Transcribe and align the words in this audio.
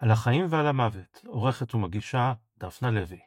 על 0.00 0.10
החיים 0.10 0.46
ועל 0.50 0.66
המוות, 0.66 1.20
עורכת 1.26 1.74
ומגישה 1.74 2.32
דפנה 2.60 2.90
לוי. 2.90 3.18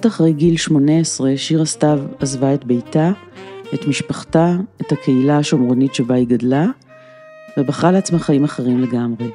קצת 0.00 0.06
אחרי 0.06 0.32
גיל 0.32 0.56
18, 0.56 1.36
שירה 1.36 1.64
סתיו 1.64 2.00
עזבה 2.20 2.54
את 2.54 2.64
ביתה, 2.64 3.12
את 3.74 3.86
משפחתה, 3.86 4.56
את 4.80 4.92
הקהילה 4.92 5.38
השומרונית 5.38 5.94
שבה 5.94 6.14
היא 6.14 6.26
גדלה, 6.26 6.66
ובחרה 7.58 7.92
לעצמה 7.92 8.18
חיים 8.18 8.44
אחרים 8.44 8.80
לגמרי. 8.80 9.30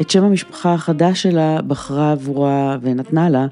את 0.00 0.10
שם 0.10 0.24
המשפחה 0.24 0.74
החדש 0.74 1.22
שלה 1.22 1.62
בחרה 1.62 2.12
עבורה 2.12 2.76
ונתנה 2.82 3.30
לה 3.30 3.46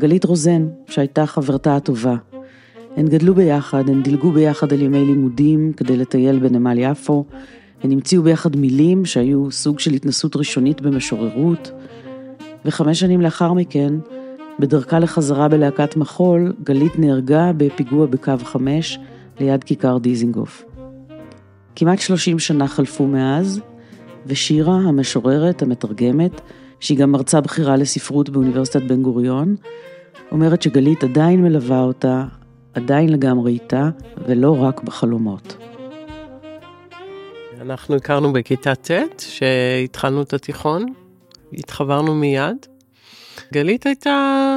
גלית 0.00 0.24
רוזן, 0.24 0.68
שהייתה 0.88 1.26
חברתה 1.26 1.76
הטובה. 1.76 2.16
הן 2.96 3.08
גדלו 3.08 3.34
ביחד, 3.34 3.88
הן 3.88 4.02
דילגו 4.02 4.32
ביחד 4.32 4.72
על 4.72 4.82
ימי 4.82 5.04
לימודים 5.04 5.72
כדי 5.76 5.96
לטייל 5.96 6.38
בנמל 6.38 6.78
יפו, 6.78 7.24
הן 7.82 7.92
המציאו 7.92 8.22
ביחד 8.22 8.56
מילים 8.56 9.04
שהיו 9.04 9.50
סוג 9.50 9.78
של 9.78 9.92
התנסות 9.92 10.36
ראשונית 10.36 10.80
במשוררות, 10.80 11.70
וחמש 12.64 13.00
שנים 13.00 13.20
לאחר 13.20 13.52
מכן, 13.52 13.94
בדרכה 14.58 14.98
לחזרה 14.98 15.48
בלהקת 15.48 15.96
מחול, 15.96 16.52
גלית 16.62 16.98
נהרגה 16.98 17.50
בפיגוע 17.56 18.06
בקו 18.06 18.32
5 18.44 18.98
ליד 19.40 19.64
כיכר 19.64 19.98
דיזינגוף. 19.98 20.64
כמעט 21.76 21.98
30 21.98 22.38
שנה 22.38 22.68
חלפו 22.68 23.06
מאז, 23.06 23.60
ושירה, 24.26 24.74
המשוררת, 24.74 25.62
המתרגמת, 25.62 26.40
שהיא 26.80 26.98
גם 26.98 27.12
מרצה 27.12 27.40
בכירה 27.40 27.76
לספרות 27.76 28.30
באוניברסיטת 28.30 28.82
בן 28.82 29.02
גוריון, 29.02 29.56
אומרת 30.30 30.62
שגלית 30.62 31.04
עדיין 31.04 31.42
מלווה 31.42 31.80
אותה, 31.80 32.24
עדיין 32.74 33.08
לגמרי 33.08 33.52
איתה, 33.52 33.90
ולא 34.28 34.62
רק 34.62 34.82
בחלומות. 34.82 35.56
אנחנו 37.60 37.94
הכרנו 37.94 38.32
בכיתה 38.32 38.74
ט', 38.74 38.90
שהתחלנו 39.18 40.22
את 40.22 40.32
התיכון, 40.32 40.86
התחברנו 41.52 42.14
מיד. 42.14 42.66
גלית 43.52 43.86
הייתה 43.86 44.56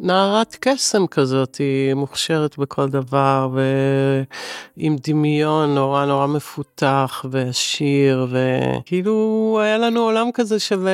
נערת 0.00 0.56
קסם 0.60 1.06
כזאת, 1.06 1.56
היא 1.56 1.94
מוכשרת 1.94 2.58
בכל 2.58 2.88
דבר, 2.88 3.48
ועם 4.76 4.96
דמיון 5.06 5.74
נורא 5.74 6.04
נורא 6.04 6.26
מפותח 6.26 7.24
ועשיר, 7.30 8.26
וכאילו 8.30 9.58
היה 9.62 9.78
לנו 9.78 10.00
עולם 10.00 10.28
כזה 10.34 10.58
של 10.58 10.88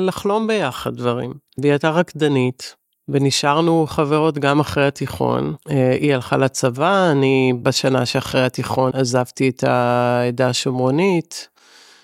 לחלום 0.00 0.46
ביחד 0.46 0.96
דברים. 0.96 1.32
והיא 1.58 1.72
הייתה 1.72 1.90
רקדנית. 1.90 2.74
ונשארנו 3.08 3.86
חברות 3.88 4.38
גם 4.38 4.60
אחרי 4.60 4.86
התיכון. 4.86 5.54
היא 6.00 6.14
הלכה 6.14 6.36
לצבא, 6.36 7.10
אני 7.10 7.52
בשנה 7.62 8.06
שאחרי 8.06 8.44
התיכון 8.44 8.90
עזבתי 8.94 9.48
את 9.48 9.64
העדה 9.64 10.48
השומרונית. 10.48 11.48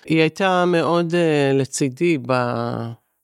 היא 0.05 0.19
הייתה 0.19 0.65
מאוד 0.65 1.13
לצידי 1.53 2.17
ב... 2.27 2.33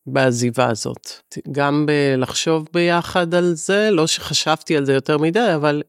בעזיבה 0.08 0.70
הזאת. 0.70 1.08
גם 1.52 1.86
בלחשוב 1.86 2.68
ביחד 2.74 3.34
על 3.36 3.54
זה, 3.54 3.90
לא 3.92 4.08
שחשבתי 4.08 4.78
על 4.78 4.86
זה 4.86 4.94
יותר 4.94 5.18
מדי, 5.18 5.52
אבל 5.56 5.84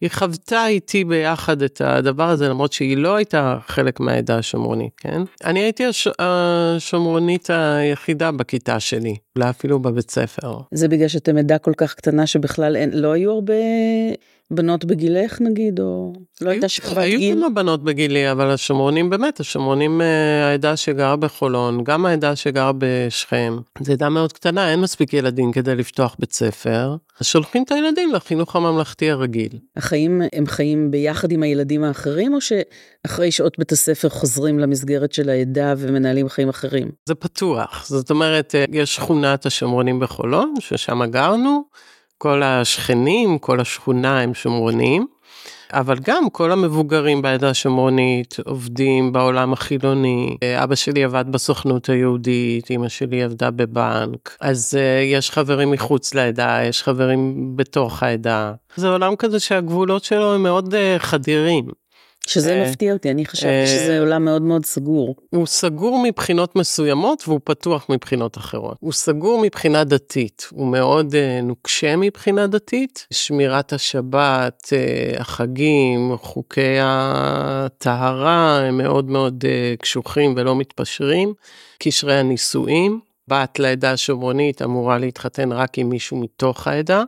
היא 0.00 0.10
חוותה 0.10 0.66
איתי 0.66 1.04
ביחד 1.04 1.62
את 1.62 1.80
הדבר 1.80 2.28
הזה, 2.28 2.48
למרות 2.48 2.72
שהיא 2.72 2.96
לא 2.96 3.16
הייתה 3.16 3.58
חלק 3.66 4.00
מהעדה 4.00 4.38
השומרונית, 4.38 4.92
כן? 4.96 5.22
אני 5.44 5.60
הייתי 5.60 5.86
הש... 5.86 6.08
השומרונית 6.18 7.50
היחידה 7.50 8.30
בכיתה 8.32 8.80
שלי, 8.80 9.16
אולי 9.36 9.50
אפילו 9.50 9.78
בבית 9.78 10.10
ספר. 10.10 10.58
זה 10.74 10.88
בגלל 10.88 11.08
שאתם 11.08 11.36
עדה 11.36 11.58
כל 11.58 11.72
כך 11.76 11.94
קטנה 11.94 12.26
שבכלל 12.26 12.76
אין, 12.76 12.90
לא 12.92 13.12
היו 13.12 13.32
הרבה 13.32 13.54
בנות 14.50 14.84
בגילך 14.84 15.40
נגיד, 15.40 15.80
או 15.80 16.12
לא 16.40 16.50
הייתה 16.50 16.68
שכבת 16.68 17.04
גיל? 17.04 17.20
היו 17.20 17.36
כמה 17.36 17.48
בנות 17.48 17.84
בגילי, 17.84 18.30
אבל 18.32 18.50
השומרונים 18.50 19.10
באמת, 19.10 19.40
השומרונים 19.40 20.00
העדה 20.44 20.76
שגרה 20.76 21.16
בחולון, 21.16 21.84
גם 21.84 22.06
העדה 22.06 22.36
שגרה 22.36 22.72
בשכם. 22.78 23.58
זו 23.80 23.92
עדה 23.92 24.08
מאוד 24.08 24.32
קטנה, 24.32 24.70
אין 24.70 24.80
מספיק 24.80 25.14
ילדים 25.14 25.52
כדי 25.52 25.74
לפתוח 25.74 26.16
בית 26.18 26.32
ספר, 26.32 26.96
אז 27.20 27.26
שולחים 27.26 27.62
את 27.62 27.72
הילדים 27.72 28.12
לחינוך 28.14 28.56
הממלכתי 28.56 29.10
הרגיל. 29.10 29.52
החיים 29.76 30.22
הם 30.32 30.46
חיים 30.46 30.90
ביחד 30.90 31.32
עם 31.32 31.42
הילדים 31.42 31.84
האחרים, 31.84 32.34
או 32.34 32.38
שאחרי 32.40 33.30
שעות 33.30 33.58
בית 33.58 33.72
הספר 33.72 34.08
חוזרים 34.08 34.58
למסגרת 34.58 35.12
של 35.12 35.28
העדה 35.28 35.74
ומנהלים 35.78 36.28
חיים 36.28 36.48
אחרים? 36.48 36.90
זה 37.08 37.14
פתוח, 37.14 37.86
זאת 37.88 38.10
אומרת, 38.10 38.54
יש 38.72 38.94
שכונת 38.96 39.46
השומרונים 39.46 40.00
בחולון, 40.00 40.54
ששם 40.60 41.04
גרנו. 41.10 41.62
כל 42.18 42.42
השכנים, 42.42 43.38
כל 43.38 43.60
השכונה 43.60 44.20
הם 44.20 44.34
שומרונים, 44.34 45.06
אבל 45.72 45.98
גם 46.02 46.30
כל 46.30 46.52
המבוגרים 46.52 47.22
בעדה 47.22 47.50
השומרונית 47.50 48.36
עובדים 48.44 49.12
בעולם 49.12 49.52
החילוני. 49.52 50.36
אבא 50.62 50.74
שלי 50.74 51.04
עבד 51.04 51.24
בסוכנות 51.30 51.88
היהודית, 51.88 52.70
אמא 52.70 52.88
שלי 52.88 53.22
עבדה 53.22 53.50
בבנק, 53.50 54.36
אז 54.40 54.74
uh, 54.74 55.02
יש 55.14 55.30
חברים 55.30 55.70
מחוץ 55.70 56.14
לעדה, 56.14 56.58
יש 56.68 56.82
חברים 56.82 57.52
בתוך 57.56 58.02
העדה. 58.02 58.52
זה 58.76 58.88
עולם 58.88 59.16
כזה 59.16 59.40
שהגבולות 59.40 60.04
שלו 60.04 60.34
הם 60.34 60.42
מאוד 60.42 60.74
uh, 60.74 60.98
חדירים. 60.98 61.68
שזה 62.28 62.64
מפתיע 62.66 62.92
אותי, 62.92 63.10
אני 63.10 63.26
חשבתי 63.26 63.66
שזה 63.66 64.00
עולם 64.00 64.24
מאוד 64.24 64.42
מאוד 64.42 64.64
סגור. 64.64 65.16
הוא 65.30 65.46
סגור 65.46 66.02
מבחינות 66.04 66.56
מסוימות 66.56 67.22
והוא 67.28 67.40
פתוח 67.44 67.86
מבחינות 67.88 68.38
אחרות. 68.38 68.76
הוא 68.80 68.92
סגור 68.92 69.40
מבחינה 69.42 69.84
דתית, 69.84 70.48
הוא 70.50 70.66
מאוד 70.66 71.14
נוקשה 71.42 71.96
מבחינה 71.96 72.46
דתית. 72.46 73.06
שמירת 73.12 73.72
השבת, 73.72 74.72
החגים, 75.18 76.12
חוקי 76.16 76.76
הטהרה 76.82 78.58
הם 78.58 78.78
מאוד 78.78 79.10
מאוד 79.10 79.44
קשוחים 79.82 80.34
ולא 80.36 80.56
מתפשרים. 80.56 81.34
קשרי 81.78 82.14
הנישואים, 82.14 83.00
בת 83.28 83.58
לעדה 83.58 83.92
השומרונית 83.92 84.62
אמורה 84.62 84.98
להתחתן 84.98 85.52
רק 85.52 85.78
עם 85.78 85.88
מישהו 85.88 86.16
מתוך 86.16 86.66
העדה. 86.66 87.02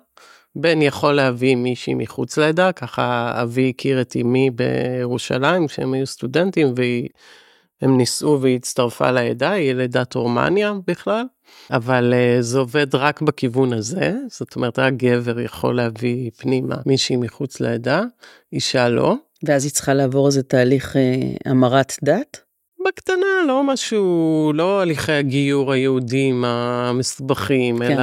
בן 0.56 0.82
יכול 0.82 1.12
להביא 1.12 1.56
מישהי 1.56 1.94
מחוץ 1.94 2.38
לעדה, 2.38 2.72
ככה 2.72 3.32
אבי 3.42 3.68
הכיר 3.68 4.00
את 4.00 4.16
אמי 4.20 4.50
בירושלים 4.50 5.66
כשהם 5.66 5.92
היו 5.92 6.06
סטודנטים 6.06 6.74
והם 6.76 7.96
נישאו 7.96 8.40
והיא 8.40 8.56
הצטרפה 8.56 9.10
לעדה, 9.10 9.50
היא 9.50 9.70
ילידת 9.70 10.14
רומניה 10.14 10.72
בכלל, 10.86 11.24
אבל 11.70 12.14
זה 12.40 12.58
עובד 12.58 12.94
רק 12.94 13.22
בכיוון 13.22 13.72
הזה, 13.72 14.12
זאת 14.28 14.56
אומרת 14.56 14.78
רק 14.78 14.92
גבר 14.92 15.40
יכול 15.40 15.76
להביא 15.76 16.30
פנימה 16.36 16.76
מישהי 16.86 17.16
מחוץ 17.16 17.60
לעדה, 17.60 18.02
אישה 18.52 18.88
לא. 18.88 19.14
ואז 19.46 19.64
היא 19.64 19.72
צריכה 19.72 19.94
לעבור 19.94 20.26
איזה 20.26 20.42
תהליך 20.42 20.96
המרת 21.44 21.92
דת? 22.02 22.49
בקטנה, 22.86 23.46
לא 23.46 23.64
משהו, 23.64 24.52
לא 24.54 24.80
הליכי 24.80 25.12
הגיור 25.12 25.72
היהודים 25.72 26.44
המסובכים, 26.44 27.78
כן. 27.78 27.92
אלא 27.92 28.02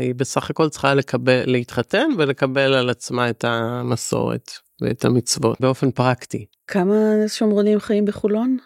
היא 0.00 0.14
בסך 0.14 0.50
הכל 0.50 0.68
צריכה 0.68 0.94
לקבל, 0.94 1.42
להתחתן 1.46 2.08
ולקבל 2.18 2.74
על 2.74 2.90
עצמה 2.90 3.30
את 3.30 3.44
המסורת 3.44 4.50
ואת 4.80 5.04
המצוות 5.04 5.60
באופן 5.60 5.90
פרקטי. 5.90 6.46
כמה 6.66 6.94
שומרונים 7.28 7.80
חיים 7.80 8.04
בחולון? 8.04 8.56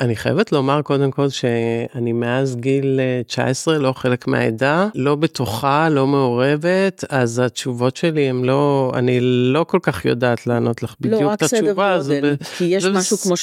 אני 0.00 0.16
חייבת 0.16 0.52
לומר 0.52 0.82
קודם 0.82 1.10
כל 1.10 1.28
שאני 1.28 2.12
מאז 2.12 2.56
גיל 2.56 3.00
19 3.26 3.78
לא 3.78 3.92
חלק 3.92 4.26
מהעדה, 4.26 4.88
לא 4.94 5.14
בטוחה, 5.14 5.88
לא 5.88 6.06
מעורבת, 6.06 7.04
אז 7.08 7.38
התשובות 7.38 7.96
שלי 7.96 8.28
הם 8.28 8.44
לא, 8.44 8.92
אני 8.94 9.18
לא 9.20 9.64
כל 9.64 9.78
כך 9.82 10.04
יודעת 10.04 10.46
לענות 10.46 10.82
לך 10.82 10.94
בדיוק 11.00 11.22
לא, 11.22 11.34
את 11.34 11.42
התשובה. 11.42 11.62
לא, 11.62 11.98
רק 11.98 12.02
סדר 12.02 12.20
גודל, 12.20 12.36
כי 12.58 12.64
יש 12.64 12.84
משהו 12.84 13.16
כמו 13.16 13.34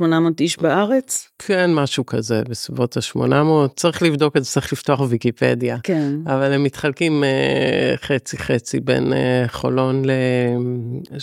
700-800 0.00 0.04
איש 0.40 0.58
בארץ? 0.58 1.28
כן, 1.38 1.74
משהו 1.74 2.06
כזה, 2.06 2.42
בסביבות 2.48 2.96
ה-800, 2.96 3.68
צריך 3.76 4.02
לבדוק 4.02 4.36
את 4.36 4.44
זה, 4.44 4.50
צריך 4.50 4.72
לפתוח 4.72 5.00
ויקיפדיה. 5.08 5.78
כן. 5.82 6.14
אבל 6.26 6.52
הם 6.52 6.62
מתחלקים 6.62 7.24
חצי 7.96 8.38
חצי 8.38 8.80
בין 8.80 9.12
חולון 9.46 10.02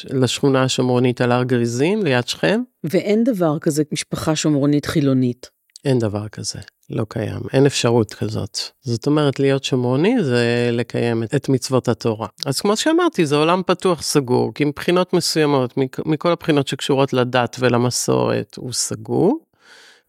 לשכונה 0.10 0.64
השומרונית 0.64 1.22
על 1.22 1.32
הר 1.32 1.44
גריזים, 1.44 2.04
ליד 2.04 2.28
שכם. 2.28 2.62
ואין 2.84 3.24
דבר 3.24 3.60
כזה 3.60 3.84
משפחה 3.92 4.36
שומרונית 4.36 4.86
חילונית. 4.86 5.50
אין 5.86 6.00
דבר 6.00 6.28
כזה, 6.28 6.60
לא 6.90 7.06
קיים, 7.10 7.42
אין 7.54 7.66
אפשרות 7.66 8.14
כזאת. 8.14 8.58
זאת 8.82 9.08
אומרת, 9.08 9.40
להיות 9.40 9.64
שומרוני 9.64 10.24
זה 10.24 10.70
לקיים 10.72 11.24
את 11.24 11.50
מצוות 11.50 11.88
התורה. 11.88 12.28
אז 12.46 12.62
כמו 12.62 12.78
שאמרתי, 12.78 13.26
זה 13.26 13.36
עולם 13.36 13.62
פתוח 13.66 14.02
סגור, 14.02 14.54
כי 14.54 14.66
מבחינות 14.66 15.14
מסוימות, 15.14 15.74
מכל 16.06 16.32
הבחינות 16.32 16.68
שקשורות 16.68 17.14
לדת 17.14 17.56
ולמסורת, 17.60 18.56
הוא 18.58 18.74
סגור, 18.74 19.46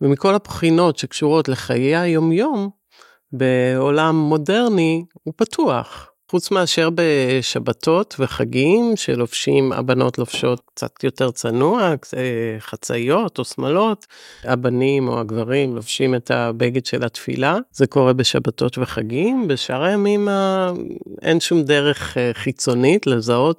ומכל 0.00 0.34
הבחינות 0.34 0.99
שקשורות 0.99 1.49
לחיי 1.49 1.96
היומיום, 1.96 2.70
בעולם 3.32 4.17
מודרני, 4.17 5.05
הוא 5.22 5.34
פתוח. 5.37 6.10
חוץ 6.31 6.50
מאשר 6.50 6.88
בשבתות 6.94 8.15
וחגים 8.19 8.93
שלובשים, 8.97 9.73
הבנות 9.73 10.19
לובשות 10.19 10.61
קצת 10.75 11.05
יותר 11.05 11.31
צנוע, 11.31 11.94
אה, 12.17 12.56
חצאיות 12.59 13.38
או 13.38 13.44
שמלות, 13.44 14.06
הבנים 14.44 15.09
או 15.09 15.21
הגברים 15.21 15.75
לובשים 15.77 16.15
את 16.15 16.31
הבגד 16.31 16.87
של 16.87 17.05
התפילה, 17.05 17.59
זה 17.73 17.87
קורה 17.87 18.12
בשבתות 18.12 18.79
וחגים, 18.79 19.49
בשאר 19.49 19.82
הימים 19.82 20.29
אין 21.23 21.41
שום 21.41 21.62
דרך 21.62 22.17
אה, 22.19 22.31
חיצונית 22.35 23.06
לזהות 23.06 23.59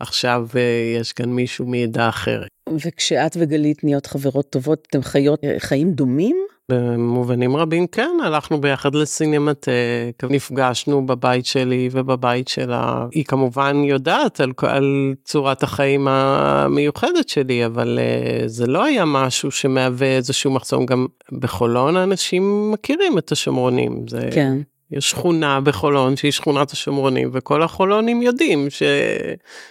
שעכשיו 0.00 0.46
אה, 0.56 1.00
יש 1.00 1.12
כאן 1.12 1.30
מישהו 1.30 1.66
מעדה 1.66 2.08
אחרת. 2.08 2.48
וכשאת 2.86 3.36
וגלית 3.40 3.84
נהיות 3.84 4.06
חברות 4.06 4.50
טובות, 4.50 4.86
אתם 4.90 5.02
חיות 5.02 5.40
חיים 5.58 5.92
דומים? 5.92 6.36
במובנים 6.72 7.56
רבים 7.56 7.86
כן, 7.86 8.16
הלכנו 8.24 8.60
ביחד 8.60 8.94
לסינמטק, 8.94 10.24
נפגשנו 10.30 11.06
בבית 11.06 11.46
שלי 11.46 11.88
ובבית 11.92 12.48
שלה. 12.48 13.06
היא 13.10 13.24
כמובן 13.24 13.82
יודעת 13.84 14.40
על, 14.40 14.52
על 14.62 15.14
צורת 15.24 15.62
החיים 15.62 16.08
המיוחדת 16.08 17.28
שלי, 17.28 17.66
אבל 17.66 17.98
uh, 17.98 18.48
זה 18.48 18.66
לא 18.66 18.84
היה 18.84 19.04
משהו 19.04 19.50
שמהווה 19.50 20.16
איזשהו 20.16 20.50
מחסום. 20.50 20.86
גם 20.86 21.06
בחולון 21.32 21.96
אנשים 21.96 22.72
מכירים 22.72 23.18
את 23.18 23.32
השומרונים. 23.32 24.04
זה... 24.08 24.28
כן. 24.32 24.58
יש 24.90 25.10
שכונה 25.10 25.60
בחולון 25.60 26.16
שהיא 26.16 26.32
שכונת 26.32 26.70
השומרונים 26.70 27.30
וכל 27.32 27.62
החולונים 27.62 28.22
יודעים 28.22 28.70
ש... 28.70 28.82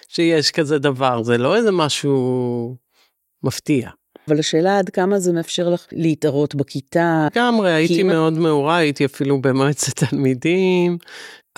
שיש 0.07 0.51
כזה 0.51 0.79
דבר 0.79 1.23
זה 1.23 1.37
לא 1.37 1.55
איזה 1.55 1.71
משהו 1.71 2.75
מפתיע. 3.43 3.89
אבל 4.27 4.39
השאלה 4.39 4.79
עד 4.79 4.89
כמה 4.89 5.19
זה 5.19 5.33
מאפשר 5.33 5.69
לך 5.69 5.85
להתערות 5.91 6.55
בכיתה. 6.55 7.27
לגמרי, 7.35 7.71
הייתי 7.71 8.03
מאוד 8.03 8.33
מעורה, 8.33 8.77
הייתי 8.77 9.05
אפילו 9.05 9.41
במועצת 9.41 10.03
תלמידים, 10.03 10.97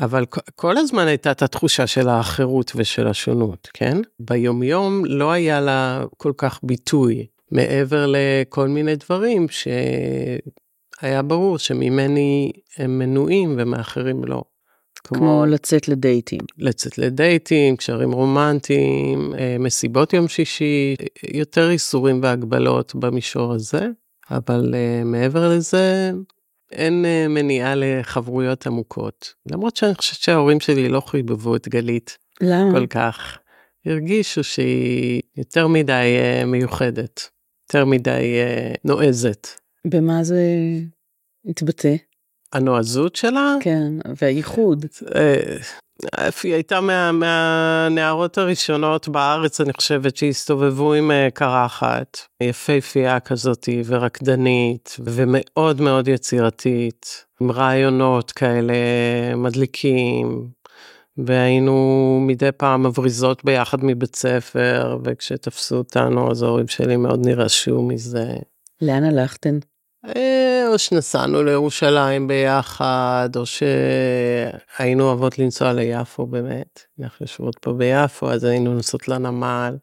אבל 0.02 0.26
כל 0.56 0.78
הזמן 0.78 1.08
הייתה 1.08 1.32
את 1.32 1.42
התחושה 1.42 1.88
של 1.88 2.10
האחרות 2.10 2.72
ושל 2.76 3.08
השונות, 3.08 3.70
כן? 3.74 3.98
ביומיום 4.20 5.06
לא 5.06 5.32
היה 5.32 5.62
לה 5.62 6.04
כל 6.18 6.32
כך 6.38 6.60
ביטוי, 6.64 7.26
מעבר 7.52 8.06
לכל 8.08 8.68
מיני 8.68 8.96
דברים 8.96 9.48
שהיה 9.50 11.22
ברור 11.22 11.58
שממני 11.58 12.52
הם 12.78 13.00
מנועים 13.00 13.56
ומאחרים 13.58 14.24
לא. 14.26 14.44
כמו, 15.04 15.18
כמו 15.18 15.46
לצאת 15.46 15.88
לדייטים. 15.88 16.40
לצאת 16.58 16.98
לדייטים, 16.98 17.76
קשרים 17.76 18.12
רומנטיים, 18.12 19.34
אה, 19.38 19.56
מסיבות 19.60 20.14
יום 20.14 20.28
שישי, 20.28 20.96
יותר 21.34 21.70
איסורים 21.70 22.20
והגבלות 22.24 22.96
במישור 22.96 23.54
הזה, 23.54 23.88
אבל 24.32 24.74
uh, 24.74 25.06
מעבר 25.06 25.50
לזה, 25.50 26.12
אין 26.72 27.06
uh, 27.06 27.28
מניעה 27.28 27.74
לחברויות 27.76 28.68
עמוקות. 28.68 29.34
למרות 29.52 29.76
שאני 29.76 29.96
חושבת 29.96 30.20
שההורים 30.20 30.60
שלי 30.60 30.90
לא 30.90 31.00
חיבבו 31.00 31.56
את 31.56 31.68
גלית. 31.68 32.18
למה? 32.42 32.72
כל 32.72 32.88
כך. 32.88 33.38
הרגישו 33.86 34.44
שהיא 34.44 35.22
יותר 35.38 35.68
מדי 35.68 36.18
מיוחדת, 36.48 37.30
יותר 37.68 37.86
מדי 37.86 38.36
נועזת. 38.84 39.48
במה 39.88 40.24
זה 40.24 40.42
התבטא? 41.46 41.96
הנועזות 42.54 43.16
שלה? 43.16 43.56
כן, 43.60 43.94
והייחוד. 44.22 44.86
אה, 45.16 45.60
היא 46.44 46.54
הייתה 46.54 46.82
מה, 46.82 47.12
מהנערות 47.12 48.38
הראשונות 48.38 49.08
בארץ, 49.08 49.62
אני 49.62 49.74
חושבת, 49.74 50.18
שהסתובבו 50.18 50.94
עם 50.94 51.12
אה, 51.12 51.28
קרחת, 51.34 52.18
יפהפייה 52.44 53.20
כזאתי 53.20 53.84
ורקדנית, 53.86 54.96
ומאוד 55.00 55.82
מאוד 55.82 56.08
יצירתית, 56.08 57.26
עם 57.42 57.52
רעיונות 57.52 58.32
כאלה 58.32 58.74
מדליקים, 59.36 60.48
והיינו 61.18 62.20
מדי 62.28 62.52
פעם 62.58 62.84
מבריזות 62.84 63.46
ביחד 63.46 63.78
מבית 63.82 64.16
ספר, 64.16 64.98
וכשתפסו 65.04 65.76
אותנו 65.76 66.32
אז 66.32 66.44
ההורים 66.44 66.68
שלי 66.68 66.98
מאוד 66.98 67.26
נרעשו 67.26 67.82
מזה. 67.82 68.34
לאן 68.82 69.04
הלכתן? 69.04 69.60
אה, 70.06 70.68
או 70.68 70.78
שנסענו 70.78 71.44
לירושלים 71.44 72.28
ביחד, 72.28 73.30
או 73.36 73.44
שהיינו 73.46 75.04
אוהבות 75.04 75.40
לנסוע 75.40 75.74
ליפו 75.74 76.26
באמת. 76.26 76.82
אנחנו 77.02 77.24
יושבות 77.24 77.56
פה 77.62 77.74
ביפו, 77.74 78.32
אז 78.32 78.44
היינו 78.44 78.74
נוסעות 78.74 79.08
לנמל. 79.08 79.76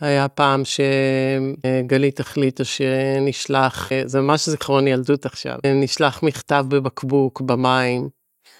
היה 0.00 0.28
פעם 0.28 0.62
שגלית 0.64 2.20
החליטה 2.20 2.64
שנשלח, 2.64 3.90
זה 4.04 4.20
ממש 4.20 4.48
זיכרון 4.48 4.88
ילדות 4.88 5.26
עכשיו, 5.26 5.58
נשלח 5.74 6.22
מכתב 6.22 6.64
בבקבוק 6.68 7.40
במים. 7.40 8.08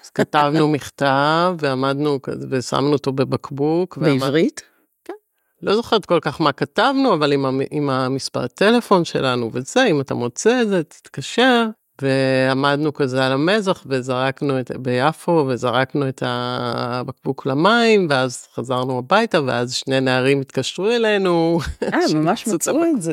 אז 0.04 0.10
כתבנו 0.10 0.68
מכתב 0.74 1.54
ועמדנו 1.58 2.18
ושמנו 2.50 2.92
אותו 2.92 3.12
בבקבוק. 3.12 3.96
בעברית? 3.96 4.71
לא 5.62 5.74
זוכרת 5.74 6.06
כל 6.06 6.18
כך 6.20 6.40
מה 6.40 6.52
כתבנו, 6.52 7.14
אבל 7.14 7.32
עם, 7.32 7.60
עם 7.70 7.90
המספר 7.90 8.46
טלפון 8.46 9.04
שלנו 9.04 9.50
וזה, 9.52 9.84
אם 9.84 10.00
אתה 10.00 10.14
מוצא 10.14 10.62
את 10.62 10.68
זה, 10.68 10.82
תתקשר. 10.82 11.66
ועמדנו 12.02 12.92
כזה 12.92 13.26
על 13.26 13.32
המזח 13.32 13.84
וזרקנו 13.86 14.60
את, 14.60 14.70
ביפו 14.76 15.44
וזרקנו 15.48 16.08
את 16.08 16.22
הבקבוק 16.26 17.46
למים 17.46 18.06
ואז 18.10 18.46
חזרנו 18.54 18.98
הביתה 18.98 19.42
ואז 19.42 19.74
שני 19.74 20.00
נערים 20.00 20.40
התקשרו 20.40 20.90
אלינו. 20.90 21.58
אה, 21.82 21.98
ממש 22.14 22.46
מצאו 22.46 22.84
את 22.84 23.02
זה. 23.02 23.12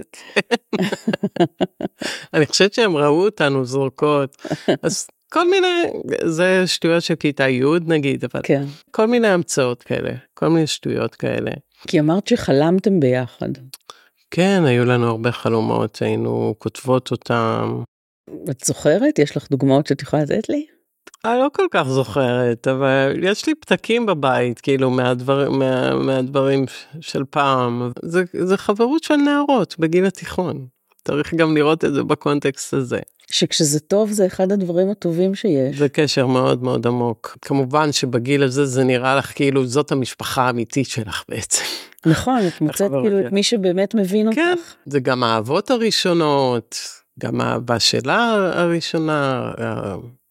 אני 2.34 2.46
חושבת 2.46 2.74
שהם 2.74 2.98
ראו 2.98 3.26
אותנו 3.26 3.66
זורקות. 3.66 4.38
אז 4.84 5.08
כל 5.34 5.50
מיני, 5.50 5.84
זה 6.26 6.64
שטויות 6.68 7.04
של 7.04 7.16
כיתה 7.16 7.50
י' 7.50 7.64
נגיד, 7.86 8.24
אבל 8.24 8.42
כן. 8.44 8.64
כל 8.92 9.08
מיני 9.08 9.28
המצאות 9.28 9.84
כאלה, 9.84 10.12
כל 10.34 10.48
מיני 10.48 10.68
שטויות 10.68 11.16
כאלה. 11.16 11.52
כי 11.88 12.00
אמרת 12.00 12.28
שחלמתם 12.28 13.00
ביחד. 13.00 13.50
כן, 14.32 14.64
היו 14.66 14.86
לנו 14.86 15.08
הרבה 15.08 15.32
חלומות, 15.32 16.02
היינו 16.02 16.56
כותבות 16.58 17.12
אותם. 17.12 17.84
את 18.50 18.66
זוכרת? 18.66 19.20
יש 19.20 19.38
לך 19.38 19.50
דוגמאות 19.52 19.88
שאת 19.88 20.02
יכולה 20.02 20.24
לתת 20.24 20.50
לי? 20.50 20.66
אני 21.26 21.40
לא 21.40 21.48
כל 21.54 21.66
כך 21.72 21.88
זוכרת, 21.88 22.68
אבל 22.68 23.16
יש 23.24 23.48
לי 23.48 23.56
פתקים 23.56 24.06
בבית, 24.06 24.60
כאילו, 24.60 24.90
מהדבר, 24.90 25.50
מה, 25.50 25.96
מהדברים 25.96 26.66
של 27.02 27.24
פעם. 27.30 27.92
זה, 28.02 28.24
זה 28.42 28.58
חברות 28.58 29.04
של 29.04 29.16
נערות 29.16 29.76
בגיל 29.80 30.06
התיכון. 30.06 30.68
צריך 31.06 31.34
גם 31.34 31.58
לראות 31.58 31.86
את 31.86 31.94
זה 31.94 32.04
בקונטקסט 32.04 32.74
הזה. 32.74 33.00
שכשזה 33.32 33.80
טוב 33.80 34.12
זה 34.12 34.26
אחד 34.26 34.52
הדברים 34.52 34.90
הטובים 34.90 35.36
שיש. 35.36 35.78
זה 35.78 35.90
קשר 35.90 36.28
מאוד 36.28 36.64
מאוד 36.64 36.88
עמוק. 36.88 37.38
כמובן 37.42 37.92
שבגיל 37.92 38.44
הזה 38.44 38.66
זה 38.66 38.84
נראה 38.84 39.16
לך 39.16 39.32
כאילו 39.36 39.66
זאת 39.68 39.92
המשפחה 39.92 40.42
האמיתית 40.42 40.88
שלך 40.88 41.24
בעצם. 41.30 41.64
נכון, 42.06 42.40
את 42.48 42.62
מוצאת 42.62 42.92
כאילו 42.92 43.28
את 43.28 43.32
מי 43.32 43.44
שבאמת 43.44 43.96
מבין 43.96 44.34
כן, 44.36 44.52
אותך. 44.52 44.66
כן, 44.66 44.92
זה 44.92 45.00
גם 45.00 45.24
האהבות 45.24 45.72
הראשונות, 45.72 46.76
גם 47.20 47.42
האהבה 47.42 47.80
שלה 47.80 48.52
הראשונה, 48.54 49.52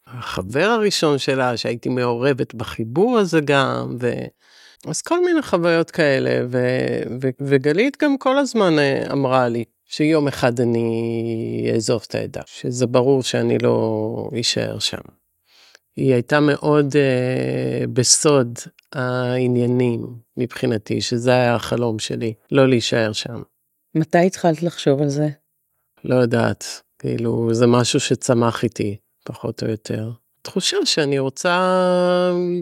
החבר 0.06 0.64
הראשון 0.64 1.18
שלה 1.18 1.56
שהייתי 1.56 1.88
מעורבת 1.88 2.54
בחיבור 2.54 3.18
הזה 3.18 3.40
גם, 3.40 3.96
ו... 4.00 4.12
אז 4.86 5.02
כל 5.02 5.24
מיני 5.24 5.42
חוויות 5.42 5.90
כאלה, 5.90 6.46
ו... 6.50 6.58
ו... 7.22 7.28
וגלית 7.40 7.96
גם 8.02 8.18
כל 8.18 8.38
הזמן 8.38 8.78
אה, 8.78 9.12
אמרה 9.12 9.48
לי, 9.48 9.64
שיום 9.88 10.28
אחד 10.28 10.60
אני 10.60 11.70
אעזוב 11.74 12.04
את 12.08 12.14
העדה, 12.14 12.42
שזה 12.46 12.86
ברור 12.86 13.22
שאני 13.22 13.58
לא 13.58 14.30
אשאר 14.40 14.78
שם. 14.78 15.00
היא 15.96 16.12
הייתה 16.14 16.40
מאוד 16.40 16.86
uh, 16.92 17.86
בסוד 17.92 18.58
העניינים 18.92 20.06
מבחינתי, 20.36 21.00
שזה 21.00 21.30
היה 21.30 21.54
החלום 21.54 21.98
שלי, 21.98 22.34
לא 22.50 22.68
להישאר 22.68 23.12
שם. 23.12 23.42
מתי 23.94 24.26
התחלת 24.26 24.62
לחשוב 24.62 25.02
על 25.02 25.08
זה? 25.08 25.28
לא 26.04 26.14
יודעת, 26.14 26.64
כאילו 26.98 27.54
זה 27.54 27.66
משהו 27.66 28.00
שצמח 28.00 28.64
איתי, 28.64 28.96
פחות 29.24 29.62
או 29.62 29.68
יותר. 29.68 30.10
תחושה 30.42 30.76
שאני 30.84 31.18
רוצה 31.18 31.72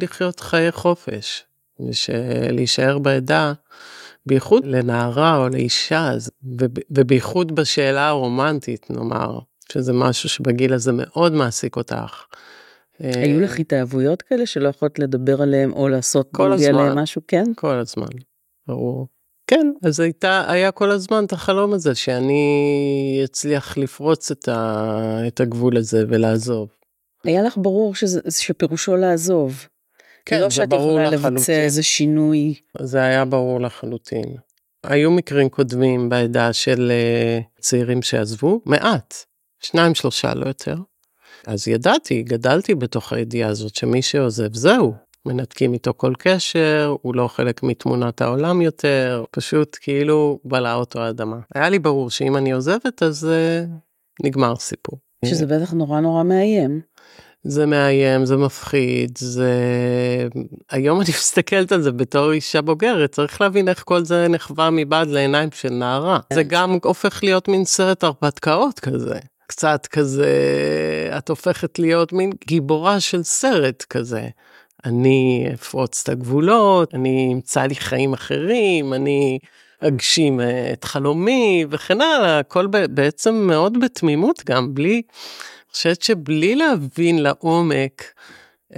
לחיות 0.02 0.40
חיי 0.40 0.72
חופש, 0.72 1.44
ושלהישאר 1.80 2.98
בעדה 2.98 3.52
בייחוד 4.26 4.66
לנערה 4.66 5.36
או 5.36 5.48
לאישה, 5.48 6.12
ובייחוד 6.90 7.54
בשאלה 7.54 8.08
הרומנטית, 8.08 8.90
נאמר, 8.90 9.38
שזה 9.72 9.92
משהו 9.92 10.28
שבגיל 10.28 10.72
הזה 10.72 10.92
מאוד 10.94 11.32
מעסיק 11.32 11.76
אותך. 11.76 12.24
היו 12.98 13.40
לך 13.40 13.58
התאהבויות 13.58 14.22
כאלה 14.22 14.46
שלא 14.46 14.68
יכולת 14.68 14.98
לדבר 14.98 15.42
עליהם 15.42 15.72
או 15.72 15.88
לעשות 15.88 16.28
כל 16.32 16.52
הזמן, 16.52 16.98
משהו, 16.98 17.22
כן? 17.28 17.44
כל 17.56 17.74
הזמן, 17.74 18.06
ברור. 18.68 19.06
כן, 19.46 19.72
אז 19.82 20.00
הייתה, 20.00 20.44
היה 20.48 20.70
כל 20.70 20.90
הזמן 20.90 21.24
את 21.24 21.32
החלום 21.32 21.72
הזה 21.72 21.94
שאני 21.94 23.20
אצליח 23.24 23.78
לפרוץ 23.78 24.30
את, 24.30 24.48
ה, 24.48 25.20
את 25.26 25.40
הגבול 25.40 25.76
הזה 25.76 26.04
ולעזוב. 26.08 26.68
היה 27.24 27.42
לך 27.42 27.56
ברור 27.56 27.94
שזה, 27.94 28.20
שפירושו 28.30 28.96
לעזוב. 28.96 29.66
כן, 30.26 30.40
לא 30.40 30.50
שאת 30.50 30.72
יכולה 30.72 31.10
לבצע 31.10 31.52
איזה 31.52 31.82
שינוי. 31.82 32.54
זה 32.78 33.02
היה 33.02 33.24
ברור 33.24 33.60
לחלוטין. 33.60 34.36
היו 34.84 35.10
מקרים 35.10 35.48
קודמים 35.48 36.08
בעדה 36.08 36.52
של 36.52 36.92
uh, 36.92 37.60
צעירים 37.60 38.02
שעזבו, 38.02 38.60
מעט, 38.64 39.14
שניים 39.60 39.94
שלושה 39.94 40.34
לא 40.34 40.46
יותר. 40.46 40.76
אז 41.46 41.68
ידעתי, 41.68 42.22
גדלתי 42.22 42.74
בתוך 42.74 43.12
הידיעה 43.12 43.50
הזאת 43.50 43.74
שמי 43.74 44.02
שעוזב 44.02 44.54
זהו, 44.54 44.94
מנתקים 45.26 45.72
איתו 45.72 45.92
כל 45.96 46.12
קשר, 46.18 46.96
הוא 47.02 47.14
לא 47.14 47.28
חלק 47.28 47.62
מתמונת 47.62 48.22
העולם 48.22 48.62
יותר, 48.62 49.24
פשוט 49.30 49.76
כאילו 49.80 50.38
בלעה 50.44 50.74
אותו 50.74 51.00
האדמה. 51.00 51.38
היה 51.54 51.68
לי 51.68 51.78
ברור 51.78 52.10
שאם 52.10 52.36
אני 52.36 52.52
עוזבת 52.52 53.02
אז 53.02 53.28
uh, 53.28 54.26
נגמר 54.26 54.56
סיפור. 54.56 54.98
שזה 55.24 55.46
בטח 55.46 55.72
נורא 55.72 56.00
נורא 56.00 56.22
מאיים. 56.22 56.80
זה 57.48 57.66
מאיים, 57.66 58.26
זה 58.26 58.36
מפחיד, 58.36 59.18
זה... 59.18 59.52
היום 60.70 61.00
אני 61.00 61.08
מסתכלת 61.18 61.72
על 61.72 61.82
זה 61.82 61.92
בתור 61.92 62.32
אישה 62.32 62.60
בוגרת, 62.62 63.12
צריך 63.12 63.40
להבין 63.40 63.68
איך 63.68 63.82
כל 63.86 64.04
זה 64.04 64.28
נחווה 64.28 64.70
מבעד 64.70 65.08
לעיניים 65.08 65.48
של 65.52 65.70
נערה. 65.70 66.18
זה 66.32 66.42
גם 66.42 66.78
הופך 66.82 67.24
להיות 67.24 67.48
מין 67.48 67.64
סרט 67.64 68.04
הרפתקאות 68.04 68.80
כזה. 68.80 69.18
קצת 69.46 69.86
כזה, 69.86 70.30
את 71.18 71.28
הופכת 71.28 71.78
להיות 71.78 72.12
מין 72.12 72.32
גיבורה 72.46 73.00
של 73.00 73.22
סרט 73.22 73.84
כזה. 73.90 74.28
אני 74.84 75.48
אפרוץ 75.54 76.02
את 76.02 76.08
הגבולות, 76.08 76.94
אני 76.94 77.30
אמצא 77.32 77.62
לי 77.62 77.74
חיים 77.74 78.12
אחרים, 78.12 78.94
אני 78.94 79.38
אגשים 79.80 80.40
אה, 80.40 80.72
את 80.72 80.84
חלומי 80.84 81.66
וכן 81.70 82.00
הלאה, 82.00 82.38
הכל 82.38 82.66
בעצם 82.66 83.34
מאוד 83.34 83.80
בתמימות 83.80 84.42
גם, 84.46 84.74
בלי, 84.74 84.94
אני 84.94 85.02
חושבת 85.72 86.02
שבלי 86.02 86.54
להבין 86.54 87.22
לעומק 87.22 88.02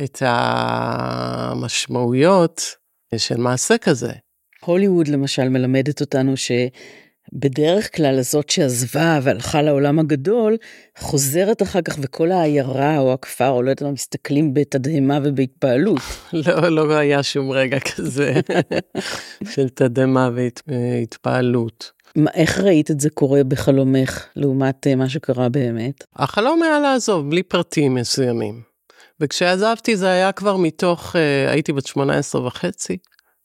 את 0.04 0.22
המשמעויות 1.50 2.62
של 3.16 3.36
מעשה 3.36 3.78
כזה. 3.78 4.12
הוליווד 4.60 5.08
למשל 5.08 5.48
מלמדת 5.48 6.00
אותנו 6.00 6.36
ש... 6.36 6.50
בדרך 7.32 7.96
כלל 7.96 8.18
הזאת 8.18 8.50
שעזבה 8.50 9.18
והלכה 9.22 9.62
לעולם 9.62 9.98
הגדול, 9.98 10.56
חוזרת 10.98 11.62
אחר 11.62 11.82
כך 11.82 11.98
וכל 12.02 12.32
העיירה 12.32 12.98
או 12.98 13.12
הכפר 13.12 13.48
או 13.48 13.62
לא 13.62 13.70
יודעת 13.70 13.82
מה, 13.82 13.90
מסתכלים 13.90 14.54
בתדהמה 14.54 15.18
ובהתפעלות. 15.24 16.00
לא, 16.46 16.68
לא 16.68 16.94
היה 16.94 17.22
שום 17.22 17.50
רגע 17.50 17.78
כזה 17.80 18.34
של 19.52 19.68
תדהמה 19.68 20.30
והתפעלות. 20.66 21.92
מה, 22.16 22.30
איך 22.34 22.58
ראית 22.58 22.90
את 22.90 23.00
זה 23.00 23.10
קורה 23.10 23.44
בחלומך 23.44 24.26
לעומת 24.36 24.86
אה, 24.86 24.94
מה 24.94 25.08
שקרה 25.08 25.48
באמת? 25.48 26.04
החלום 26.16 26.62
היה 26.62 26.80
לעזוב 26.80 27.30
בלי 27.30 27.42
פרטים 27.42 27.94
מסוימים. 27.94 28.68
וכשעזבתי 29.20 29.96
זה 29.96 30.08
היה 30.08 30.32
כבר 30.32 30.56
מתוך, 30.56 31.16
אה, 31.16 31.50
הייתי 31.50 31.72
בת 31.72 31.86
18 31.86 32.46
וחצי, 32.46 32.96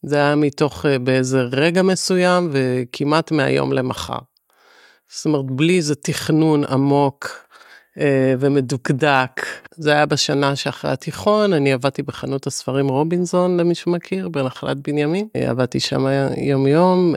זה 0.04 0.16
היה 0.16 0.36
מתוך 0.36 0.86
אה, 0.86 1.00
באיזה 1.00 1.42
רגע 1.42 1.82
מסוים 1.82 2.50
וכמעט 2.52 3.32
מהיום 3.32 3.74
למחר. 3.74 4.20
זאת 5.10 5.26
אומרת, 5.26 5.46
בלי 5.46 5.78
איזה 5.78 5.96
תכנון 5.96 6.64
עמוק 6.66 7.30
אה, 8.00 8.34
ומדוקדק. 8.40 9.46
זה 9.76 9.92
היה 9.92 10.06
בשנה 10.06 10.56
שאחרי 10.56 10.92
התיכון, 10.92 11.54
אני 11.54 11.74
עבדתי 11.74 12.04
בחנות 12.04 12.48
הספרים 12.48 12.88
רובינזון, 12.88 13.58
למי 13.60 13.76
שמכיר, 13.76 14.30
בנחלת 14.30 14.78
בנימין. 14.78 15.28
אה, 15.36 15.50
עבדתי 15.50 15.80
שם 15.80 16.06
יום 16.38 16.68
יום, 16.68 17.16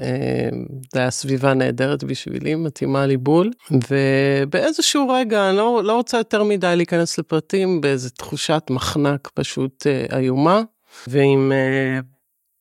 זה 0.93 1.01
היה 1.01 1.11
סביבה 1.11 1.55
נהדרת 1.55 2.05
בשבילי, 2.05 2.55
מתאימה 2.55 3.07
לי 3.07 3.17
בול. 3.17 3.51
ובאיזשהו 3.91 5.09
רגע, 5.09 5.49
אני 5.49 5.57
לא, 5.57 5.81
לא 5.85 5.97
רוצה 5.97 6.19
יותר 6.19 6.43
מדי 6.43 6.73
להיכנס 6.77 7.19
לפרטים, 7.19 7.81
באיזה 7.81 8.11
תחושת 8.11 8.63
מחנק 8.71 9.29
פשוט 9.35 9.87
איומה, 10.13 10.63
ועם... 11.07 11.53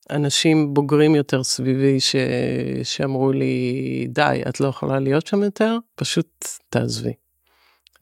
אנשים 0.10 0.74
בוגרים 0.74 1.16
יותר 1.16 1.44
סביבי 1.44 2.00
ש... 2.00 2.16
שאמרו 2.84 3.32
לי, 3.32 4.08
די, 4.10 4.42
את 4.50 4.60
לא 4.60 4.68
יכולה 4.68 5.00
להיות 5.00 5.28
שם 5.28 5.44
יותר, 5.44 5.78
פשוט 5.96 6.48
תעזבי. 6.70 7.14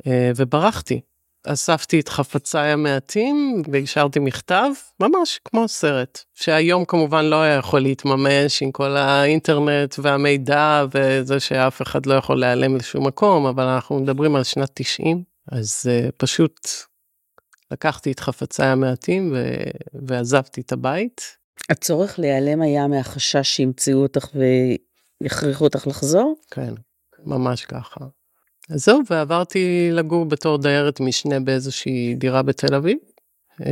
אה, 0.07 0.31
וברחתי. 0.35 1.01
אספתי 1.47 1.99
את 1.99 2.09
חפציי 2.09 2.71
המעטים 2.71 3.61
והשארתי 3.71 4.19
מכתב, 4.19 4.69
ממש 4.99 5.39
כמו 5.45 5.67
סרט, 5.67 6.19
שהיום 6.33 6.85
כמובן 6.85 7.25
לא 7.25 7.41
היה 7.41 7.55
יכול 7.55 7.79
להתממש 7.79 8.61
עם 8.61 8.71
כל 8.71 8.97
האינטרנט 8.97 9.95
והמידע 9.99 10.85
וזה 10.93 11.39
שאף 11.39 11.81
אחד 11.81 12.05
לא 12.05 12.13
יכול 12.13 12.39
להיעלם 12.39 12.75
לשום 12.75 13.07
מקום, 13.07 13.45
אבל 13.45 13.63
אנחנו 13.63 13.99
מדברים 13.99 14.35
על 14.35 14.43
שנת 14.43 14.69
90, 14.73 15.23
אז 15.51 15.85
uh, 15.85 16.11
פשוט 16.17 16.59
לקחתי 17.71 18.11
את 18.11 18.19
חפציי 18.19 18.67
המעטים 18.67 19.31
ו... 19.35 19.53
ועזבתי 20.07 20.61
את 20.61 20.71
הבית. 20.71 21.42
הצורך 21.69 22.19
להיעלם 22.19 22.61
היה 22.61 22.87
מהחשש 22.87 23.55
שימצאו 23.55 24.01
אותך 24.01 24.27
ויכריחו 25.21 25.63
אותך 25.63 25.87
לחזור? 25.87 26.35
כן, 26.51 26.73
ממש 27.25 27.65
ככה. 27.65 28.05
אז 28.69 28.85
זהו, 28.85 28.99
ועברתי 29.09 29.89
לגור 29.91 30.25
בתור 30.25 30.57
דיירת 30.57 30.99
משנה 30.99 31.39
באיזושהי 31.39 32.15
דירה 32.15 32.41
בתל 32.41 32.75
אביב, 32.75 32.97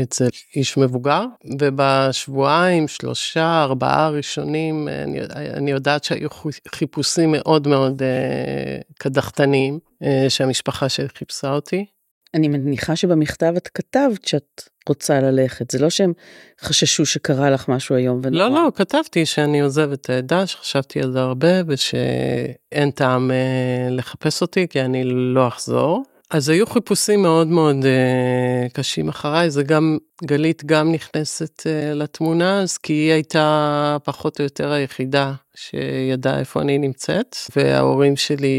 אצל 0.02 0.28
איש 0.56 0.78
מבוגר, 0.78 1.26
ובשבועיים, 1.60 2.88
שלושה, 2.88 3.64
ארבעה 3.64 4.10
ראשונים, 4.10 4.88
אני, 4.88 5.20
אני 5.54 5.72
יודעת 5.72 6.04
שהיו 6.04 6.30
חיפושים 6.76 7.32
מאוד 7.32 7.68
מאוד 7.68 8.04
אה, 8.04 8.80
קדחתניים, 9.00 9.80
אה, 10.04 10.26
שהמשפחה 10.30 10.86
חיפשה 11.18 11.54
אותי. 11.54 11.86
אני 12.34 12.48
מניחה 12.48 12.96
שבמכתב 12.96 13.54
את 13.58 13.68
כתבת 13.68 14.26
שאת 14.26 14.62
רוצה 14.90 15.20
ללכת, 15.20 15.72
זה 15.72 15.80
לא 15.80 15.90
שהם 15.90 16.14
חששו 16.62 17.06
שקרה 17.06 17.50
לך 17.50 17.70
משהו 17.70 17.96
היום 17.96 18.20
ונורא. 18.24 18.44
לא, 18.44 18.56
לא, 18.56 18.72
כתבתי 18.76 19.26
שאני 19.26 19.62
עוזבת 19.62 20.02
את 20.02 20.10
העדה, 20.10 20.48
שחשבתי 20.48 21.02
על 21.02 21.12
זה 21.12 21.20
הרבה 21.20 21.62
ושאין 21.68 22.92
טעם 22.92 23.32
אה, 23.32 23.88
לחפש 23.92 24.42
אותי 24.42 24.68
כי 24.68 24.82
אני 24.82 25.04
לא 25.06 25.48
אחזור. 25.48 26.04
אז 26.32 26.50
היו 26.50 26.68
חיפושים 26.68 27.22
מאוד 27.22 27.48
מאוד 27.48 27.76
uh, 27.76 28.74
קשים 28.74 29.10
אחריי, 29.10 29.50
זה 29.52 29.64
גם, 29.64 29.98
גלית 30.26 30.66
גם 30.66 30.92
נכנסת 30.92 31.60
uh, 31.60 31.96
לתמונה, 31.96 32.62
אז 32.62 32.78
כי 32.78 32.94
היא 32.94 33.12
הייתה 33.12 33.98
פחות 34.04 34.40
או 34.40 34.44
יותר 34.44 34.72
היחידה 34.72 35.34
שידעה 35.70 36.39
איפה 36.39 36.62
אני 36.62 36.77
נמצאת, 36.77 37.36
וההורים 37.56 38.15
שלי 38.15 38.58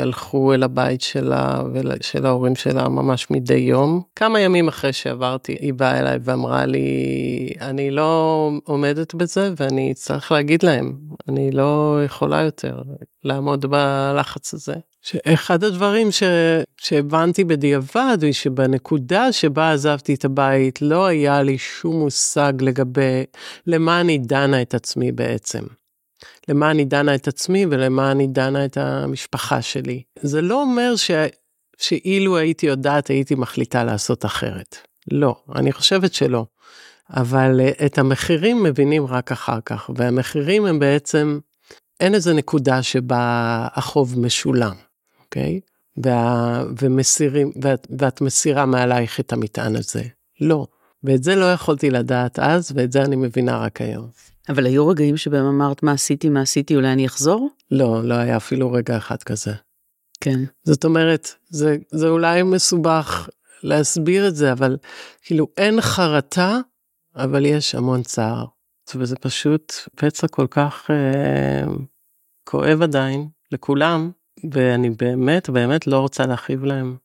הלכו 0.00 0.54
אל 0.54 0.62
הבית 0.62 1.00
שלה 1.00 1.62
ושל 1.72 2.26
ההורים 2.26 2.56
שלה 2.56 2.88
ממש 2.88 3.30
מדי 3.30 3.54
יום. 3.54 4.02
כמה 4.16 4.40
ימים 4.40 4.68
אחרי 4.68 4.92
שעברתי, 4.92 5.56
היא 5.60 5.74
באה 5.74 6.00
אליי 6.00 6.18
ואמרה 6.22 6.66
לי, 6.66 7.48
אני 7.60 7.90
לא 7.90 8.50
עומדת 8.64 9.14
בזה 9.14 9.52
ואני 9.56 9.92
אצטרך 9.92 10.32
להגיד 10.32 10.62
להם, 10.62 10.98
אני 11.28 11.50
לא 11.50 12.00
יכולה 12.04 12.42
יותר 12.42 12.82
לעמוד 13.24 13.66
בלחץ 13.66 14.54
הזה. 14.54 14.74
שאחד 15.02 15.64
הדברים 15.64 16.12
ש... 16.12 16.22
שהבנתי 16.76 17.44
בדיעבד 17.44 18.18
היא 18.22 18.32
שבנקודה 18.32 19.32
שבה 19.32 19.72
עזבתי 19.72 20.14
את 20.14 20.24
הבית 20.24 20.82
לא 20.82 21.06
היה 21.06 21.42
לי 21.42 21.58
שום 21.58 21.98
מושג 22.00 22.52
לגבי 22.60 23.24
למה 23.66 24.00
אני 24.00 24.18
דנה 24.18 24.62
את 24.62 24.74
עצמי 24.74 25.12
בעצם. 25.12 25.62
למה 26.48 26.70
אני 26.70 26.84
דנה 26.84 27.14
את 27.14 27.28
עצמי 27.28 27.66
ולמה 27.70 28.10
אני 28.12 28.26
דנה 28.26 28.64
את 28.64 28.76
המשפחה 28.76 29.62
שלי. 29.62 30.02
זה 30.20 30.40
לא 30.40 30.62
אומר 30.62 30.96
ש... 30.96 31.10
שאילו 31.78 32.36
הייתי 32.36 32.66
יודעת 32.66 33.08
הייתי 33.08 33.34
מחליטה 33.34 33.84
לעשות 33.84 34.24
אחרת. 34.24 34.76
לא, 35.10 35.36
אני 35.54 35.72
חושבת 35.72 36.14
שלא. 36.14 36.46
אבל 37.10 37.60
אה, 37.60 37.86
את 37.86 37.98
המחירים 37.98 38.62
מבינים 38.62 39.06
רק 39.06 39.32
אחר 39.32 39.58
כך, 39.64 39.90
והמחירים 39.96 40.66
הם 40.66 40.78
בעצם, 40.78 41.38
אין 42.00 42.14
איזה 42.14 42.34
נקודה 42.34 42.82
שבה 42.82 43.68
החוב 43.72 44.18
משולם. 44.18 44.74
אוקיי? 45.24 45.60
וה, 45.96 46.64
ומסירים, 46.80 47.52
ואת, 47.62 47.86
ואת 47.98 48.20
מסירה 48.20 48.66
מעלייך 48.66 49.20
את 49.20 49.32
המטען 49.32 49.76
הזה. 49.76 50.02
לא. 50.40 50.66
ואת 51.04 51.24
זה 51.24 51.34
לא 51.34 51.52
יכולתי 51.52 51.90
לדעת 51.90 52.38
אז, 52.38 52.72
ואת 52.74 52.92
זה 52.92 53.02
אני 53.02 53.16
מבינה 53.16 53.58
רק 53.58 53.80
היום. 53.80 54.08
אבל 54.48 54.66
היו 54.66 54.88
רגעים 54.88 55.16
שבהם 55.16 55.46
אמרת 55.46 55.82
מה 55.82 55.92
עשיתי, 55.92 56.28
מה 56.28 56.40
עשיתי, 56.40 56.76
אולי 56.76 56.92
אני 56.92 57.06
אחזור? 57.06 57.50
לא, 57.70 58.04
לא 58.04 58.14
היה 58.14 58.36
אפילו 58.36 58.72
רגע 58.72 58.96
אחד 58.96 59.22
כזה. 59.22 59.52
כן. 60.20 60.40
זאת 60.62 60.84
אומרת, 60.84 61.28
זה, 61.48 61.76
זה 61.90 62.08
אולי 62.08 62.42
מסובך 62.42 63.28
להסביר 63.62 64.28
את 64.28 64.36
זה, 64.36 64.52
אבל 64.52 64.76
כאילו 65.22 65.48
אין 65.56 65.80
חרטה, 65.80 66.58
אבל 67.16 67.46
יש 67.46 67.74
המון 67.74 68.02
צער. 68.02 68.44
וזה 68.96 69.16
פשוט 69.16 69.72
פצע 69.96 70.28
כל 70.28 70.46
כך 70.50 70.90
אה, 70.90 71.64
כואב 72.44 72.82
עדיין 72.82 73.28
לכולם, 73.52 74.10
ואני 74.50 74.90
באמת 74.90 75.50
באמת 75.50 75.86
לא 75.86 75.98
רוצה 75.98 76.26
להכאיב 76.26 76.64
להם. 76.64 76.96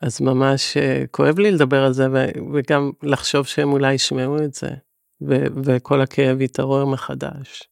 אז 0.00 0.20
ממש 0.20 0.76
אה, 0.76 1.04
כואב 1.10 1.38
לי 1.38 1.50
לדבר 1.50 1.84
על 1.84 1.92
זה 1.92 2.06
וגם 2.54 2.90
לחשוב 3.02 3.46
שהם 3.46 3.72
אולי 3.72 3.94
ישמעו 3.94 4.44
את 4.44 4.54
זה, 4.54 4.70
וכל 5.64 6.00
הכאב 6.00 6.40
יתעורר 6.40 6.84
מחדש. 6.84 7.62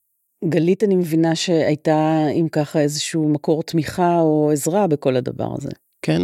גלית, 0.45 0.85
אני 0.85 0.97
מבינה 0.97 1.35
שהייתה, 1.35 2.27
אם 2.41 2.49
ככה, 2.53 2.81
איזשהו 2.81 3.29
מקור 3.29 3.63
תמיכה 3.63 4.21
או 4.21 4.51
עזרה 4.53 4.87
בכל 4.87 5.17
הדבר 5.17 5.49
הזה. 5.59 5.71
כן. 6.03 6.23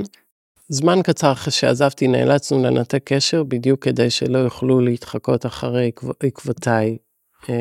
זמן 0.69 1.03
קצר 1.03 1.33
אחרי 1.33 1.53
שעזבתי 1.53 2.09
נאלצנו 2.09 2.63
לנתק 2.63 3.03
קשר 3.05 3.43
בדיוק 3.43 3.85
כדי 3.85 4.11
שלא 4.11 4.39
יוכלו 4.39 4.81
להתחקות 4.81 5.47
אחרי 5.47 5.91
עקבותיי 6.23 6.99
אה, 7.49 7.55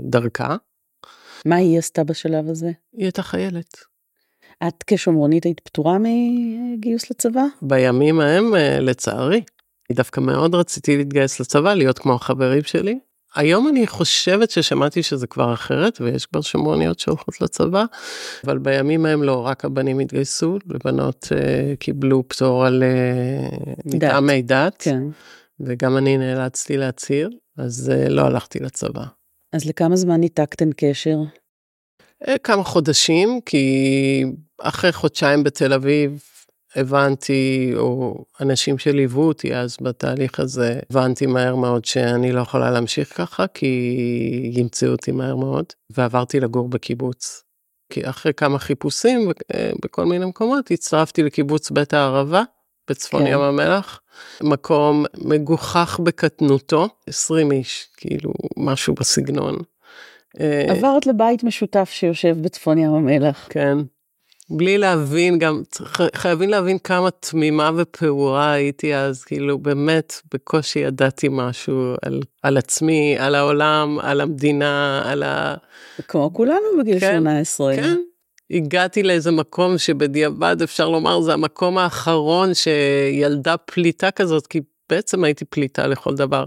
דרכה. 0.00 0.56
מה 1.46 1.56
היא 1.56 1.78
עשתה 1.78 2.04
בשלב 2.04 2.48
הזה? 2.48 2.70
היא 2.92 3.04
הייתה 3.04 3.22
חיילת. 3.22 3.76
את 4.68 4.84
כשומרונית 4.86 5.44
היית 5.44 5.60
פטורה 5.60 5.98
מגיוס 5.98 7.10
לצבא? 7.10 7.44
בימים 7.62 8.20
ההם, 8.20 8.54
אה, 8.54 8.80
לצערי. 9.90 9.96
דווקא 9.96 10.20
מאוד 10.20 10.54
רציתי 10.54 10.96
להתגייס 10.96 11.40
לצבא, 11.40 11.74
להיות 11.74 11.98
כמו 11.98 12.14
החברים 12.14 12.62
שלי. 12.62 12.98
היום 13.34 13.68
אני 13.68 13.86
חושבת 13.86 14.50
ששמעתי 14.50 15.02
שזה 15.02 15.26
כבר 15.26 15.54
אחרת 15.54 16.00
ויש 16.00 16.26
כבר 16.26 16.40
שמרניות 16.40 16.98
שהולכות 16.98 17.40
לצבא, 17.40 17.84
אבל 18.44 18.58
בימים 18.58 19.06
ההם 19.06 19.22
לא, 19.22 19.46
רק 19.46 19.64
הבנים 19.64 19.98
התגייסו, 19.98 20.58
ובנות 20.66 21.24
uh, 21.24 21.76
קיבלו 21.78 22.28
פטור 22.28 22.66
על 22.66 22.82
uh, 22.82 23.72
מטעמי 23.84 24.42
דת, 24.42 24.82
כן. 24.82 25.02
וגם 25.60 25.96
אני 25.96 26.16
נאלצתי 26.16 26.76
להצהיר, 26.76 27.30
אז 27.58 27.92
uh, 27.94 28.08
לא 28.08 28.22
הלכתי 28.22 28.58
לצבא. 28.58 29.04
אז 29.52 29.64
לכמה 29.64 29.96
זמן 29.96 30.20
ניתקתן 30.20 30.70
קשר? 30.76 31.18
Uh, 32.24 32.30
כמה 32.42 32.64
חודשים, 32.64 33.40
כי 33.46 34.24
אחרי 34.60 34.92
חודשיים 34.92 35.44
בתל 35.44 35.72
אביב 35.72 36.22
הבנתי, 36.76 37.72
או 37.76 38.24
אנשים 38.40 38.78
שליוו 38.78 39.22
אותי 39.22 39.54
אז 39.54 39.76
בתהליך 39.80 40.40
הזה, 40.40 40.80
הבנתי 40.90 41.26
מהר 41.26 41.54
מאוד 41.56 41.84
שאני 41.84 42.32
לא 42.32 42.40
יכולה 42.40 42.70
להמשיך 42.70 43.16
ככה, 43.16 43.46
כי 43.46 44.50
ימצאו 44.54 44.88
אותי 44.88 45.12
מהר 45.12 45.36
מאוד, 45.36 45.64
ועברתי 45.90 46.40
לגור 46.40 46.68
בקיבוץ. 46.68 47.42
כי 47.92 48.08
אחרי 48.08 48.34
כמה 48.34 48.58
חיפושים 48.58 49.30
אה, 49.54 49.70
בכל 49.84 50.04
מיני 50.04 50.24
מקומות, 50.24 50.70
הצטרפתי 50.70 51.22
לקיבוץ 51.22 51.70
בית 51.70 51.94
הערבה, 51.94 52.42
בצפון 52.90 53.24
כן. 53.24 53.32
ים 53.32 53.40
המלח, 53.40 54.00
מקום 54.42 55.04
מגוחך 55.18 56.00
בקטנותו, 56.02 56.88
20 57.06 57.52
איש, 57.52 57.88
כאילו, 57.96 58.32
משהו 58.56 58.94
בסגנון. 58.94 59.58
אה, 60.40 60.66
עברת 60.68 61.06
לבית 61.06 61.44
משותף 61.44 61.90
שיושב 61.92 62.36
בצפון 62.42 62.78
ים 62.78 62.90
המלח. 62.90 63.46
כן. 63.50 63.78
בלי 64.50 64.78
להבין 64.78 65.38
גם, 65.38 65.62
חייבים 66.14 66.50
להבין 66.50 66.78
כמה 66.78 67.10
תמימה 67.10 67.70
ופעורה 67.76 68.52
הייתי 68.52 68.94
אז, 68.94 69.24
כאילו 69.24 69.58
באמת 69.58 70.20
בקושי 70.34 70.78
ידעתי 70.78 71.28
משהו 71.30 71.94
על, 72.02 72.20
על 72.42 72.56
עצמי, 72.56 73.16
על 73.18 73.34
העולם, 73.34 73.98
על 74.02 74.20
המדינה, 74.20 75.02
על 75.04 75.22
ה... 75.22 75.54
כמו 76.08 76.30
כולנו 76.34 76.78
בגיל 76.78 77.00
כן, 77.00 77.18
18. 77.18 77.76
כן. 77.76 77.96
הגעתי 78.50 79.02
לאיזה 79.02 79.30
מקום 79.30 79.78
שבדיעבד 79.78 80.62
אפשר 80.62 80.88
לומר 80.88 81.20
זה 81.20 81.32
המקום 81.32 81.78
האחרון 81.78 82.50
שילדה 82.54 83.56
פליטה 83.56 84.10
כזאת, 84.10 84.46
כי 84.46 84.60
בעצם 84.94 85.24
הייתי 85.24 85.44
פליטה 85.44 85.86
לכל 85.86 86.14
דבר, 86.14 86.44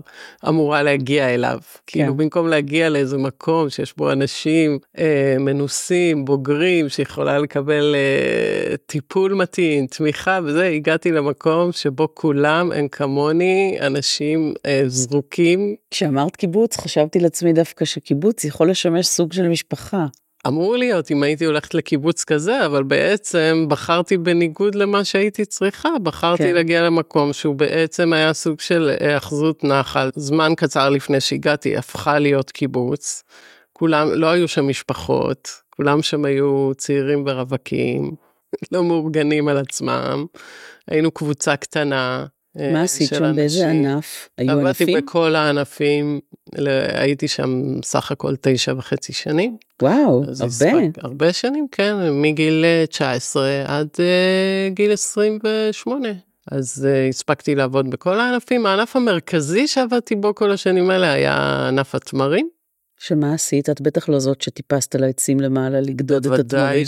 אמורה 0.48 0.84
להגיע 0.84 1.34
אליו. 1.34 1.60
כאילו 1.88 2.16
במקום 2.16 2.48
להגיע 2.48 2.90
לאיזה 2.90 3.18
מקום 3.18 3.70
שיש 3.70 3.94
בו 3.98 4.12
אנשים 4.12 4.80
אה, 4.98 5.36
מנוסים, 5.40 6.26
בוגרים, 6.26 6.90
שיכולה 6.90 7.40
לקבל 7.40 7.96
אה, 7.96 8.76
טיפול 8.86 9.34
מתאים, 9.34 9.88
תמיכה 9.88 10.40
וזה, 10.44 10.68
הגעתי 10.68 11.12
למקום 11.12 11.72
שבו 11.72 12.08
כולם 12.14 12.72
הם 12.72 12.88
כמוני 12.88 13.78
אנשים 13.82 14.54
אה, 14.66 14.84
זרוקים 14.88 15.76
כשאמרת 15.92 16.36
קיבוץ, 16.36 16.78
חשבתי 16.78 17.20
לעצמי 17.20 17.54
דווקא 17.54 17.86
שקיבוץ 17.86 18.44
יכול 18.44 18.70
לשמש 18.70 19.08
סוג 19.08 19.34
של 19.34 19.48
משפחה. 19.48 20.06
אמור 20.48 20.78
להיות 20.78 21.12
אם 21.12 21.24
הייתי 21.24 21.46
הולכת 21.46 21.74
לקיבוץ 21.74 22.24
כזה, 22.24 22.66
אבל 22.66 22.84
בעצם 22.84 23.66
בחרתי 23.70 24.18
בניגוד 24.18 24.76
למה 24.76 25.04
שהייתי 25.04 25.46
צריכה, 25.46 25.90
בחרתי 26.04 26.44
כן. 26.44 26.54
להגיע 26.54 26.84
למקום 26.84 27.34
שהוא 27.34 27.56
בעצם 27.56 28.14
היה 28.14 28.34
סוג 28.34 28.60
של 28.60 28.96
היאחזות 29.00 29.64
נחל. 29.64 30.10
זמן 30.16 30.54
קצר 30.58 30.90
לפני 30.90 31.20
שהגעתי 31.22 31.78
הפכה 31.78 32.20
להיות 32.20 32.52
קיבוץ. 32.52 33.24
כולם, 33.74 34.08
לא 34.14 34.28
היו 34.28 34.48
שם 34.48 34.68
משפחות, 34.68 35.50
כולם 35.70 36.02
שם 36.02 36.26
היו 36.26 36.72
צעירים 36.78 37.24
ורווקים, 37.28 38.12
לא 38.72 38.84
מאורגנים 38.84 39.48
על 39.48 39.58
עצמם. 39.58 40.26
היינו 40.88 41.12
קבוצה 41.12 41.56
קטנה. 41.56 42.26
אה, 42.60 42.74
מה 42.74 42.82
עשית 42.82 43.10
שם? 43.10 43.36
באיזה. 43.36 43.70
ענף? 43.70 44.30
היו 44.38 44.52
עבדתי 44.52 44.84
ענפים? 44.84 44.98
בכל 44.98 45.36
הענפים, 45.36 46.20
הייתי 46.94 47.28
שם 47.28 47.82
סך 47.84 48.12
הכל 48.12 48.36
תשע 48.42 48.74
וחצי 48.78 49.14
שנים. 49.14 49.58
וואו, 49.82 50.24
הרבה. 50.40 50.80
הרבה 50.98 51.34
שנים, 51.34 51.68
כן, 51.72 51.94
מגיל 52.12 52.66
אה, 52.66 52.86
19 52.86 53.64
עד 53.66 53.88
uh, 53.96 54.74
גיל 54.74 54.92
28. 54.92 56.10
אז 56.52 56.88
uh, 56.88 57.10
הספקתי 57.10 57.56
לעבוד 57.56 57.90
בכל 57.90 58.20
הענפים. 58.20 58.66
הענף 58.66 58.96
המרכזי 58.96 59.68
שעבדתי 59.68 60.16
בו 60.16 60.36
כל 60.36 60.52
השנים 60.52 60.90
האלה 60.90 61.12
היה 61.12 61.68
ענף 61.68 61.96
התמרים. 61.96 62.50
שמה 63.00 63.34
עשית? 63.34 63.70
את 63.70 63.82
בטח 63.82 64.10
לא 64.10 64.20
זאת 64.20 64.42
שטיפסת 64.42 64.96
על 64.96 65.04
העצים 65.04 65.40
למעלה 65.40 65.82
לגדוד 65.82 66.26
את 66.26 66.40
התמרים. 66.40 66.66
בוודאי 66.66 66.86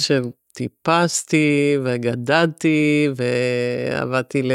שטיפסתי 0.49 1.77
וגדדתי 1.83 3.09
ועבדתי 3.15 4.41
ל... 4.43 4.51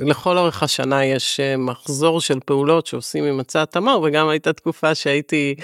לכל 0.00 0.38
אורך 0.38 0.62
השנה 0.62 1.04
יש 1.04 1.40
אה, 1.40 1.56
מחזור 1.56 2.20
של 2.20 2.40
פעולות 2.44 2.86
שעושים 2.86 3.24
עם 3.24 3.36
מצע 3.36 3.62
התמר 3.62 4.00
וגם 4.00 4.28
הייתה 4.28 4.52
תקופה 4.52 4.94
שהייתי 4.94 5.54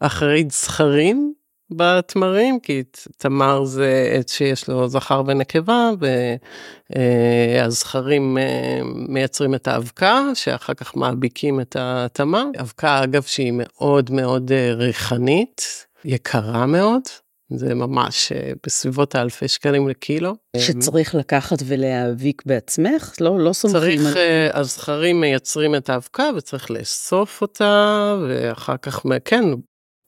אחראית 0.00 0.50
זכרים 0.50 1.32
בתמרים 1.70 2.60
כי 2.60 2.82
תמר 3.18 3.64
זה 3.64 4.12
עץ 4.14 4.32
שיש 4.32 4.68
לו 4.68 4.88
זכר 4.88 5.22
ונקבה 5.26 5.90
והזכרים 6.90 8.38
אה, 8.38 8.80
מייצרים 8.94 9.54
את 9.54 9.68
האבקה 9.68 10.22
שאחר 10.34 10.74
כך 10.74 10.96
מעביקים 10.96 11.60
את 11.60 11.76
התמר. 11.78 12.44
אבקה 12.60 13.04
אגב 13.04 13.22
שהיא 13.22 13.52
מאוד 13.54 14.10
מאוד 14.10 14.52
אה, 14.52 14.72
ריחנית, 14.74 15.86
יקרה 16.04 16.66
מאוד. 16.66 17.02
זה 17.50 17.74
ממש 17.74 18.32
אה, 18.32 18.52
בסביבות 18.66 19.14
האלפי 19.14 19.48
שקלים 19.48 19.88
לקילו. 19.88 20.34
שצריך 20.56 21.14
לקחת 21.14 21.58
ולהאביק 21.66 22.42
בעצמך? 22.46 23.14
לא, 23.20 23.38
לא 23.38 23.52
סומכים 23.52 24.02
צריך, 24.02 24.16
על... 24.16 24.22
אה, 24.22 24.48
הזכרים 24.60 25.20
מייצרים 25.20 25.74
את 25.74 25.90
האבקה 25.90 26.30
וצריך 26.36 26.70
לאסוף 26.70 27.42
אותה, 27.42 28.16
ואחר 28.28 28.76
כך, 28.76 29.02
כן, 29.24 29.44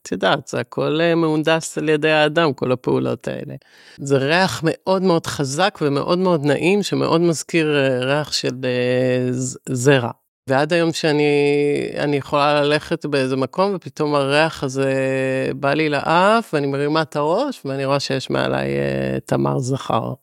את 0.03 0.11
יודעת, 0.11 0.47
זה 0.47 0.59
הכל 0.59 1.01
אה, 1.01 1.15
מהונדס 1.15 1.77
על 1.77 1.89
ידי 1.89 2.11
האדם, 2.11 2.53
כל 2.53 2.71
הפעולות 2.71 3.27
האלה. 3.27 3.55
זה 3.97 4.17
ריח 4.17 4.61
מאוד 4.63 5.01
מאוד 5.01 5.27
חזק 5.27 5.79
ומאוד 5.81 6.19
מאוד 6.19 6.45
נעים, 6.45 6.83
שמאוד 6.83 7.21
מזכיר 7.21 7.77
אה, 7.77 7.99
ריח 7.99 8.31
של 8.31 8.55
אה, 8.63 9.27
זרע. 9.69 10.11
ועד 10.49 10.73
היום 10.73 10.93
שאני 10.93 11.23
אני 11.97 12.17
יכולה 12.17 12.61
ללכת 12.61 13.05
באיזה 13.05 13.35
מקום 13.35 13.71
ופתאום 13.75 14.15
הריח 14.15 14.63
הזה 14.63 14.93
בא 15.55 15.73
לי 15.73 15.89
לאף 15.89 16.53
ואני 16.53 16.67
מרימה 16.67 17.01
את 17.01 17.15
הראש 17.15 17.61
ואני 17.65 17.85
רואה 17.85 17.99
שיש 17.99 18.29
מעליי 18.29 18.69
אה, 18.69 19.17
תמר 19.25 19.59
זכר. 19.59 20.13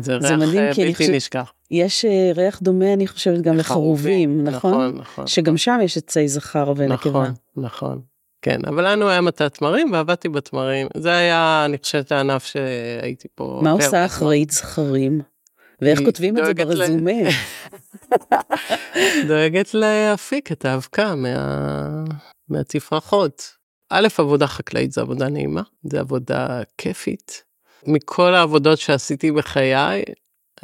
זה 0.00 0.16
ריח 0.16 0.30
אה, 0.32 0.36
בלתי 0.84 0.94
חושבת- 0.94 1.14
נשכח. 1.14 1.52
יש 1.70 2.04
אה, 2.04 2.30
ריח 2.36 2.60
דומה, 2.62 2.92
אני 2.92 3.06
חושבת, 3.06 3.40
גם 3.40 3.56
לחרובים, 3.56 4.44
נכון? 4.44 4.70
נכון, 4.72 4.96
נכון. 5.00 5.26
שגם 5.26 5.56
שם 5.56 5.78
יש 5.82 5.96
עצי 5.96 6.28
זכר 6.28 6.72
ונקבה. 6.76 7.10
נכון, 7.20 7.32
נכון. 7.56 8.00
כן, 8.42 8.60
אבל 8.68 8.92
לנו 8.92 9.08
היה 9.08 9.20
מטע 9.20 9.48
תמרים 9.48 9.92
ועבדתי 9.92 10.28
בתמרים. 10.28 10.86
זה 10.96 11.16
היה, 11.16 11.62
אני 11.64 11.78
חושבת, 11.82 12.12
הענף 12.12 12.44
שהייתי 12.44 13.28
פה. 13.34 13.60
מה 13.62 13.70
עושה. 13.70 14.04
אחראית 14.04 14.50
זכרים? 14.50 15.20
ואיך 15.80 16.00
כותבים 16.04 16.38
את 16.38 16.44
זה 16.46 16.54
ברזומה? 16.54 17.12
דואגת 19.28 19.74
להפיק 19.74 20.52
את 20.52 20.64
האבקה 20.64 21.14
מה... 21.14 22.04
מהתפרחות. 22.48 23.58
א', 23.90 24.08
עבודה 24.18 24.46
חקלאית 24.46 24.92
זה 24.92 25.00
עבודה 25.00 25.28
נעימה, 25.28 25.62
זה 25.82 26.00
עבודה 26.00 26.62
כיפית. 26.78 27.42
מכל 27.86 28.34
העבודות 28.34 28.78
שעשיתי 28.78 29.32
בחיי, 29.32 30.04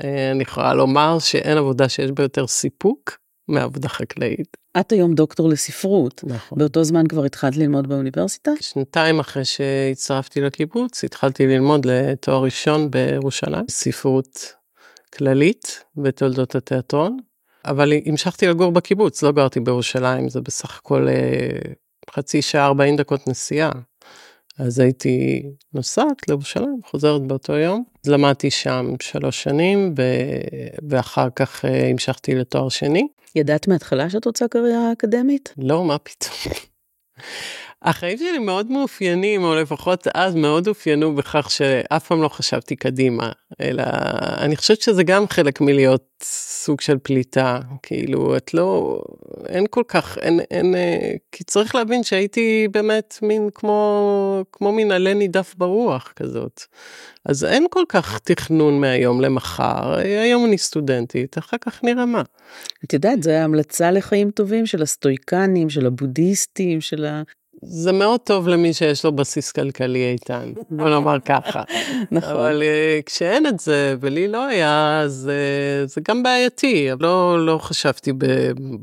אה, 0.04 0.30
אני 0.30 0.42
יכולה 0.42 0.74
לומר 0.74 1.18
שאין 1.18 1.58
עבודה 1.58 1.88
שיש 1.88 2.10
בה 2.10 2.22
יותר 2.22 2.46
סיפוק 2.46 3.18
מעבודה 3.48 3.88
חקלאית. 3.88 4.56
את 4.80 4.92
היום 4.92 5.14
דוקטור 5.14 5.48
לספרות. 5.48 6.24
נכון. 6.26 6.58
באותו 6.58 6.84
זמן 6.84 7.06
כבר 7.06 7.24
התחלת 7.24 7.56
ללמוד 7.56 7.88
באוניברסיטה? 7.88 8.50
שנתיים 8.60 9.20
אחרי 9.20 9.44
שהצטרפתי 9.44 10.40
לקיבוץ, 10.40 11.04
התחלתי 11.04 11.46
ללמוד 11.46 11.86
לתואר 11.86 12.42
ראשון 12.44 12.90
בירושלים, 12.90 13.64
ספרות 13.70 14.54
כללית 15.16 15.84
בתולדות 15.96 16.54
התיאטרון, 16.54 17.16
אבל 17.64 17.92
המשכתי 18.06 18.46
לגור 18.46 18.72
בקיבוץ, 18.72 19.22
לא 19.22 19.32
גרתי 19.32 19.60
בירושלים, 19.60 20.28
זה 20.28 20.40
בסך 20.40 20.78
הכל 20.78 21.08
אה, 21.08 21.72
חצי 22.10 22.42
שעה 22.42 22.66
40 22.66 22.96
דקות 22.96 23.28
נסיעה. 23.28 23.70
אז 24.58 24.78
הייתי 24.78 25.42
נוסעת 25.72 26.28
לירושלים, 26.28 26.80
חוזרת 26.86 27.22
באותו 27.22 27.52
יום. 27.52 27.84
למדתי 28.06 28.50
שם 28.50 28.94
שלוש 29.02 29.42
שנים, 29.42 29.94
ו... 29.98 30.02
ואחר 30.88 31.28
כך 31.36 31.64
אה, 31.64 31.90
המשכתי 31.90 32.34
לתואר 32.34 32.68
שני. 32.68 33.08
ידעת 33.34 33.68
מההתחלה 33.68 34.10
שאת 34.10 34.24
רוצה 34.24 34.48
קריירה 34.48 34.92
אקדמית? 34.92 35.54
לא, 35.58 35.84
מה 35.84 35.98
פתאום. 35.98 36.54
החיים 37.84 38.18
שלי 38.18 38.38
מאוד 38.38 38.70
מאופיינים, 38.70 39.44
או 39.44 39.54
לפחות 39.54 40.06
אז 40.14 40.34
מאוד 40.34 40.68
אופיינו 40.68 41.14
בכך 41.14 41.50
שאף 41.50 42.06
פעם 42.06 42.22
לא 42.22 42.28
חשבתי 42.28 42.76
קדימה, 42.76 43.32
אלא 43.60 43.82
אני 44.38 44.56
חושבת 44.56 44.80
שזה 44.80 45.02
גם 45.02 45.28
חלק 45.28 45.60
מלהיות 45.60 46.02
סוג 46.22 46.80
של 46.80 46.98
פליטה, 47.02 47.58
כאילו 47.82 48.36
את 48.36 48.54
לא, 48.54 49.00
אין 49.46 49.66
כל 49.70 49.82
כך, 49.88 50.18
אין, 50.18 50.40
אין, 50.50 50.74
אה, 50.74 51.12
כי 51.32 51.44
צריך 51.44 51.74
להבין 51.74 52.02
שהייתי 52.02 52.68
באמת 52.70 53.18
מין 53.22 53.48
כמו, 53.54 54.42
כמו 54.52 54.72
מין 54.72 54.92
עלה 54.92 55.14
נידף 55.14 55.54
ברוח 55.58 56.12
כזאת. 56.16 56.60
אז 57.24 57.44
אין 57.44 57.66
כל 57.70 57.84
כך 57.88 58.18
תכנון 58.18 58.80
מהיום 58.80 59.20
למחר, 59.20 59.94
היום 59.98 60.44
אני 60.44 60.58
סטודנטית, 60.58 61.38
אחר 61.38 61.56
כך 61.60 61.84
נראה 61.84 62.06
מה. 62.06 62.22
את 62.84 62.92
יודעת, 62.92 63.22
זו 63.22 63.30
המלצה 63.30 63.90
לחיים 63.90 64.30
טובים 64.30 64.66
של 64.66 64.82
הסטויקנים, 64.82 65.70
של 65.70 65.86
הבודהיסטים, 65.86 66.80
של 66.80 67.04
ה... 67.04 67.22
זה 67.62 67.92
מאוד 67.92 68.20
טוב 68.20 68.48
למי 68.48 68.72
שיש 68.72 69.04
לו 69.04 69.12
בסיס 69.12 69.52
כלכלי 69.52 70.12
איתן, 70.12 70.52
בוא 70.70 70.88
נאמר 70.88 71.20
ככה. 71.20 71.62
נכון. 72.10 72.30
אבל 72.30 72.62
uh, 72.62 73.02
כשאין 73.06 73.46
את 73.46 73.60
זה, 73.60 73.96
ולי 74.00 74.28
לא 74.28 74.46
היה, 74.46 75.00
אז 75.00 75.30
uh, 75.30 75.88
זה 75.88 76.00
גם 76.08 76.22
בעייתי. 76.22 76.88
לא, 77.00 77.46
לא 77.46 77.58
חשבתי 77.58 78.12
ב, 78.12 78.24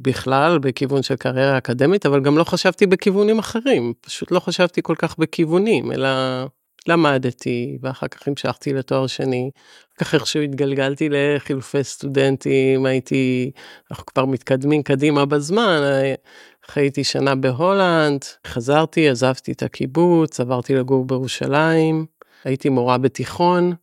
בכלל 0.02 0.60
בכיוון 0.60 1.04
של 1.04 1.16
קריירה 1.16 1.58
אקדמית, 1.58 2.06
אבל 2.06 2.22
גם 2.22 2.38
לא 2.38 2.44
חשבתי 2.44 2.86
בכיוונים 2.86 3.40
אחרים. 3.40 3.94
פשוט 4.02 4.32
לא 4.32 4.40
חשבתי 4.40 4.82
כל 4.84 4.96
כך 4.98 5.18
בכיוונים, 5.18 5.92
אלא 5.92 6.10
למדתי, 6.88 7.78
ואחר 7.82 8.08
כך 8.08 8.28
המשכתי 8.28 8.74
לתואר 8.74 9.08
שני. 9.08 9.52
אחר 9.98 10.06
כך 10.06 10.14
איכשהו 10.14 10.42
התגלגלתי 10.42 11.10
לחילופי 11.12 11.84
סטודנטים, 11.84 12.86
הייתי, 12.86 13.52
אנחנו 13.92 14.06
כבר 14.06 14.26
מתקדמים 14.26 14.84
קדימה 14.84 15.26
בזמן. 15.26 15.82
חייתי 16.74 17.04
שנה 17.04 17.36
בהולנד, 17.36 18.22
חזרתי, 18.48 19.10
עזבתי 19.10 19.52
את 19.52 19.64
הקיבוץ, 19.64 20.40
עברתי 20.40 20.76
לגור 20.76 21.06
בירושלים, 21.06 22.06
הייתי 22.44 22.70
מורה 22.70 22.98
בתיכון, 22.98 23.74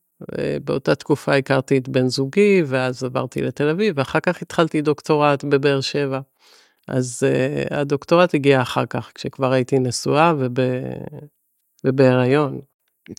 באותה 0.65 0.95
תקופה 0.95 1.37
הכרתי 1.37 1.79
את 1.79 1.89
בן 1.89 2.09
זוגי, 2.09 2.63
ואז 2.67 3.05
עברתי 3.05 3.43
לתל 3.43 3.69
אביב, 3.69 3.95
ואחר 3.99 4.21
כך 4.21 4.43
התחלתי 4.43 4.83
דוקטורט 4.83 5.45
בבאר 5.45 5.81
שבע. 5.81 6.21
אז 6.89 7.27
uh, 7.27 7.75
הדוקטורט 7.75 8.35
הגיע 8.35 8.63
אחר 8.63 8.87
כך, 8.87 9.11
כשכבר 9.15 9.53
הייתי 9.53 9.79
נשואה 9.79 10.33
וב... 10.39 10.55
ובהיריון. 11.85 12.61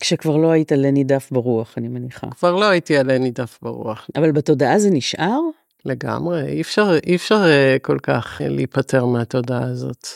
כשכבר 0.00 0.36
לא 0.36 0.50
היית 0.50 0.72
עלה 0.72 0.90
נידף 0.90 1.28
ברוח, 1.32 1.74
אני 1.76 1.88
מניחה. 1.88 2.30
כבר 2.30 2.56
לא 2.56 2.64
הייתי 2.64 2.96
עלה 2.96 3.18
נידף 3.18 3.58
ברוח. 3.62 4.08
אבל 4.16 4.32
בתודעה 4.32 4.78
זה 4.78 4.90
נשאר? 4.90 5.40
לגמרי, 5.84 6.42
אי 6.46 6.60
אפשר, 6.60 6.98
אי 7.06 7.16
אפשר 7.16 7.42
uh, 7.44 7.78
כל 7.82 7.98
כך 8.02 8.40
uh, 8.40 8.44
להיפטר 8.48 9.06
מהתודעה 9.06 9.64
הזאת. 9.64 10.06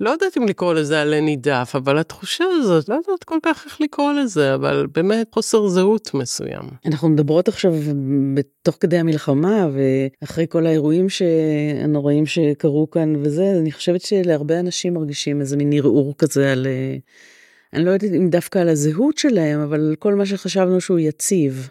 לא 0.00 0.10
יודעת 0.10 0.36
אם 0.38 0.48
לקרוא 0.48 0.74
לזה 0.74 1.02
עלה 1.02 1.20
נידף, 1.20 1.72
אבל 1.74 1.98
התחושה 1.98 2.44
הזאת, 2.58 2.88
לא 2.88 2.94
יודעת 2.94 3.24
כל 3.24 3.38
כך 3.42 3.64
איך 3.66 3.80
לקרוא 3.80 4.12
לזה, 4.12 4.54
אבל 4.54 4.86
באמת 4.94 5.28
חוסר 5.34 5.68
זהות 5.68 6.14
מסוים. 6.14 6.64
אנחנו 6.86 7.08
מדברות 7.08 7.48
עכשיו 7.48 7.74
בתוך 8.34 8.76
כדי 8.80 8.98
המלחמה, 8.98 9.68
ואחרי 10.22 10.46
כל 10.48 10.66
האירועים 10.66 11.06
הנוראים 11.82 12.26
שקרו 12.26 12.90
כאן 12.90 13.16
וזה, 13.22 13.52
אני 13.60 13.72
חושבת 13.72 14.02
שלהרבה 14.02 14.60
אנשים 14.60 14.94
מרגישים 14.94 15.40
איזה 15.40 15.56
מין 15.56 15.72
ערעור 15.72 16.14
כזה 16.18 16.52
על... 16.52 16.66
Uh, 16.66 17.00
אני 17.72 17.84
לא 17.84 17.90
יודעת 17.90 18.10
אם 18.16 18.30
דווקא 18.30 18.58
על 18.58 18.68
הזהות 18.68 19.18
שלהם, 19.18 19.60
אבל 19.60 19.94
כל 19.98 20.14
מה 20.14 20.26
שחשבנו 20.26 20.80
שהוא 20.80 20.98
יציב. 20.98 21.68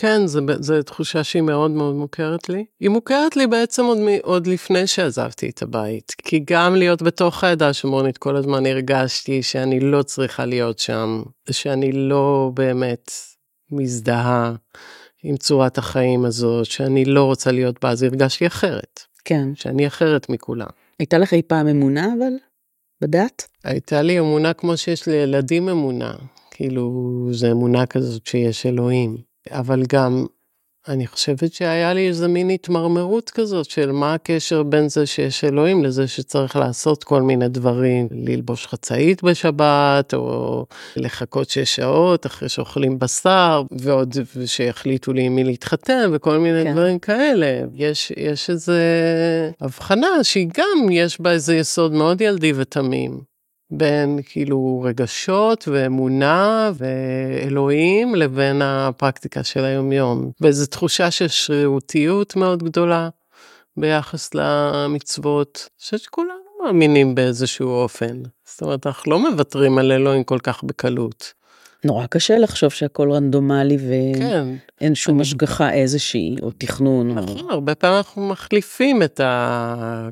כן, 0.00 0.26
זו 0.60 0.82
תחושה 0.82 1.24
שהיא 1.24 1.42
מאוד 1.42 1.70
מאוד 1.70 1.94
מוכרת 1.94 2.48
לי. 2.48 2.64
היא 2.80 2.88
מוכרת 2.88 3.36
לי 3.36 3.46
בעצם 3.46 3.84
עוד, 3.84 3.98
עוד 4.22 4.46
לפני 4.46 4.86
שעזבתי 4.86 5.50
את 5.50 5.62
הבית, 5.62 6.12
כי 6.18 6.44
גם 6.50 6.74
להיות 6.74 7.02
בתוך 7.02 7.44
העדה 7.44 7.68
השומרונית 7.68 8.18
כל 8.18 8.36
הזמן 8.36 8.66
הרגשתי 8.66 9.42
שאני 9.42 9.80
לא 9.80 10.02
צריכה 10.02 10.44
להיות 10.44 10.78
שם, 10.78 11.22
שאני 11.50 11.92
לא 11.92 12.50
באמת 12.54 13.10
מזדהה 13.72 14.54
עם 15.24 15.36
צורת 15.36 15.78
החיים 15.78 16.24
הזאת, 16.24 16.66
שאני 16.66 17.04
לא 17.04 17.24
רוצה 17.24 17.52
להיות 17.52 17.84
בה, 17.84 17.90
אז 17.90 18.02
הרגשתי 18.02 18.46
אחרת. 18.46 19.00
כן. 19.24 19.48
שאני 19.54 19.86
אחרת 19.86 20.28
מכולם. 20.28 20.68
הייתה 20.98 21.18
לך 21.18 21.32
אי 21.32 21.42
פעם 21.42 21.68
אמונה 21.68 22.06
אבל? 22.18 22.32
בדת? 23.00 23.48
הייתה 23.64 24.02
לי 24.02 24.18
אמונה 24.18 24.52
כמו 24.52 24.76
שיש 24.76 25.08
לילדים 25.08 25.68
אמונה. 25.68 26.14
כאילו, 26.50 27.28
זו 27.32 27.50
אמונה 27.50 27.86
כזאת 27.86 28.26
שיש 28.26 28.66
אלוהים. 28.66 29.27
אבל 29.50 29.82
גם 29.88 30.26
אני 30.88 31.06
חושבת 31.06 31.52
שהיה 31.52 31.94
לי 31.94 32.08
איזה 32.08 32.28
מין 32.28 32.50
התמרמרות 32.50 33.30
כזאת 33.30 33.70
של 33.70 33.92
מה 33.92 34.14
הקשר 34.14 34.62
בין 34.62 34.88
זה 34.88 35.06
שיש 35.06 35.44
אלוהים 35.44 35.84
לזה 35.84 36.08
שצריך 36.08 36.56
לעשות 36.56 37.04
כל 37.04 37.22
מיני 37.22 37.48
דברים, 37.48 38.08
ללבוש 38.10 38.66
חצאית 38.66 39.22
בשבת, 39.22 40.14
או 40.14 40.66
לחכות 40.96 41.50
שש 41.50 41.76
שעות 41.76 42.26
אחרי 42.26 42.48
שאוכלים 42.48 42.98
בשר, 42.98 43.62
ועוד 43.70 44.14
שיחליטו 44.46 45.12
לי 45.12 45.22
עם 45.22 45.34
מי 45.34 45.44
להתחתן, 45.44 46.10
וכל 46.12 46.38
מיני 46.38 46.64
כן. 46.64 46.72
דברים 46.72 46.98
כאלה. 46.98 47.60
יש, 47.74 48.12
יש 48.16 48.50
איזה 48.50 48.80
הבחנה 49.60 50.24
שהיא 50.24 50.48
גם, 50.56 50.90
יש 50.90 51.20
בה 51.20 51.30
איזה 51.32 51.56
יסוד 51.56 51.92
מאוד 51.92 52.20
ילדי 52.20 52.52
ותמים. 52.56 53.20
בין 53.70 54.18
כאילו 54.28 54.82
רגשות 54.84 55.68
ואמונה 55.68 56.70
ואלוהים 56.74 58.14
לבין 58.14 58.62
הפרקטיקה 58.62 59.42
של 59.42 59.64
היומיום. 59.64 60.30
ואיזו 60.40 60.66
תחושה 60.66 61.10
של 61.10 61.28
שרירותיות 61.28 62.36
מאוד 62.36 62.62
גדולה 62.62 63.08
ביחס 63.76 64.30
למצוות. 64.34 65.68
אני 65.70 65.80
חושבת 65.80 66.00
שכולנו 66.00 66.32
מאמינים 66.64 67.14
באיזשהו 67.14 67.70
אופן. 67.70 68.22
זאת 68.44 68.62
אומרת, 68.62 68.86
אנחנו 68.86 69.12
לא 69.12 69.30
מוותרים 69.30 69.78
על 69.78 69.92
אלוהים 69.92 70.24
כל 70.24 70.38
כך 70.38 70.64
בקלות. 70.64 71.32
נורא 71.84 72.06
קשה 72.06 72.38
לחשוב 72.38 72.70
שהכל 72.70 73.12
רנדומלי 73.12 73.76
ואין 73.76 74.58
כן. 74.78 74.94
שום 74.94 75.14
אני... 75.14 75.22
השגחה 75.22 75.72
איזושהי 75.72 76.36
או 76.42 76.50
תכנון. 76.50 77.18
נכון, 77.18 77.40
או... 77.40 77.50
הרבה 77.50 77.74
פעמים 77.74 77.96
אנחנו 77.96 78.28
מחליפים 78.28 79.02
את 79.02 79.20
ה... 79.20 80.08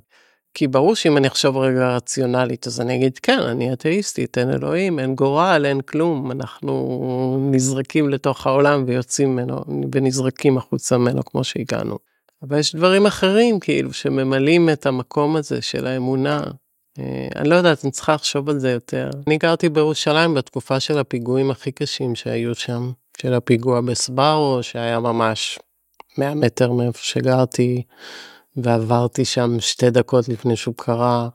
כי 0.58 0.66
ברור 0.66 0.94
שאם 0.94 1.16
אני 1.16 1.28
אחשוב 1.28 1.56
רגע 1.56 1.96
רציונלית, 1.96 2.66
אז 2.66 2.80
אני 2.80 2.96
אגיד, 2.96 3.18
כן, 3.18 3.38
אני 3.38 3.72
אתאיסטית, 3.72 4.38
אין 4.38 4.50
אלוהים, 4.50 4.98
אין 4.98 5.14
גורל, 5.14 5.62
אין 5.66 5.80
כלום, 5.80 6.30
אנחנו 6.30 7.48
נזרקים 7.50 8.08
לתוך 8.08 8.46
העולם 8.46 8.84
ויוצאים 8.86 9.32
ממנו, 9.32 9.60
ונזרקים 9.92 10.58
החוצה 10.58 10.98
ממנו 10.98 11.24
כמו 11.24 11.44
שהגענו. 11.44 11.98
אבל 12.42 12.58
יש 12.58 12.74
דברים 12.74 13.06
אחרים, 13.06 13.60
כאילו, 13.60 13.92
שממלאים 13.92 14.70
את 14.70 14.86
המקום 14.86 15.36
הזה 15.36 15.62
של 15.62 15.86
האמונה. 15.86 16.42
אה, 16.98 17.28
אני 17.36 17.48
לא 17.48 17.54
יודעת, 17.54 17.84
אני 17.84 17.92
צריכה 17.92 18.14
לחשוב 18.14 18.48
על 18.48 18.58
זה 18.58 18.70
יותר. 18.70 19.10
אני 19.26 19.38
גרתי 19.38 19.68
בירושלים 19.68 20.34
בתקופה 20.34 20.80
של 20.80 20.98
הפיגועים 20.98 21.50
הכי 21.50 21.72
קשים 21.72 22.14
שהיו 22.14 22.54
שם, 22.54 22.90
של 23.22 23.34
הפיגוע 23.34 23.80
בסברו, 23.80 24.58
שהיה 24.62 25.00
ממש 25.00 25.58
100 26.18 26.34
מטר 26.34 26.72
מאיפה 26.72 27.02
שגרתי. 27.02 27.82
ועברתי 28.56 29.24
שם 29.24 29.60
שתי 29.60 29.90
דקות 29.90 30.28
לפני 30.28 30.56
שהוא 30.56 30.74
קרה, 30.76 31.28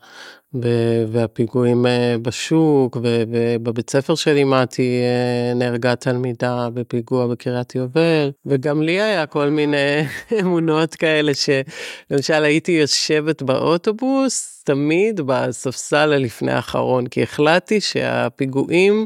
והפיגועים 1.12 1.86
אה, 1.86 2.16
בשוק, 2.22 2.98
ובבית 3.02 3.90
ספר 3.90 4.16
שלימדתי 4.16 5.02
אה, 5.02 5.54
נהרגה 5.54 5.96
תלמידה 5.96 6.70
בפיגוע 6.74 7.28
בקריית 7.28 7.76
יובל, 7.76 8.32
וגם 8.46 8.82
לי 8.82 9.02
היה 9.02 9.26
כל 9.26 9.50
מיני 9.50 10.02
אמונות 10.42 10.96
כאלה 10.96 11.32
שלמשל 11.34 12.44
הייתי 12.44 12.72
יושבת 12.72 13.42
באוטובוס 13.42 14.64
תמיד 14.66 15.22
בספסל 15.26 16.14
הלפני 16.14 16.52
האחרון, 16.52 17.08
כי 17.08 17.24
החלטתי 17.24 17.82
שהפיגועים 17.82 19.06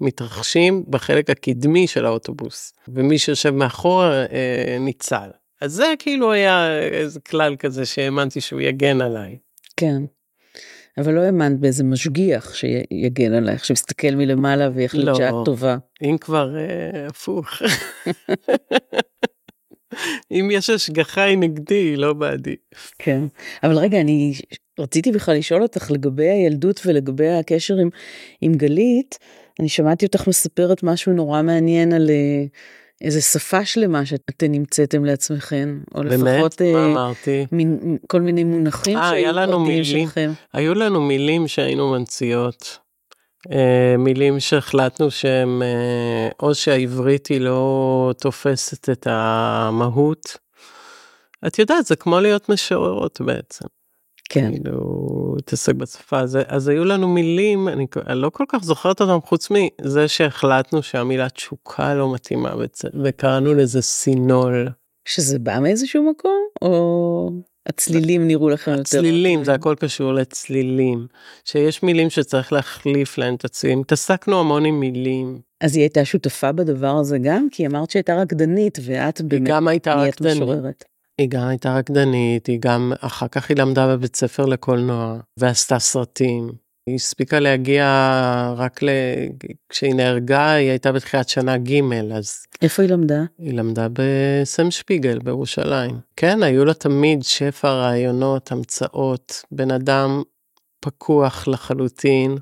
מתרחשים 0.00 0.84
בחלק 0.88 1.30
הקדמי 1.30 1.86
של 1.86 2.06
האוטובוס, 2.06 2.72
ומי 2.88 3.18
שיושב 3.18 3.50
מאחורה 3.50 4.12
אה, 4.12 4.76
ניצל. 4.80 5.28
אז 5.60 5.72
זה 5.72 5.94
כאילו 5.98 6.32
היה 6.32 6.80
איזה 6.80 7.20
כלל 7.20 7.56
כזה 7.56 7.86
שהאמנתי 7.86 8.40
שהוא 8.40 8.60
יגן 8.60 9.00
עליי. 9.00 9.38
כן. 9.76 10.02
אבל 10.98 11.12
לא 11.12 11.20
האמנת 11.20 11.60
באיזה 11.60 11.84
משגיח 11.84 12.54
שיגן 12.54 13.32
עלייך, 13.32 13.64
שמסתכל 13.64 14.10
מלמעלה 14.10 14.70
ויחליט 14.74 15.04
לא, 15.04 15.14
שאת 15.14 15.34
טובה. 15.44 15.76
אם 16.02 16.16
כבר 16.20 16.56
אה, 16.56 17.06
הפוך. 17.06 17.48
אם 20.30 20.48
יש 20.52 20.70
השגחה 20.70 21.22
היא 21.22 21.38
נגדי, 21.38 21.96
לא 21.96 22.12
בעדי. 22.12 22.56
כן, 22.98 23.20
אבל 23.62 23.78
רגע, 23.78 24.00
אני 24.00 24.34
רציתי 24.78 25.12
בכלל 25.12 25.36
לשאול 25.36 25.62
אותך 25.62 25.90
לגבי 25.90 26.28
הילדות 26.28 26.80
ולגבי 26.86 27.28
הקשר 27.28 27.76
עם, 27.76 27.88
עם 28.40 28.54
גלית. 28.54 29.18
אני 29.60 29.68
שמעתי 29.68 30.06
אותך 30.06 30.28
מספרת 30.28 30.82
משהו 30.82 31.12
נורא 31.12 31.42
מעניין 31.42 31.92
על... 31.92 32.10
אה, 32.10 32.44
איזה 33.00 33.20
שפה 33.20 33.64
שלמה 33.64 34.06
שאתן 34.06 34.52
נמצאתם 34.52 35.04
לעצמכם, 35.04 35.80
או 35.94 36.02
באמת? 36.02 36.34
לפחות... 36.34 36.62
אה, 36.62 36.84
אמרתי? 36.84 37.46
מין, 37.52 37.98
כל 38.06 38.20
מיני 38.20 38.44
מונחים 38.44 38.98
אה, 38.98 39.10
שהיו 39.10 39.34
פרטיים 39.34 39.84
שלכם. 39.84 40.32
היו 40.52 40.74
לנו 40.74 41.00
מילים 41.00 41.48
שהיינו 41.48 41.90
מנציאות. 41.90 42.78
אה, 43.52 43.96
מילים 43.98 44.40
שהחלטנו 44.40 45.10
שהם, 45.10 45.62
אה, 45.62 46.28
או 46.40 46.54
שהעברית 46.54 47.26
היא 47.26 47.40
לא 47.40 48.12
תופסת 48.20 48.88
את 48.90 49.06
המהות. 49.10 50.36
את 51.46 51.58
יודעת, 51.58 51.86
זה 51.86 51.96
כמו 51.96 52.20
להיות 52.20 52.48
משוררות 52.48 53.20
בעצם. 53.20 53.66
כן. 54.28 54.50
כאילו, 54.50 55.34
התעסק 55.38 55.74
בשפה, 55.74 56.20
אז, 56.20 56.38
אז 56.46 56.68
היו 56.68 56.84
לנו 56.84 57.08
מילים, 57.08 57.68
אני, 57.68 57.86
אני 58.06 58.18
לא 58.18 58.30
כל 58.30 58.44
כך 58.48 58.64
זוכרת 58.64 59.00
אותם 59.00 59.26
חוץ 59.26 59.48
מזה 59.50 60.08
שהחלטנו 60.08 60.82
שהמילה 60.82 61.28
תשוקה 61.28 61.94
לא 61.94 62.14
מתאימה 62.14 62.54
וקראנו 63.04 63.54
לזה 63.54 63.82
סינול. 63.82 64.68
שזה 65.04 65.38
בא 65.38 65.58
מאיזשהו 65.58 66.10
מקום 66.10 66.40
או 66.62 67.30
הצלילים 67.66 68.26
נראו 68.26 68.48
לכם 68.48 68.70
יותר? 68.70 68.80
הצלילים 68.80 69.44
זה 69.44 69.54
הכל 69.54 69.74
קשור 69.78 70.12
לצלילים 70.12 71.06
שיש 71.44 71.82
מילים 71.82 72.10
שצריך 72.10 72.52
להחליף 72.52 73.18
להם 73.18 73.34
את 73.34 73.44
הצלילים 73.44 73.80
התעסקנו 73.80 74.40
המון 74.40 74.64
עם 74.64 74.80
מילים. 74.80 75.40
אז 75.60 75.76
היא 75.76 75.82
הייתה 75.82 76.04
שותפה 76.04 76.52
בדבר 76.52 76.96
הזה 76.96 77.18
גם 77.18 77.48
כי 77.50 77.66
אמרת 77.66 77.90
שהייתה 77.90 78.14
רקדנית 78.14 78.78
ואת 78.82 79.20
באמת 79.20 79.88
רקדנית. 79.88 80.36
משוררת. 80.36 80.84
היא 81.18 81.28
גם 81.28 81.48
הייתה 81.48 81.74
רקדנית, 81.74 82.46
היא 82.46 82.58
גם 82.60 82.92
אחר 83.00 83.28
כך 83.28 83.48
היא 83.48 83.56
למדה 83.56 83.86
בבית 83.96 84.16
ספר 84.16 84.46
לקולנוע 84.46 85.18
ועשתה 85.36 85.78
סרטים. 85.78 86.52
היא 86.86 86.94
הספיקה 86.94 87.40
להגיע 87.40 87.84
רק 88.56 88.82
ל... 88.82 88.88
כשהיא 89.68 89.94
נהרגה 89.94 90.50
היא 90.50 90.70
הייתה 90.70 90.92
בתחילת 90.92 91.28
שנה 91.28 91.58
ג' 91.58 91.80
אז... 92.14 92.46
איפה 92.62 92.82
היא 92.82 92.90
למדה? 92.90 93.22
היא 93.38 93.54
למדה 93.54 93.86
בסם 93.92 94.70
שפיגל 94.70 95.18
בירושלים. 95.18 95.98
כן, 96.16 96.42
היו 96.42 96.64
לה 96.64 96.74
תמיד 96.74 97.22
שפע 97.22 97.70
רעיונות, 97.70 98.52
המצאות, 98.52 99.42
בן 99.52 99.70
אדם 99.70 100.22
פקוח 100.80 101.48
לחלוטין, 101.48 102.36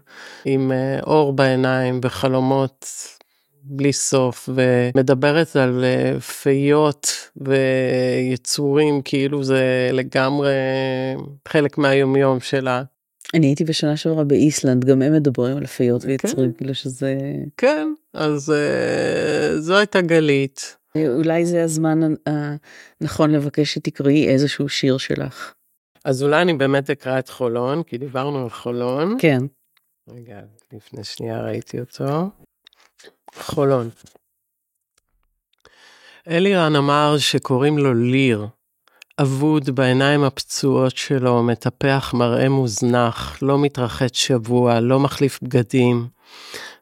עם 0.44 0.72
אה, 0.72 1.00
אור 1.00 1.32
בעיניים 1.32 2.00
וחלומות 2.02 2.86
בלי 3.68 3.92
סוף 3.92 4.48
ומדברת 4.54 5.56
על 5.56 5.84
אה, 5.84 6.20
פיות 6.20 7.30
ויצורים 7.36 9.02
כאילו 9.02 9.44
זה 9.44 9.90
לגמרי 9.92 10.54
חלק 11.48 11.78
מהיומיום 11.78 12.40
שלה. 12.40 12.82
אני 13.34 13.46
הייתי 13.46 13.64
בשנה 13.64 13.96
שעברה 13.96 14.24
באיסלנד 14.24 14.84
גם 14.84 15.02
הם 15.02 15.12
מדברים 15.12 15.56
על 15.56 15.66
פיות 15.66 16.02
כן. 16.02 16.08
ויצורים 16.08 16.52
כאילו 16.52 16.74
שזה 16.74 17.18
כן 17.56 17.88
אז 18.14 18.52
uh, 18.52 19.58
זו 19.58 19.76
הייתה 19.76 20.00
גלית. 20.00 20.76
אולי 20.96 21.46
זה 21.46 21.64
הזמן 21.64 22.00
הנכון 22.26 23.30
לבקש 23.30 23.74
שתקראי 23.74 24.28
איזשהו 24.28 24.68
שיר 24.68 24.98
שלך. 24.98 25.52
אז 26.04 26.22
אולי 26.22 26.42
אני 26.42 26.54
באמת 26.54 26.90
אקרא 26.90 27.18
את 27.18 27.28
חולון 27.28 27.82
כי 27.82 27.98
דיברנו 27.98 28.42
על 28.42 28.50
חולון. 28.50 29.16
כן. 29.18 29.38
רגע 30.08 30.40
לפני 30.72 31.04
שנייה 31.04 31.42
ראיתי 31.42 31.80
אותו. 31.80 32.30
חולון. 33.40 33.90
אלירן 36.28 36.76
אמר 36.76 37.18
שקוראים 37.18 37.78
לו 37.78 37.94
ליר. 37.94 38.46
אבוד 39.22 39.70
בעיניים 39.70 40.24
הפצועות 40.24 40.96
שלו, 40.96 41.42
מטפח 41.42 42.14
מראה 42.14 42.48
מוזנח, 42.48 43.38
לא 43.42 43.58
מתרחץ 43.58 44.16
שבוע, 44.16 44.80
לא 44.80 45.00
מחליף 45.00 45.38
בגדים. 45.42 46.08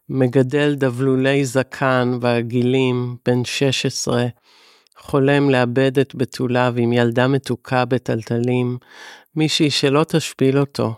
מגדל 0.09 0.75
דבלולי 0.75 1.45
זקן 1.45 2.19
ועגילים, 2.21 3.17
בן 3.27 3.45
16, 3.45 4.27
חולם 4.99 5.51
לאבד 5.51 5.99
את 5.99 6.15
בתוליו 6.15 6.75
עם 6.77 6.93
ילדה 6.93 7.29
מתוקה 7.29 7.85
בטלטלים, 7.85 8.79
מישהי 9.37 9.71
שלא 9.71 10.05
תשפיל 10.09 10.59
אותו. 10.59 10.95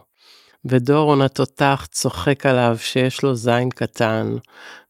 ודורון 0.65 1.23
התותח 1.23 1.87
צוחק 1.91 2.47
עליו 2.47 2.77
שיש 2.79 3.23
לו 3.23 3.35
זין 3.35 3.71
קטן, 3.71 4.37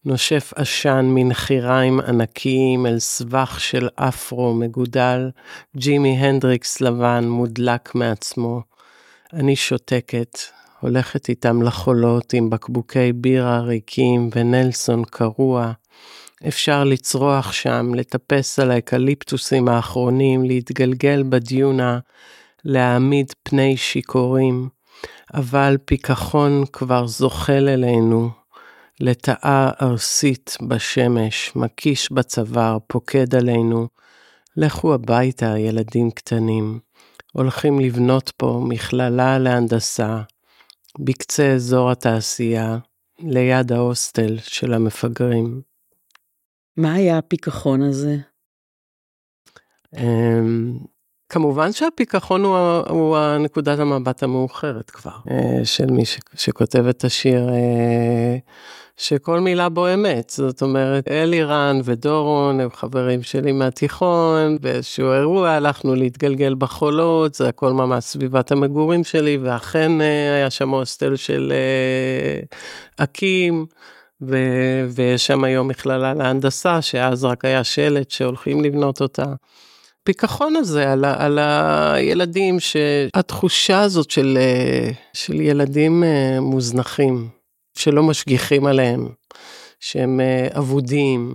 נושף 0.07 0.53
עשן 0.57 1.07
מנחיריים 1.09 2.01
ענקיים 2.01 2.87
אל 2.87 2.99
סבך 2.99 3.61
של 3.61 3.89
אפרו 3.95 4.55
מגודל, 4.55 5.31
ג'ימי 5.77 6.17
הנדריקס 6.19 6.81
לבן 6.81 7.29
מודלק 7.29 7.95
מעצמו. 7.95 8.63
אני 9.33 9.57
שותקת, 9.57 10.39
הולכת 10.81 11.29
איתם 11.29 11.63
לחולות 11.63 12.33
עם 12.33 12.51
בקבוקי 12.51 13.13
בירה 13.13 13.61
ריקים 13.61 14.31
ונלסון 14.35 15.05
קרוע. 15.05 15.73
אפשר 16.49 16.85
לצרוח 16.85 17.53
שם, 17.53 17.95
לטפס 17.95 18.59
על 18.59 18.71
האקליפטוסים 18.71 19.69
האחרונים, 19.69 20.45
להתגלגל 20.45 21.23
בדיונה, 21.29 21.99
להעמיד 22.65 23.33
פני 23.43 23.77
שיכורים. 23.77 24.69
אבל 25.35 25.77
פיכחון 25.85 26.65
כבר 26.73 27.07
זוחל 27.07 27.69
אלינו, 27.69 28.31
לטאה 29.01 29.71
ארסית 29.83 30.57
בשמש, 30.69 31.53
מקיש 31.57 32.13
בצוואר, 32.13 32.79
פוקד 32.87 33.35
עלינו. 33.35 33.89
לכו 34.57 34.95
הביתה, 34.95 35.59
ילדים 35.59 36.11
קטנים. 36.11 36.81
הולכים 37.33 37.81
לבנות 37.81 38.33
פה 38.37 38.61
מכללה 38.69 39.39
להנדסה, 39.39 40.21
בקצה 40.99 41.53
אזור 41.53 41.91
התעשייה, 41.91 42.79
ליד 43.19 43.73
ההוסטל 43.73 44.39
של 44.39 44.75
המפגרים. 44.75 45.61
מה 46.77 46.95
היה 46.95 47.19
הפיכחון 47.19 47.83
הזה? 47.83 48.17
אמ, 49.97 50.79
כמובן 51.29 51.73
שהפיכחון 51.73 52.45
הוא, 52.45 52.59
הוא 52.89 53.17
הנקודת 53.17 53.79
המבט 53.79 54.23
המאוחרת 54.23 54.91
כבר, 54.91 55.17
אה, 55.31 55.65
של 55.65 55.87
מי 55.87 56.03
שכותב 56.35 56.87
את 56.87 57.05
השיר, 57.05 57.49
אה, 57.49 58.37
שכל 58.97 59.41
מילה 59.41 59.69
בו 59.69 59.95
אמת, 59.95 60.33
זאת 60.37 60.63
אומרת, 60.63 61.09
אלירן 61.09 61.81
ודורון 61.85 62.61
הם 62.61 62.71
חברים 62.71 63.23
שלי 63.23 63.53
מהתיכון, 63.53 64.59
באיזשהו 64.61 65.13
אירוע 65.13 65.51
הלכנו 65.51 65.95
להתגלגל 65.95 66.55
בחולות, 66.59 67.35
זה 67.35 67.49
הכל 67.49 67.73
ממש 67.73 68.05
סביבת 68.05 68.53
המגורים 68.53 69.05
שלי, 69.05 69.39
ואכן 69.43 70.01
אה, 70.01 70.35
היה 70.35 70.51
שם 70.51 70.71
הוסטל 70.71 71.17
של 71.17 71.53
אקים. 72.97 73.67
ו- 74.23 74.87
ויש 74.91 75.27
שם 75.27 75.45
היום 75.45 75.69
מכללה 75.69 76.15
להנדסה, 76.15 76.83
שאז 76.83 77.25
רק 77.25 77.45
היה 77.45 77.65
שלט 77.65 78.11
שהולכים 78.11 78.65
לבנות 78.65 79.01
אותה. 79.01 79.25
הפיכחון 80.03 80.57
הזה 80.57 80.93
על, 80.93 81.05
על 81.05 81.39
הילדים, 81.39 82.61
שהתחושה 82.61 83.81
הזאת 83.81 84.11
של, 84.11 84.39
אה, 84.41 84.91
של 85.13 85.41
ילדים 85.41 86.05
אה, 86.05 86.41
מוזנחים, 86.41 87.29
שלא 87.79 88.03
משגיחים 88.03 88.67
עליהם, 88.67 89.09
שהם 89.81 90.21
אה, 90.21 90.49
אבודים. 90.59 91.35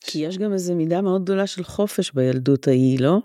כי 0.00 0.18
יש 0.18 0.38
גם 0.38 0.52
איזו 0.52 0.74
מידה 0.74 1.00
מאוד 1.00 1.22
גדולה 1.22 1.46
של 1.46 1.64
חופש 1.64 2.10
בילדות 2.14 2.68
ההיא, 2.68 3.00
לא? 3.00 3.18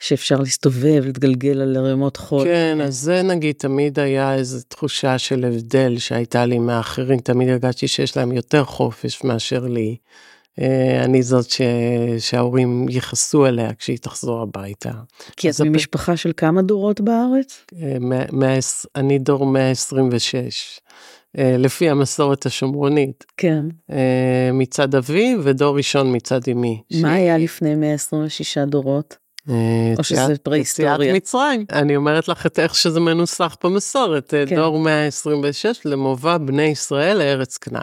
שאפשר 0.00 0.38
להסתובב, 0.38 1.02
להתגלגל 1.04 1.60
על 1.60 1.76
ערימות 1.76 2.16
חול. 2.16 2.44
כן, 2.44 2.78
אז 2.80 2.96
זה 2.96 3.22
נגיד 3.22 3.54
תמיד 3.58 3.98
היה 3.98 4.34
איזו 4.34 4.58
תחושה 4.68 5.18
של 5.18 5.44
הבדל 5.44 5.98
שהייתה 5.98 6.46
לי 6.46 6.58
מהאחרים, 6.58 7.18
תמיד 7.18 7.48
הרגשתי 7.48 7.88
שיש 7.88 8.16
להם 8.16 8.32
יותר 8.32 8.64
חופש 8.64 9.24
מאשר 9.24 9.66
לי. 9.66 9.96
אה, 10.60 11.04
אני 11.04 11.22
זאת 11.22 11.50
ש... 11.50 11.60
שההורים 12.18 12.86
יכעסו 12.88 13.44
עליה 13.44 13.74
כשהיא 13.74 13.98
תחזור 13.98 14.42
הביתה. 14.42 14.90
כי 15.36 15.50
את 15.50 15.60
ממשפחה 15.60 16.16
של 16.16 16.32
כמה 16.36 16.62
דורות 16.62 17.00
בארץ? 17.00 17.64
אה, 17.82 18.58
אני 18.96 19.18
דור 19.18 19.46
126. 19.46 20.80
אה, 21.38 21.56
לפי 21.58 21.90
המסורת 21.90 22.46
השומרונית. 22.46 23.24
כן. 23.36 23.64
מצד 24.52 24.94
אבי 24.94 25.36
ודור 25.42 25.76
ראשון 25.76 26.16
מצד 26.16 26.40
אמי. 26.52 26.82
מה 27.02 27.10
ש... 27.10 27.12
היה 27.12 27.38
לפני 27.38 27.74
126 27.74 28.58
דורות? 28.58 29.16
או 29.98 30.04
שזה 30.04 30.38
פרה-היסטוריה. 30.42 30.94
יציאת 30.94 31.16
מצרים. 31.16 31.64
אני 31.72 31.96
אומרת 31.96 32.28
לך 32.28 32.46
את 32.46 32.58
איך 32.58 32.74
שזה 32.74 33.00
מנוסח 33.00 33.56
במסורת, 33.64 34.34
כן. 34.48 34.56
דור 34.56 34.78
126 34.78 35.80
למובא 35.84 36.38
בני 36.38 36.62
ישראל 36.62 37.18
לארץ 37.18 37.58
כנען. 37.58 37.82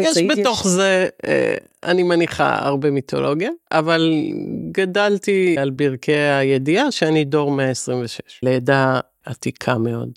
יש 0.00 0.18
בתוך 0.38 0.68
זה, 0.68 1.08
אה, 1.26 1.54
אני 1.84 2.02
מניחה, 2.02 2.58
הרבה 2.66 2.90
מיתולוגיה, 2.90 3.50
אבל 3.72 4.12
גדלתי 4.72 5.58
על 5.58 5.70
ברכי 5.70 6.12
הידיעה 6.12 6.90
שאני 6.90 7.24
דור 7.24 7.50
126, 7.50 8.20
לעדה 8.42 9.00
עתיקה 9.24 9.78
מאוד, 9.78 10.12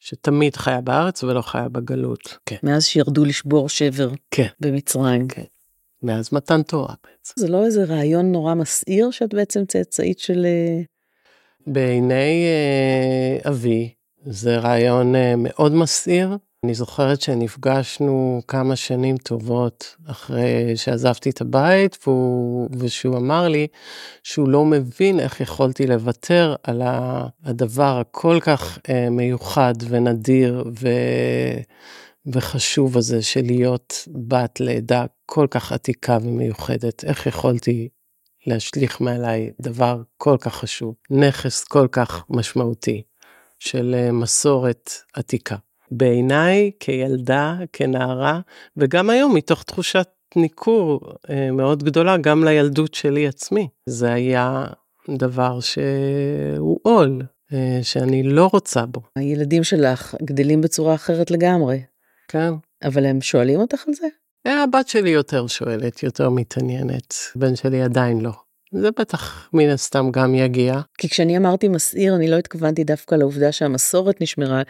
שתמיד 0.00 0.56
חיה 0.56 0.80
בארץ 0.80 1.24
ולא 1.24 1.42
חיה 1.42 1.68
בגלות. 1.68 2.38
כן. 2.46 2.56
מאז 2.62 2.84
שירדו 2.84 3.24
לשבור 3.24 3.68
שבר 3.68 4.10
כן. 4.30 4.46
במצרים. 4.60 5.28
כן. 5.28 5.44
מאז 6.02 6.28
מתן 6.32 6.62
תורה 6.62 6.94
בעצם. 7.04 7.34
זה 7.36 7.48
לא 7.48 7.64
איזה 7.64 7.84
רעיון 7.84 8.32
נורא 8.32 8.54
מסעיר 8.54 9.10
שאת 9.10 9.34
בעצם 9.34 9.64
צאצאית 9.64 10.18
של... 10.18 10.46
אה, 10.46 10.82
בעיני 11.66 12.44
אה, 12.46 13.50
אבי 13.50 13.94
זה 14.24 14.58
רעיון 14.58 15.16
אה, 15.16 15.34
מאוד 15.36 15.72
מסעיר. 15.72 16.36
אני 16.64 16.74
זוכרת 16.74 17.20
שנפגשנו 17.20 18.42
כמה 18.48 18.76
שנים 18.76 19.16
טובות 19.16 19.96
אחרי 20.06 20.76
שעזבתי 20.76 21.30
את 21.30 21.40
הבית, 21.40 21.98
והוא, 22.06 22.68
ושהוא 22.78 23.16
אמר 23.16 23.48
לי 23.48 23.66
שהוא 24.22 24.48
לא 24.48 24.64
מבין 24.64 25.20
איך 25.20 25.40
יכולתי 25.40 25.86
לוותר 25.86 26.54
על 26.62 26.82
הדבר 27.44 27.98
הכל 27.98 28.38
כך 28.40 28.78
אה, 28.88 29.10
מיוחד 29.10 29.74
ונדיר 29.88 30.64
ו... 30.80 30.88
וחשוב 32.26 32.96
הזה 32.96 33.22
של 33.22 33.42
להיות 33.46 34.08
בת 34.28 34.60
לעדה 34.60 35.04
כל 35.26 35.46
כך 35.50 35.72
עתיקה 35.72 36.18
ומיוחדת. 36.22 37.04
איך 37.04 37.26
יכולתי 37.26 37.88
להשליך 38.46 39.00
מעליי 39.00 39.50
דבר 39.60 40.02
כל 40.16 40.36
כך 40.40 40.54
חשוב, 40.54 40.94
נכס 41.10 41.64
כל 41.64 41.88
כך 41.92 42.24
משמעותי. 42.30 43.02
של 43.58 43.94
אה, 43.98 44.12
מסורת 44.12 44.90
עתיקה. 45.14 45.56
בעיניי, 45.90 46.70
כילדה, 46.80 47.56
כנערה, 47.72 48.40
וגם 48.76 49.10
היום 49.10 49.34
מתוך 49.34 49.62
תחושת 49.62 50.08
ניכור 50.36 51.00
אה, 51.30 51.50
מאוד 51.50 51.82
גדולה, 51.82 52.16
גם 52.16 52.44
לילדות 52.44 52.94
שלי 52.94 53.28
עצמי. 53.28 53.68
זה 53.86 54.12
היה 54.12 54.66
דבר 55.18 55.60
שהוא 55.60 56.80
עול, 56.82 57.22
אה, 57.52 57.78
שאני 57.82 58.22
לא 58.22 58.50
רוצה 58.52 58.86
בו. 58.86 59.00
הילדים 59.16 59.64
שלך 59.64 60.14
גדלים 60.22 60.60
בצורה 60.60 60.94
אחרת 60.94 61.30
לגמרי. 61.30 61.82
כן. 62.28 62.52
אבל 62.84 63.06
הם 63.06 63.20
שואלים 63.20 63.60
אותך 63.60 63.88
על 63.88 63.94
זה? 63.94 64.06
הבת 64.44 64.88
שלי 64.88 65.10
יותר 65.10 65.46
שואלת, 65.46 66.02
יותר 66.02 66.30
מתעניינת. 66.30 67.14
בן 67.36 67.56
שלי 67.56 67.82
עדיין 67.82 68.20
לא. 68.20 68.32
זה 68.72 68.90
בטח 68.90 69.48
מן 69.52 69.68
הסתם 69.68 70.10
גם 70.10 70.34
יגיע. 70.34 70.80
כי 70.98 71.08
כשאני 71.08 71.36
אמרתי 71.36 71.68
מסעיר, 71.68 72.14
אני 72.16 72.28
לא 72.28 72.36
התכוונתי 72.36 72.84
דווקא 72.84 73.14
לעובדה 73.14 73.52
שהמסורת 73.52 74.20
נשמרה 74.20 74.62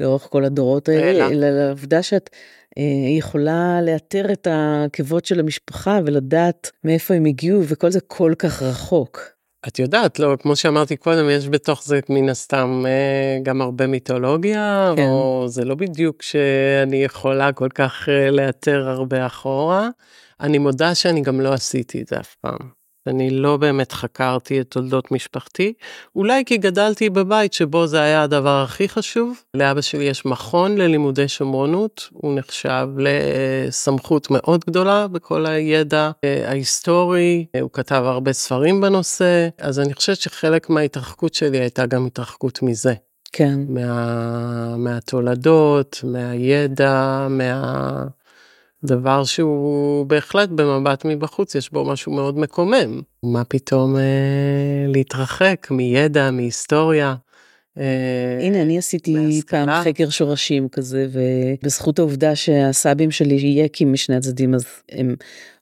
לאורך 0.00 0.22
כל 0.22 0.44
הדורות 0.44 0.88
האלה, 0.88 1.28
אלא 1.28 1.50
לעובדה 1.50 2.02
שאת 2.02 2.30
אה, 2.78 2.82
יכולה 3.18 3.82
לאתר 3.82 4.32
את 4.32 4.46
העקבות 4.46 5.24
של 5.24 5.40
המשפחה 5.40 6.00
ולדעת 6.06 6.70
מאיפה 6.84 7.14
הם 7.14 7.24
הגיעו, 7.24 7.62
וכל 7.64 7.90
זה 7.90 8.00
כל 8.00 8.32
כך 8.38 8.62
רחוק. 8.62 9.20
את 9.68 9.78
יודעת, 9.78 10.18
לא, 10.18 10.36
כמו 10.40 10.56
שאמרתי 10.56 10.96
קודם, 10.96 11.30
יש 11.30 11.48
בתוך 11.48 11.82
זה 11.84 12.00
מן 12.08 12.28
הסתם 12.28 12.82
אה, 12.86 13.38
גם 13.42 13.62
הרבה 13.62 13.86
מיתולוגיה, 13.86 14.92
כן. 14.96 15.08
או 15.08 15.44
זה 15.48 15.64
לא 15.64 15.74
בדיוק 15.74 16.22
שאני 16.22 16.96
יכולה 16.96 17.52
כל 17.52 17.68
כך 17.74 18.08
אה, 18.08 18.30
לאתר 18.30 18.88
הרבה 18.88 19.26
אחורה. 19.26 19.88
אני 20.40 20.58
מודה 20.58 20.94
שאני 20.94 21.20
גם 21.20 21.40
לא 21.40 21.52
עשיתי 21.52 22.02
את 22.02 22.08
זה 22.08 22.20
אף 22.20 22.34
פעם. 22.34 22.73
אני 23.06 23.30
לא 23.30 23.56
באמת 23.56 23.92
חקרתי 23.92 24.60
את 24.60 24.66
תולדות 24.70 25.12
משפחתי, 25.12 25.72
אולי 26.16 26.44
כי 26.46 26.56
גדלתי 26.56 27.10
בבית 27.10 27.52
שבו 27.52 27.86
זה 27.86 28.00
היה 28.00 28.22
הדבר 28.22 28.62
הכי 28.62 28.88
חשוב. 28.88 29.42
לאבא 29.54 29.80
שלי 29.80 30.04
יש 30.04 30.26
מכון 30.26 30.78
ללימודי 30.78 31.28
שמרנות, 31.28 32.08
הוא 32.12 32.34
נחשב 32.38 32.88
לסמכות 32.96 34.28
מאוד 34.30 34.64
גדולה 34.66 35.08
בכל 35.08 35.46
הידע 35.46 36.10
אה, 36.24 36.48
ההיסטורי, 36.48 37.46
הוא 37.60 37.70
כתב 37.72 38.02
הרבה 38.06 38.32
ספרים 38.32 38.80
בנושא, 38.80 39.48
אז 39.58 39.80
אני 39.80 39.94
חושבת 39.94 40.16
שחלק 40.16 40.70
מההתרחקות 40.70 41.34
שלי 41.34 41.58
הייתה 41.58 41.86
גם 41.86 42.06
התרחקות 42.06 42.62
מזה. 42.62 42.94
כן. 43.32 43.58
מה, 43.68 44.76
מהתולדות, 44.76 46.00
מהידע, 46.04 47.26
מה... 47.30 48.04
דבר 48.84 49.24
שהוא 49.24 50.06
בהחלט 50.06 50.48
במבט 50.48 51.04
מבחוץ 51.04 51.54
יש 51.54 51.72
בו 51.72 51.84
משהו 51.84 52.12
מאוד 52.12 52.38
מקומם. 52.38 53.00
מה 53.22 53.44
פתאום 53.44 53.96
אה, 53.96 54.02
להתרחק 54.88 55.66
מידע, 55.70 56.30
מהיסטוריה. 56.30 57.14
אה, 57.78 58.38
הנה, 58.40 58.62
אני 58.62 58.78
עשיתי 58.78 59.14
מהשכלה. 59.14 59.66
פעם 59.66 59.84
חקר 59.84 60.10
שורשים 60.10 60.68
כזה, 60.68 61.06
ובזכות 61.12 61.98
העובדה 61.98 62.36
שהסבים 62.36 63.10
שלי 63.10 63.34
יקים 63.34 63.92
משני 63.92 64.16
הצדדים, 64.16 64.54
אז 64.54 64.64
הם 64.92 65.14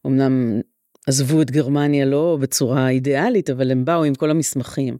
אמנם 0.06 0.61
עזבו 1.06 1.42
את 1.42 1.50
גרמניה 1.50 2.04
לא 2.04 2.38
בצורה 2.40 2.88
אידיאלית, 2.88 3.50
אבל 3.50 3.70
הם 3.70 3.85
באו 3.85 4.04
עם 4.04 4.14
כל 4.14 4.30
המסמכים. 4.30 4.96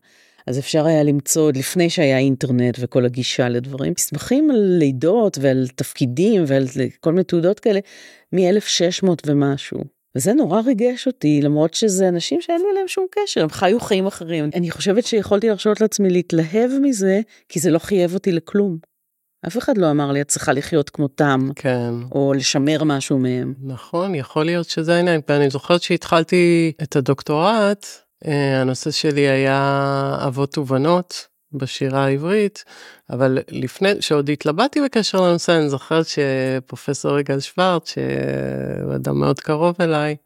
אז 0.46 0.59
אפשר 0.59 0.87
היה 0.87 1.02
למצוא 1.02 1.42
עוד 1.42 1.57
לפני 1.57 1.90
שהיה 1.90 2.18
אינטרנט 2.18 2.76
וכל 2.81 3.05
הגישה 3.05 3.48
לדברים, 3.48 3.92
מסמכים 3.98 4.50
על 4.50 4.76
לידות 4.78 5.38
ועל 5.40 5.68
תפקידים 5.76 6.44
ועל 6.46 6.64
כל 7.00 7.11
מיני 7.11 7.24
תעודות 7.24 7.61
כאלה 7.61 7.81
מ-1600 8.33 9.09
ומשהו. 9.26 9.81
וזה 10.16 10.33
נורא 10.33 10.61
ריגש 10.61 11.07
אותי, 11.07 11.40
למרות 11.42 11.74
שזה 11.74 12.09
אנשים 12.09 12.40
שאין 12.40 12.61
לי 12.61 12.66
אליהם 12.72 12.88
שום 12.88 13.07
קשר, 13.11 13.42
הם 13.42 13.50
חיו 13.50 13.81
חיים 13.81 14.07
אחרים. 14.07 14.50
אני 14.55 14.70
חושבת 14.70 15.07
שיכולתי 15.07 15.48
להרשות 15.48 15.81
לעצמי 15.81 16.11
להתלהב 16.11 16.70
מזה, 16.83 17.20
כי 17.48 17.61
זה 17.61 17.70
לא 17.70 17.78
חייב 17.78 18.14
אותי 18.14 18.33
לכלום. 18.33 18.78
אף 19.46 19.59
אחד 19.59 19.78
לא 19.78 19.90
אמר 19.90 20.12
לי, 20.12 20.20
את 20.20 20.28
צריכה 20.28 20.52
לחיות 20.52 20.90
כמותם, 20.90 21.48
כן. 21.55 21.90
או 22.12 22.33
לשמר 22.33 22.85
משהו 22.85 23.18
מהם. 23.18 23.55
נכון, 23.62 24.14
יכול 24.14 24.44
להיות 24.44 24.68
שזה 24.68 24.94
העניין. 24.94 25.20
ואני 25.28 25.50
זוכרת 25.50 25.83
שהתחלתי 25.83 26.72
את 26.83 26.96
הדוקטורט, 26.96 27.87
הנושא 28.24 28.90
שלי 28.90 29.20
היה 29.20 30.16
אבות 30.26 30.58
ובנות 30.58 31.26
בשירה 31.52 32.04
העברית, 32.04 32.64
אבל 33.11 33.38
לפני 33.48 33.88
שעוד 34.00 34.30
התלבטתי 34.30 34.80
בקשר 34.80 35.20
לנושא, 35.20 35.52
אני 35.52 35.68
זוכרת 35.68 36.06
שפרופסור 36.06 37.18
יגאל 37.18 37.40
שוורץ, 37.40 37.90
שהוא 37.90 38.94
אדם 38.94 39.20
מאוד 39.20 39.40
קרוב 39.40 39.76
אליי, 39.80 40.16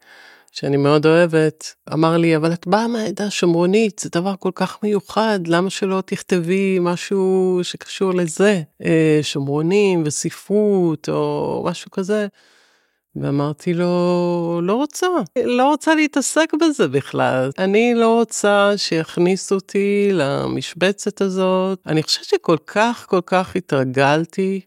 שאני 0.51 0.77
מאוד 0.77 1.05
אוהבת, 1.05 1.75
אמר 1.93 2.17
לי, 2.17 2.35
אבל 2.35 2.53
את 2.53 2.67
באה 2.67 2.87
מהעדה 2.87 3.25
השומרונית, 3.25 3.99
זה 3.99 4.09
דבר 4.11 4.33
כל 4.39 4.51
כך 4.55 4.77
מיוחד, 4.83 5.39
למה 5.47 5.69
שלא 5.69 6.03
תכתבי 6.05 6.77
משהו 6.81 7.59
שקשור 7.63 8.13
לזה, 8.13 8.61
אה, 8.85 9.19
שומרונים 9.21 10.03
וספרות 10.05 11.09
או 11.09 11.63
משהו 11.65 11.91
כזה. 11.91 12.27
ואמרתי 13.21 13.73
לו, 13.73 14.59
לא 14.63 14.73
רוצה, 14.73 15.07
לא 15.45 15.69
רוצה 15.69 15.95
להתעסק 15.95 16.53
בזה 16.61 16.87
בכלל. 16.87 17.49
אני 17.57 17.93
לא 17.95 18.13
רוצה 18.19 18.71
שיכניסו 18.77 19.55
אותי 19.55 20.09
למשבצת 20.13 21.21
הזאת. 21.21 21.79
אני 21.85 22.03
חושבת 22.03 22.25
שכל 22.25 22.57
כך 22.67 23.05
כל 23.09 23.21
כך 23.25 23.55
התרגלתי 23.55 24.61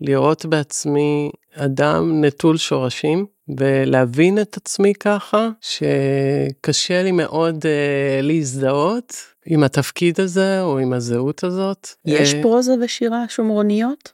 לראות 0.00 0.46
בעצמי 0.46 1.30
אדם 1.54 2.24
נטול 2.24 2.56
שורשים, 2.56 3.26
ולהבין 3.58 4.38
את 4.38 4.56
עצמי 4.56 4.94
ככה, 4.94 5.48
שקשה 5.60 7.02
לי 7.02 7.12
מאוד 7.12 7.56
uh, 7.64 8.22
להזדהות 8.22 9.14
עם 9.46 9.64
התפקיד 9.64 10.20
הזה 10.20 10.62
או 10.62 10.78
עם 10.78 10.92
הזהות 10.92 11.44
הזאת. 11.44 11.88
יש 12.04 12.34
uh, 12.34 12.36
פרוזה 12.42 12.74
ושירה 12.80 13.24
שומרוניות? 13.28 14.12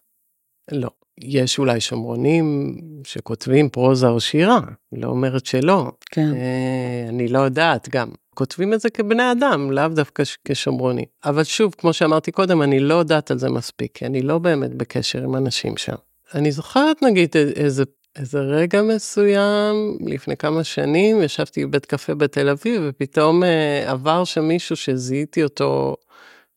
לא. 0.73 0.91
יש 1.23 1.59
אולי 1.59 1.81
שומרונים 1.81 2.77
שכותבים 3.05 3.69
פרוזה 3.69 4.09
או 4.09 4.21
שירה, 4.21 4.61
לא 4.93 5.09
אומרת 5.09 5.47
שלא. 5.47 5.91
כן. 6.11 6.33
אה, 6.35 7.09
אני 7.09 7.29
לא 7.29 7.39
יודעת 7.39 7.89
גם. 7.89 8.09
כותבים 8.35 8.75
את 8.75 8.81
זה 8.81 8.91
כבני 8.91 9.33
אדם, 9.33 9.71
לאו 9.71 9.89
דווקא 9.89 10.23
כשומרונים. 10.45 11.05
אבל 11.25 11.45
שוב, 11.45 11.75
כמו 11.79 11.93
שאמרתי 11.93 12.33
קודם, 12.33 12.63
אני 12.63 12.81
לא 12.81 12.95
יודעת 12.95 13.31
על 13.31 13.39
זה 13.39 13.49
מספיק, 13.49 13.91
כי 13.95 14.07
אני 14.07 14.23
לא 14.23 14.39
באמת 14.39 14.75
בקשר 14.75 15.23
עם 15.23 15.37
אנשים 15.37 15.77
שם. 15.77 15.95
אני 16.35 16.53
זוכרת 16.53 17.03
נגיד 17.03 17.37
איזה, 17.57 17.85
איזה 18.17 18.39
רגע 18.39 18.83
מסוים, 18.83 19.99
לפני 20.07 20.37
כמה 20.37 20.65
שנים, 20.65 21.23
ישבתי 21.23 21.67
בבית 21.67 21.87
קפה 21.87 22.15
בתל 22.15 22.49
אביב, 22.49 22.83
ופתאום 22.89 23.45
אה, 23.45 23.91
עבר 23.91 24.25
שם 24.25 24.45
מישהו 24.45 24.77
שזיהיתי 24.77 25.43
אותו 25.45 25.97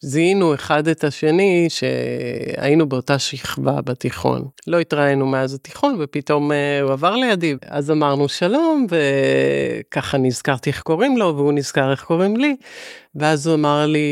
זיהינו 0.04 0.54
אחד 0.54 0.88
את 0.88 1.04
השני 1.04 1.68
שהיינו 1.70 2.90
באותה 2.90 3.20
שכבה 3.20 3.82
בתיכון. 3.82 4.48
לא 4.68 4.80
התראינו 4.80 5.26
מאז 5.26 5.54
התיכון 5.54 5.98
ופתאום 6.00 6.52
uh, 6.52 6.84
הוא 6.84 6.92
עבר 6.92 7.16
לידי, 7.16 7.56
אז 7.68 7.92
אמרנו 7.92 8.30
שלום 8.30 8.88
וככה 8.90 10.18
נזכרתי 10.18 10.70
איך 10.70 10.82
קוראים 10.82 11.18
לו 11.18 11.36
והוא 11.36 11.54
נזכר 11.54 11.92
איך 11.92 12.04
קוראים 12.04 12.38
לי. 12.38 12.56
ואז 13.16 13.48
הוא 13.48 13.56
אמר 13.56 13.86
לי, 13.86 14.10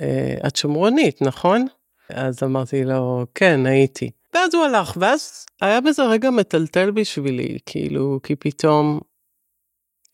אה, 0.00 0.34
את 0.46 0.56
שומרונית, 0.56 1.22
נכון? 1.22 1.66
אז 2.08 2.42
אמרתי 2.42 2.84
לו, 2.84 3.26
כן, 3.34 3.66
הייתי. 3.66 4.10
ואז 4.34 4.54
הוא 4.54 4.64
הלך, 4.64 4.96
ואז 5.00 5.46
היה 5.60 5.80
בזה 5.80 6.02
רגע 6.04 6.30
מטלטל 6.30 6.90
בשבילי, 6.90 7.58
כאילו, 7.66 8.20
כי 8.22 8.36
פתאום 8.36 9.00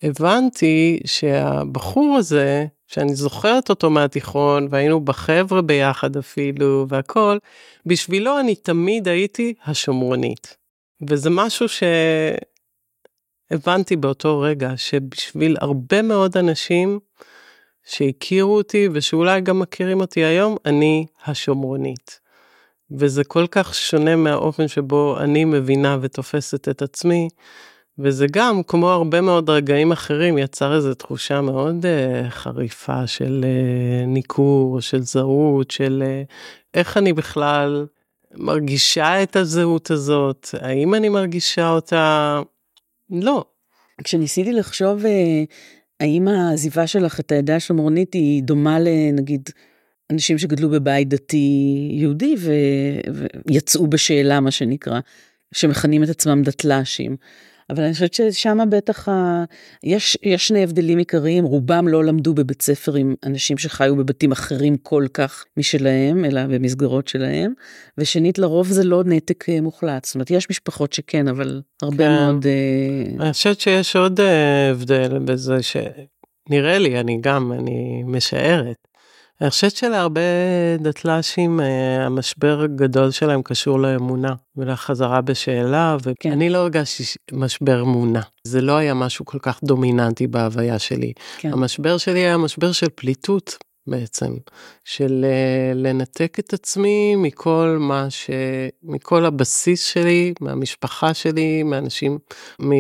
הבנתי 0.03 1.01
שהבחור 1.05 2.17
הזה, 2.19 2.67
שאני 2.87 3.15
זוכרת 3.15 3.71
אותו 3.71 3.91
מהתיכון, 3.91 4.69
והיינו 4.71 5.01
בחבר'ה 5.01 5.63
ביחד 5.63 6.17
אפילו, 6.17 6.87
והכל, 6.89 7.39
בשבילו 7.87 8.41
אני 8.41 8.55
תמיד 8.55 9.09
הייתי 9.09 9.55
השומרונית. 9.65 10.57
וזה 11.09 11.31
משהו 11.31 11.67
שהבנתי 13.51 13.97
באותו 13.97 14.41
רגע, 14.41 14.73
שבשביל 14.77 15.57
הרבה 15.61 16.03
מאוד 16.03 16.37
אנשים 16.37 16.99
שהכירו 17.85 18.57
אותי, 18.57 18.89
ושאולי 18.93 19.41
גם 19.41 19.59
מכירים 19.59 20.01
אותי 20.01 20.25
היום, 20.25 20.57
אני 20.65 21.07
השומרונית. 21.27 22.21
וזה 22.91 23.25
כל 23.25 23.47
כך 23.51 23.75
שונה 23.75 24.17
מהאופן 24.17 24.69
שבו 24.69 25.19
אני 25.21 25.45
מבינה 25.45 25.99
ותופסת 26.01 26.69
את 26.69 26.83
עצמי, 26.83 27.29
וזה 27.99 28.27
גם, 28.31 28.63
כמו 28.63 28.91
הרבה 28.91 29.21
מאוד 29.21 29.51
רגעים 29.51 29.93
אחרים, 29.93 30.39
יצר 30.39 30.77
איזו 30.77 30.95
תחושה 30.95 31.41
מאוד 31.41 31.85
uh, 31.85 32.31
חריפה 32.31 33.07
של 33.07 33.45
uh, 33.45 34.07
ניכור, 34.07 34.81
של 34.81 35.03
זהות, 35.03 35.71
של 35.71 36.03
uh, 36.07 36.33
איך 36.75 36.97
אני 36.97 37.13
בכלל 37.13 37.87
מרגישה 38.35 39.23
את 39.23 39.37
הזהות 39.37 39.91
הזאת, 39.91 40.49
האם 40.61 40.95
אני 40.95 41.09
מרגישה 41.09 41.71
אותה? 41.71 42.41
לא. 43.11 43.45
כשניסיתי 44.05 44.53
לחשוב 44.53 45.03
uh, 45.03 45.09
האם 46.01 46.29
העזיבה 46.29 46.87
שלך 46.87 47.21
את 47.21 47.33
העדה 47.33 47.57
השומרונית 47.57 48.15
היא 48.15 48.43
דומה 48.43 48.79
לנגיד 48.81 49.51
אנשים 50.13 50.39
שגדלו 50.39 50.71
בבית 50.71 51.09
דתי 51.09 51.89
יהודי. 51.91 52.35
ויצאו 53.47 53.87
בשאלה 53.87 54.41
מה 54.41 54.51
שנקרא, 54.51 55.01
שמכנים 55.55 56.03
את 56.03 56.09
עצמם 56.09 56.43
דתל"שים. 56.43 57.17
אבל 57.71 57.83
אני 57.83 57.93
חושבת 57.93 58.15
ששם 58.15 58.59
בטח 58.71 59.09
ה... 59.09 59.45
יש, 59.85 60.19
יש 60.23 60.49
שני 60.49 60.63
הבדלים 60.63 60.99
עיקריים, 60.99 61.45
רובם 61.45 61.89
לא 61.89 62.05
למדו 62.05 62.35
בבית 62.35 62.63
ספר 62.63 62.95
עם 62.95 63.15
אנשים 63.25 63.59
שחיו 63.59 63.97
בבתים 63.97 64.33
אחרים 64.33 64.77
כל 64.77 65.07
כך 65.15 65.45
משלהם, 65.57 66.25
אלא 66.25 66.47
במסגרות 66.47 67.09
שלהם, 67.09 67.53
ושנית, 67.99 68.39
לרוב 68.39 68.67
זה 68.67 68.85
לא 68.85 69.03
נתק 69.05 69.49
אה, 69.49 69.61
מוחלט, 69.61 70.05
זאת 70.05 70.15
אומרת, 70.15 70.31
יש 70.31 70.51
משפחות 70.51 70.93
שכן, 70.93 71.29
אבל 71.29 71.63
הרבה 71.83 72.05
כן. 72.05 72.13
מאוד... 72.13 72.47
אה, 72.47 73.25
אני 73.25 73.33
חושבת 73.33 73.61
שיש 73.61 73.97
עוד 73.97 74.21
אה, 74.21 74.71
הבדל 74.71 75.19
בזה 75.19 75.57
שנראה 75.63 76.79
לי, 76.79 77.01
אני 77.01 77.19
גם, 77.21 77.53
אני 77.53 78.03
משערת. 78.07 78.86
אני 79.41 79.51
חושבת 79.51 79.77
שלהרבה 79.77 80.21
דתל"שים 80.79 81.61
אה, 81.61 82.07
המשבר 82.07 82.61
הגדול 82.61 83.11
שלהם 83.11 83.43
קשור 83.43 83.81
לאמונה 83.81 84.35
ולחזרה 84.57 85.21
בשאלה, 85.21 85.97
כן. 86.21 86.31
ואני 86.31 86.51
לא 86.51 86.59
הרגשתי 86.59 87.03
משבר 87.33 87.83
אמונה. 87.83 88.21
זה 88.45 88.61
לא 88.61 88.77
היה 88.77 88.95
משהו 88.95 89.25
כל 89.25 89.39
כך 89.39 89.61
דומיננטי 89.65 90.27
בהוויה 90.27 90.79
שלי. 90.79 91.13
כן. 91.39 91.53
המשבר 91.53 91.99
שלי 91.99 92.19
היה 92.19 92.37
משבר 92.37 92.73
של 92.73 92.87
פליטות 92.95 93.57
בעצם, 93.87 94.35
של 94.85 95.25
אה, 95.25 95.75
לנתק 95.75 96.37
את 96.39 96.53
עצמי 96.53 97.17
מכל 97.17 97.77
מה 97.81 98.11
ש... 98.11 98.31
מכל 98.83 99.25
הבסיס 99.25 99.85
שלי, 99.85 100.35
מהמשפחה 100.41 101.15
שלי, 101.15 101.63
מאנשים, 101.63 102.19
מ... 102.63 102.71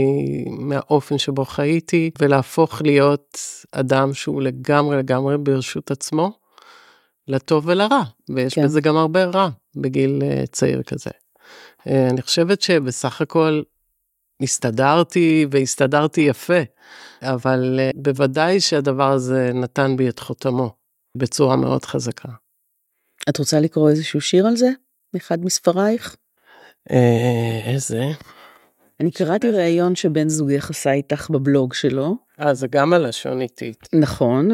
מהאופן 0.69 1.19
שבו 1.19 1.45
חייתי, 1.45 2.11
ולהפוך 2.21 2.83
להיות 2.83 3.39
אדם 3.73 4.15
שהוא 4.15 4.43
לגמרי 4.43 4.97
לגמרי 4.97 5.39
ברשות 5.39 5.91
עצמו, 5.91 6.46
לטוב 7.29 7.66
ולרע, 7.66 8.03
ויש 8.31 8.55
כן. 8.55 8.64
בזה 8.64 8.81
גם 8.81 8.97
הרבה 8.97 9.24
רע 9.24 9.49
בגיל 9.77 10.22
אה, 10.22 10.45
צעיר 10.53 10.83
כזה. 10.83 11.11
אה, 11.87 12.09
אני 12.11 12.22
חושבת 12.22 12.62
שבסך 12.62 13.20
הכל 13.20 13.62
הסתדרתי 14.43 15.47
והסתדרתי 15.51 16.20
יפה, 16.20 16.61
אבל 17.22 17.77
אה, 17.81 17.91
בוודאי 17.95 18.61
שהדבר 18.61 19.12
הזה 19.12 19.51
נתן 19.55 19.97
בי 19.97 20.09
את 20.09 20.18
חותמו 20.18 20.77
בצורה 21.16 21.57
מאוד 21.57 21.85
חזקה. 21.85 22.29
את 23.29 23.39
רוצה 23.39 23.61
לקרוא 23.61 23.91
איזשהו 23.91 24.20
שיר 24.20 24.47
על 24.47 24.57
זה? 24.57 24.68
מאחד 25.14 25.45
מספרייך? 25.45 26.16
אה, 26.91 27.61
איזה? 27.64 28.05
אני 29.01 29.11
קראתי 29.11 29.51
ראיון 29.51 29.97
שבן 29.97 30.29
זוגך 30.29 30.70
עשה 30.70 30.93
איתך 30.93 31.31
בבלוג 31.31 31.74
שלו, 31.74 32.16
אה, 32.41 32.55
זה 32.55 32.66
גם 32.66 32.93
הלשון 32.93 33.41
איטית. 33.41 33.89
נכון, 33.93 34.49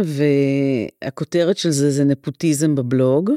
והכותרת 1.03 1.59
של 1.59 1.71
זה 1.71 1.91
זה 1.91 2.05
נפוטיזם 2.05 2.75
בבלוג. 2.75 3.31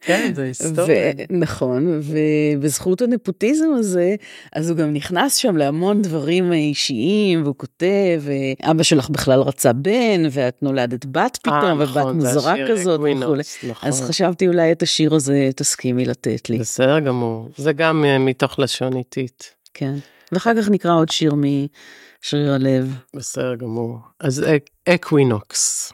כן, 0.00 0.32
זה 0.34 0.42
היסטוריה. 0.42 1.12
ו- 1.18 1.34
נכון, 1.40 2.00
ובזכות 2.02 3.02
הנפוטיזם 3.02 3.68
הזה, 3.78 4.14
אז 4.52 4.70
הוא 4.70 4.78
גם 4.78 4.92
נכנס 4.92 5.36
שם 5.36 5.56
להמון 5.56 6.02
דברים 6.02 6.52
אישיים, 6.52 7.42
והוא 7.42 7.54
כותב, 7.56 8.22
אבא 8.62 8.82
שלך 8.82 9.10
בכלל 9.10 9.40
רצה 9.40 9.72
בן, 9.72 10.22
ואת 10.30 10.62
נולדת 10.62 11.06
בת 11.06 11.16
אה, 11.18 11.28
פתאום, 11.60 11.80
ובת 11.80 11.96
נכון, 11.96 12.20
זה 12.20 12.28
מוזרה 12.34 12.54
כזאת 12.68 13.00
וכולי. 13.00 13.12
אקווינוקס, 13.12 13.64
נכון. 13.64 13.88
אז 13.88 14.02
חשבתי 14.02 14.48
אולי 14.48 14.72
את 14.72 14.82
השיר 14.82 15.14
הזה 15.14 15.50
תסכימי 15.56 16.04
לתת 16.04 16.50
לי, 16.50 16.58
בסדר 16.58 17.00
גמור. 17.00 17.48
זה 17.56 17.72
גם 17.72 18.04
אה, 18.04 18.18
מתוך 18.18 18.58
לשון 18.58 18.96
איטית. 18.96 19.54
כן. 19.74 19.94
ואחר 20.32 20.50
כך 20.62 20.68
נקרא 20.68 20.92
עוד 20.94 21.08
שיר 21.08 21.34
משריר 21.34 22.52
הלב. 22.52 22.96
בסדר 23.16 23.54
גמור. 23.54 23.98
אז 24.20 24.42
אק- 24.42 24.70
אקווינוקס. 24.88 25.92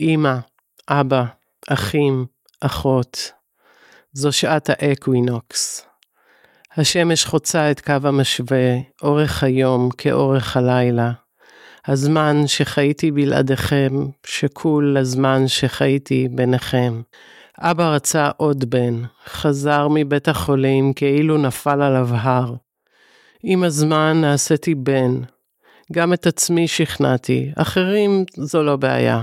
אמא, 0.00 0.34
אבא, 0.88 1.24
אחים, 1.68 2.26
אחות. 2.60 3.32
זו 4.12 4.32
שעת 4.32 4.70
האקווינוקס. 4.70 5.86
השמש 6.76 7.24
חוצה 7.24 7.70
את 7.70 7.80
קו 7.80 7.92
המשווה, 8.04 8.74
אורך 9.02 9.42
היום 9.42 9.88
כאורך 9.98 10.56
הלילה. 10.56 11.12
הזמן 11.86 12.36
שחייתי 12.46 13.10
בלעדיכם, 13.10 13.92
שקול 14.26 14.98
לזמן 14.98 15.48
שחייתי 15.48 16.28
ביניכם. 16.30 17.02
אבא 17.58 17.94
רצה 17.94 18.30
עוד 18.36 18.70
בן, 18.70 19.02
חזר 19.26 19.88
מבית 19.94 20.28
החולים 20.28 20.92
כאילו 20.92 21.38
נפל 21.38 21.82
עליו 21.82 22.08
הר. 22.12 22.54
עם 23.46 23.64
הזמן 23.64 24.20
נעשיתי 24.20 24.74
בן. 24.74 25.20
גם 25.92 26.12
את 26.12 26.26
עצמי 26.26 26.68
שכנעתי, 26.68 27.52
אחרים 27.56 28.24
זו 28.36 28.62
לא 28.62 28.76
בעיה. 28.76 29.22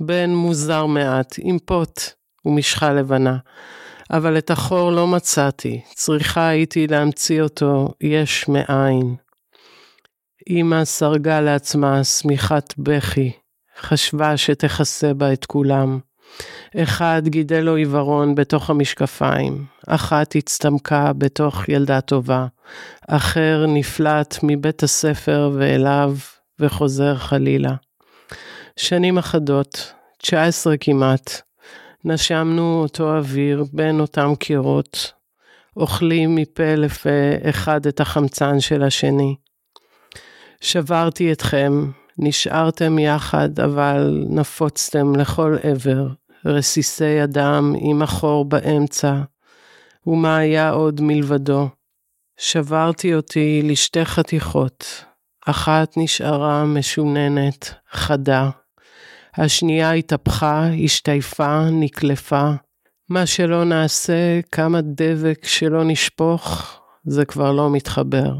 בן 0.00 0.30
מוזר 0.30 0.86
מעט, 0.86 1.34
עם 1.38 1.58
פוט 1.58 2.00
ומשחה 2.44 2.92
לבנה. 2.92 3.36
אבל 4.10 4.38
את 4.38 4.50
החור 4.50 4.92
לא 4.92 5.06
מצאתי, 5.06 5.80
צריכה 5.94 6.48
הייתי 6.48 6.86
להמציא 6.86 7.42
אותו 7.42 7.88
יש 8.00 8.48
מאין. 8.48 9.16
אמא 10.50 10.84
סרגה 10.84 11.40
לעצמה 11.40 12.04
שמיכת 12.04 12.74
בכי, 12.78 13.32
חשבה 13.80 14.36
שתכסה 14.36 15.14
בה 15.14 15.32
את 15.32 15.44
כולם. 15.44 15.98
אחד 16.82 17.22
גידל 17.26 17.60
לו 17.60 17.76
עיוורון 17.76 18.34
בתוך 18.34 18.70
המשקפיים, 18.70 19.64
אחת 19.86 20.36
הצטמקה 20.36 21.12
בתוך 21.12 21.68
ילדה 21.68 22.00
טובה, 22.00 22.46
אחר 23.08 23.64
נפלט 23.68 24.38
מבית 24.42 24.82
הספר 24.82 25.50
ואליו 25.54 26.16
וחוזר 26.60 27.14
חלילה. 27.16 27.74
שנים 28.76 29.18
אחדות, 29.18 29.92
19 30.18 30.76
כמעט, 30.76 31.40
נשמנו 32.04 32.80
אותו 32.82 33.16
אוויר 33.16 33.64
בין 33.72 34.00
אותם 34.00 34.34
קירות, 34.38 35.12
אוכלים 35.76 36.34
מפה 36.34 36.74
לפה 36.74 37.10
אחד 37.42 37.86
את 37.86 38.00
החמצן 38.00 38.60
של 38.60 38.82
השני. 38.82 39.36
שברתי 40.60 41.32
אתכם, 41.32 41.90
נשארתם 42.18 42.98
יחד, 42.98 43.60
אבל 43.60 44.24
נפוצתם 44.28 45.16
לכל 45.16 45.56
עבר, 45.62 46.06
רסיסי 46.46 47.24
אדם 47.24 47.74
עם 47.78 48.02
החור 48.02 48.44
באמצע, 48.44 49.14
ומה 50.06 50.36
היה 50.36 50.70
עוד 50.70 51.00
מלבדו? 51.00 51.68
שברתי 52.38 53.14
אותי 53.14 53.62
לשתי 53.64 54.04
חתיכות, 54.04 55.04
אחת 55.46 55.92
נשארה 55.96 56.64
משוננת, 56.64 57.74
חדה. 57.90 58.50
השנייה 59.36 59.92
התהפכה, 59.92 60.68
השתייפה, 60.84 61.70
נקלפה. 61.70 62.50
מה 63.08 63.26
שלא 63.26 63.64
נעשה, 63.64 64.40
כמה 64.52 64.80
דבק 64.82 65.44
שלא 65.46 65.84
נשפוך, 65.84 66.72
זה 67.04 67.24
כבר 67.24 67.52
לא 67.52 67.70
מתחבר. 67.70 68.34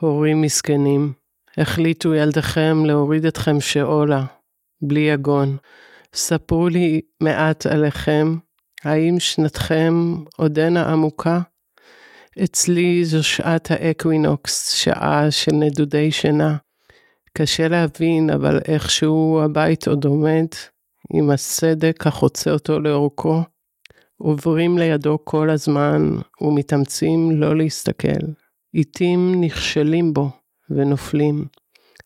הורים 0.00 0.42
מסכנים, 0.42 1.12
החליטו 1.58 2.14
ילדיכם 2.14 2.84
להוריד 2.84 3.26
אתכם 3.26 3.60
שאולה, 3.60 4.24
בלי 4.82 5.00
יגון. 5.00 5.56
ספרו 6.14 6.68
לי 6.68 7.00
מעט 7.20 7.66
עליכם, 7.66 8.36
האם 8.84 9.20
שנתכם 9.20 10.14
עודנה 10.36 10.92
עמוקה? 10.92 11.40
אצלי 12.44 13.04
זו 13.04 13.24
שעת 13.24 13.70
האקווינוקס, 13.70 14.72
שעה 14.72 15.30
של 15.30 15.52
נדודי 15.52 16.12
שינה. 16.12 16.56
קשה 17.38 17.68
להבין, 17.68 18.30
אבל 18.30 18.60
איכשהו 18.68 19.40
הבית 19.44 19.88
עוד 19.88 20.04
עומד, 20.04 20.46
עם 21.14 21.30
הסדק 21.30 22.06
החוצה 22.06 22.50
אותו 22.50 22.80
לאורכו. 22.80 23.42
עוברים 24.16 24.78
לידו 24.78 25.18
כל 25.24 25.50
הזמן, 25.50 26.10
ומתאמצים 26.40 27.30
לא 27.30 27.56
להסתכל. 27.56 28.26
עיתים 28.72 29.44
נכשלים 29.44 30.12
בו, 30.12 30.30
ונופלים. 30.70 31.44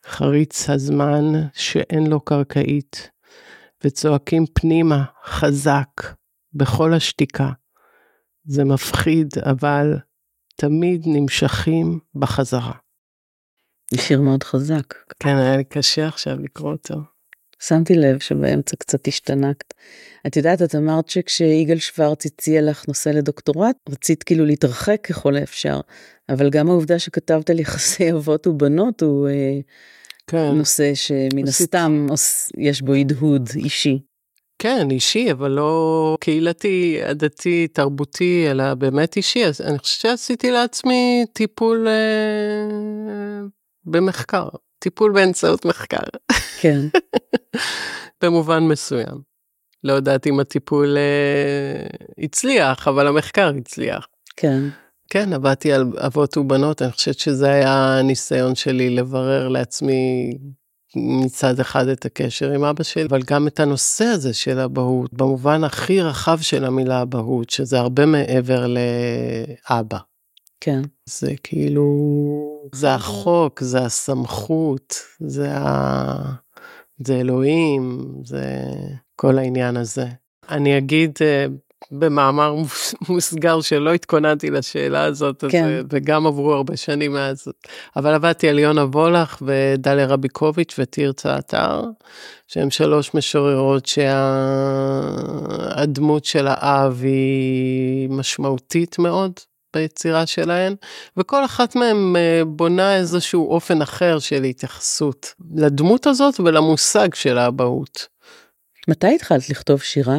חריץ 0.07 0.71
הזמן 0.71 1.25
שאין 1.53 2.07
לו 2.07 2.21
קרקעית, 2.21 3.11
וצועקים 3.85 4.45
פנימה, 4.53 5.05
חזק, 5.25 5.91
בכל 6.55 6.95
השתיקה. 6.95 7.51
זה 8.45 8.65
מפחיד, 8.65 9.29
אבל 9.51 9.97
תמיד 10.57 11.03
נמשכים 11.07 11.99
בחזרה. 12.15 12.73
זה 13.91 14.03
שיר 14.03 14.21
מאוד 14.21 14.43
חזק. 14.43 14.95
כן, 15.21 15.37
היה 15.37 15.57
לי 15.57 15.65
קשה 15.65 16.09
עכשיו 16.09 16.39
לקרוא 16.41 16.73
אותו. 16.73 16.95
שמתי 17.61 17.95
לב 17.95 18.19
שבאמצע 18.19 18.77
קצת 18.77 19.09
השתנקת. 19.09 19.75
את 20.27 20.37
יודעת, 20.37 20.63
את 20.63 20.75
אמרת 20.75 21.09
שכשיגאל 21.09 21.79
שוורץ 21.79 22.27
הציע 22.27 22.63
לך 22.63 22.89
נושא 22.89 23.09
לדוקטורט, 23.09 23.77
רצית 23.89 24.23
כאילו 24.23 24.45
להתרחק 24.45 25.01
ככל 25.09 25.37
האפשר, 25.37 25.81
אבל 26.29 26.51
גם 26.51 26.69
העובדה 26.69 26.99
שכתבת 26.99 27.51
על 27.51 27.61
יחסי 27.61 28.13
אבות 28.13 28.47
ובנות 28.47 29.03
הוא 29.03 29.29
אה, 29.29 29.61
כן, 30.29 30.51
נושא 30.55 30.95
שמן 30.95 31.49
עשית- 31.49 31.49
הסתם 31.75 32.07
יש 32.59 32.83
בו 32.83 32.93
הדהוד 32.95 33.49
אישי. 33.57 33.99
כן, 34.59 34.91
אישי, 34.91 35.33
אבל 35.33 35.51
לא 35.51 36.17
קהילתי, 36.21 36.99
עדתי, 37.05 37.69
תרבותי, 37.69 38.47
אלא 38.51 38.75
באמת 38.75 39.17
אישי. 39.17 39.45
אז 39.45 39.61
אני 39.61 39.79
חושבת 39.79 40.01
שעשיתי 40.01 40.51
לעצמי 40.51 41.25
טיפול 41.33 41.89
אה, 41.89 43.41
במחקר, 43.85 44.49
טיפול 44.79 45.13
באמצעות 45.13 45.65
מחקר, 45.65 45.99
כן, 46.61 46.81
במובן 48.23 48.63
מסוים. 48.63 49.29
לא 49.85 49.93
יודעת 49.93 50.27
אם 50.27 50.41
הטיפול 50.41 50.97
אה, 50.99 51.87
הצליח, 52.25 52.89
אבל 52.89 53.07
המחקר 53.07 53.53
הצליח. 53.59 54.07
כן. 54.37 54.61
כן, 55.11 55.33
עבדתי 55.33 55.73
על 55.73 55.93
אבות 55.97 56.37
ובנות, 56.37 56.83
אני 56.83 56.93
חושבת 56.93 57.19
שזה 57.19 57.51
היה 57.51 57.99
הניסיון 57.99 58.55
שלי 58.55 58.91
לברר 58.91 59.49
לעצמי 59.49 60.31
מצד 60.97 61.61
אחד 61.61 61.89
את 61.89 62.05
הקשר 62.05 62.53
עם 62.53 62.65
אבא 62.65 62.83
שלי, 62.83 63.05
אבל 63.05 63.23
גם 63.23 63.47
את 63.47 63.61
הנושא 63.61 64.05
הזה 64.05 64.35
של 64.35 64.59
אבהות, 64.59 65.15
במובן 65.15 65.65
הכי 65.65 66.01
רחב 66.01 66.39
של 66.41 66.65
המילה 66.65 67.03
אבהות, 67.03 67.51
שזה 67.51 67.79
הרבה 67.79 68.07
מעבר 68.07 68.67
לאבא. 68.67 69.99
כן. 70.61 70.83
זה 71.07 71.33
כאילו, 71.43 71.85
זה 72.75 72.95
החוק, 72.95 73.61
זה 73.61 73.79
הסמכות, 73.79 74.95
זה, 75.21 75.57
ה... 75.57 76.33
זה 77.07 77.21
אלוהים, 77.21 78.03
זה 78.25 78.45
כל 79.17 79.39
העניין 79.39 79.77
הזה. 79.77 80.07
אני 80.49 80.79
אגיד 80.79 81.13
אה, 81.21 81.47
במאמר 81.91 82.57
מוסגר 83.09 83.61
שלא 83.61 83.95
התכוננתי 83.95 84.51
לשאלה 84.51 85.05
הזאת, 85.05 85.45
כן. 85.49 85.65
אז, 85.65 85.85
וגם 85.91 86.27
עברו 86.27 86.53
הרבה 86.53 86.77
שנים 86.77 87.13
מאז, 87.13 87.49
אבל 87.97 88.15
עבדתי 88.15 88.49
על 88.49 88.59
יונה 88.59 88.85
וולך 88.85 89.43
ודליה 89.43 90.07
רביקוביץ' 90.07 90.75
ותרצה 90.79 91.39
אתר, 91.39 91.83
שהם 92.49 92.71
שלוש 92.71 93.15
משוררות 93.15 93.87
שהדמות 95.77 96.25
של 96.25 96.47
האב 96.51 97.01
היא 97.03 98.09
משמעותית 98.11 98.99
מאוד 98.99 99.33
ביצירה 99.75 100.27
שלהן, 100.27 100.75
וכל 101.17 101.45
אחת 101.45 101.77
מהן 101.77 102.17
אה, 102.17 102.43
בונה 102.47 102.97
איזשהו 102.97 103.51
אופן 103.51 103.83
אחר 103.83 104.19
של 104.19 104.45
התייחסות 104.45 105.35
לדמות 105.55 106.07
הזאת 106.07 106.41
ולמושג 106.41 107.15
של 107.15 107.39
האבהות. 107.39 108.07
מתי 108.89 109.15
התחלת 109.15 109.51
לכתוב 109.51 109.83
שירה? 109.83 110.19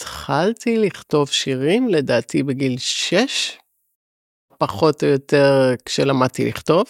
התחלתי 0.00 0.78
לכתוב 0.78 1.28
שירים 1.28 1.88
לדעתי 1.88 2.42
בגיל 2.42 2.78
6, 2.78 3.58
פחות 4.58 5.02
או 5.02 5.08
יותר 5.08 5.74
כשלמדתי 5.84 6.48
לכתוב. 6.48 6.84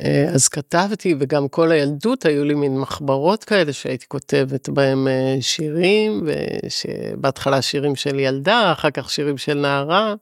אה, 0.00 0.24
אז 0.34 0.48
כתבתי 0.48 1.14
וגם 1.18 1.48
כל 1.48 1.72
הילדות 1.72 2.24
היו 2.26 2.44
לי 2.44 2.54
מין 2.54 2.78
מחברות 2.78 3.44
כאלה 3.44 3.72
שהייתי 3.72 4.06
כותבת 4.08 4.68
בהם 4.68 5.08
אה, 5.08 5.36
שירים 5.40 6.26
ושבהתחלה 6.26 7.62
שירים 7.62 7.96
של 7.96 8.18
ילדה 8.18 8.72
אחר 8.72 8.90
כך 8.90 9.10
שירים 9.10 9.38
של 9.38 9.54
נערה 9.54 10.14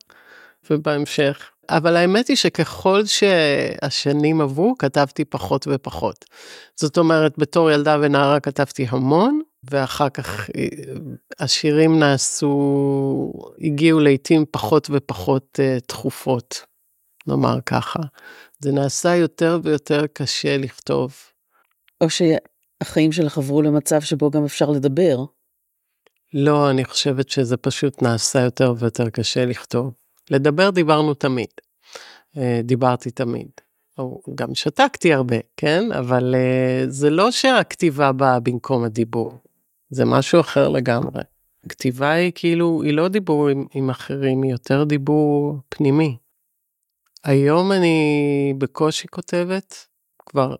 ובהמשך. 0.70 1.50
אבל 1.68 1.96
האמת 1.96 2.28
היא 2.28 2.36
שככל 2.36 3.02
שהשנים 3.06 4.40
עברו 4.40 4.74
כתבתי 4.78 5.24
פחות 5.24 5.66
ופחות. 5.70 6.24
זאת 6.76 6.98
אומרת 6.98 7.38
בתור 7.38 7.70
ילדה 7.70 7.96
ונערה 8.02 8.40
כתבתי 8.40 8.86
המון 8.88 9.40
ואחר 9.70 10.08
כך 10.08 10.50
אה, 10.56 10.66
השירים 11.38 11.98
נעשו, 11.98 13.32
הגיעו 13.60 14.00
לעיתים 14.00 14.44
פחות 14.50 14.88
ופחות 14.90 15.58
uh, 15.62 15.80
תכופות, 15.86 16.62
נאמר 17.26 17.58
ככה. 17.66 17.98
זה 18.60 18.72
נעשה 18.72 19.16
יותר 19.16 19.58
ויותר 19.62 20.06
קשה 20.12 20.56
לכתוב. 20.58 21.16
או 22.00 22.06
שהחיים 22.10 23.12
שלך 23.12 23.38
עברו 23.38 23.62
למצב 23.62 24.00
שבו 24.00 24.30
גם 24.30 24.44
אפשר 24.44 24.70
לדבר. 24.70 25.24
לא, 26.34 26.70
אני 26.70 26.84
חושבת 26.84 27.28
שזה 27.28 27.56
פשוט 27.56 28.02
נעשה 28.02 28.40
יותר 28.40 28.74
ויותר 28.78 29.10
קשה 29.10 29.46
לכתוב. 29.46 29.92
לדבר 30.30 30.70
דיברנו 30.70 31.14
תמיד. 31.14 31.48
Uh, 32.36 32.38
דיברתי 32.64 33.10
תמיד. 33.10 33.48
או 33.98 34.22
גם 34.34 34.54
שתקתי 34.54 35.12
הרבה, 35.12 35.36
כן? 35.56 35.92
אבל 35.92 36.34
uh, 36.34 36.90
זה 36.90 37.10
לא 37.10 37.30
שהכתיבה 37.30 38.12
באה 38.12 38.40
במקום 38.40 38.84
הדיבור. 38.84 39.38
זה 39.90 40.04
משהו 40.04 40.40
אחר 40.40 40.68
לגמרי. 40.68 41.22
כתיבה 41.68 42.10
היא 42.10 42.32
כאילו, 42.34 42.82
היא 42.82 42.92
לא 42.92 43.08
דיבור 43.08 43.48
עם, 43.48 43.66
עם 43.74 43.90
אחרים, 43.90 44.42
היא 44.42 44.52
יותר 44.52 44.84
דיבור 44.84 45.58
פנימי. 45.68 46.16
היום 47.24 47.72
אני 47.72 48.54
בקושי 48.58 49.08
כותבת, 49.08 49.86
כבר 50.26 50.54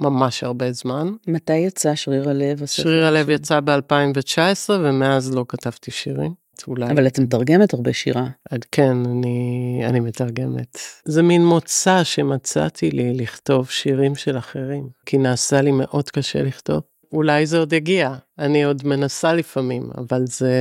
ממש 0.00 0.44
הרבה 0.44 0.72
זמן. 0.72 1.14
מתי 1.26 1.56
יצא 1.56 1.94
שריר 1.94 2.28
הלב? 2.30 2.66
שריר 2.66 3.06
הלב 3.06 3.30
יצא 3.30 3.60
ב-2019 3.60 4.70
ומאז 4.70 5.34
לא 5.34 5.44
כתבתי 5.48 5.90
שירים. 5.90 6.43
אולי. 6.68 6.90
אבל 6.90 7.06
את 7.06 7.18
מתרגמת 7.18 7.74
הרבה 7.74 7.92
שירה. 7.92 8.28
כן, 8.72 8.96
אני, 9.06 9.80
אני 9.84 10.00
מתרגמת. 10.00 10.78
זה 11.04 11.22
מין 11.22 11.46
מוצא 11.46 12.04
שמצאתי 12.04 12.90
לי 12.90 13.14
לכתוב 13.14 13.70
שירים 13.70 14.14
של 14.14 14.38
אחרים, 14.38 14.88
כי 15.06 15.18
נעשה 15.18 15.60
לי 15.60 15.72
מאוד 15.72 16.10
קשה 16.10 16.42
לכתוב. 16.42 16.82
אולי 17.12 17.46
זה 17.46 17.58
עוד 17.58 17.72
יגיע, 17.72 18.14
אני 18.38 18.64
עוד 18.64 18.82
מנסה 18.84 19.32
לפעמים, 19.32 19.90
אבל 19.98 20.24
זה... 20.26 20.52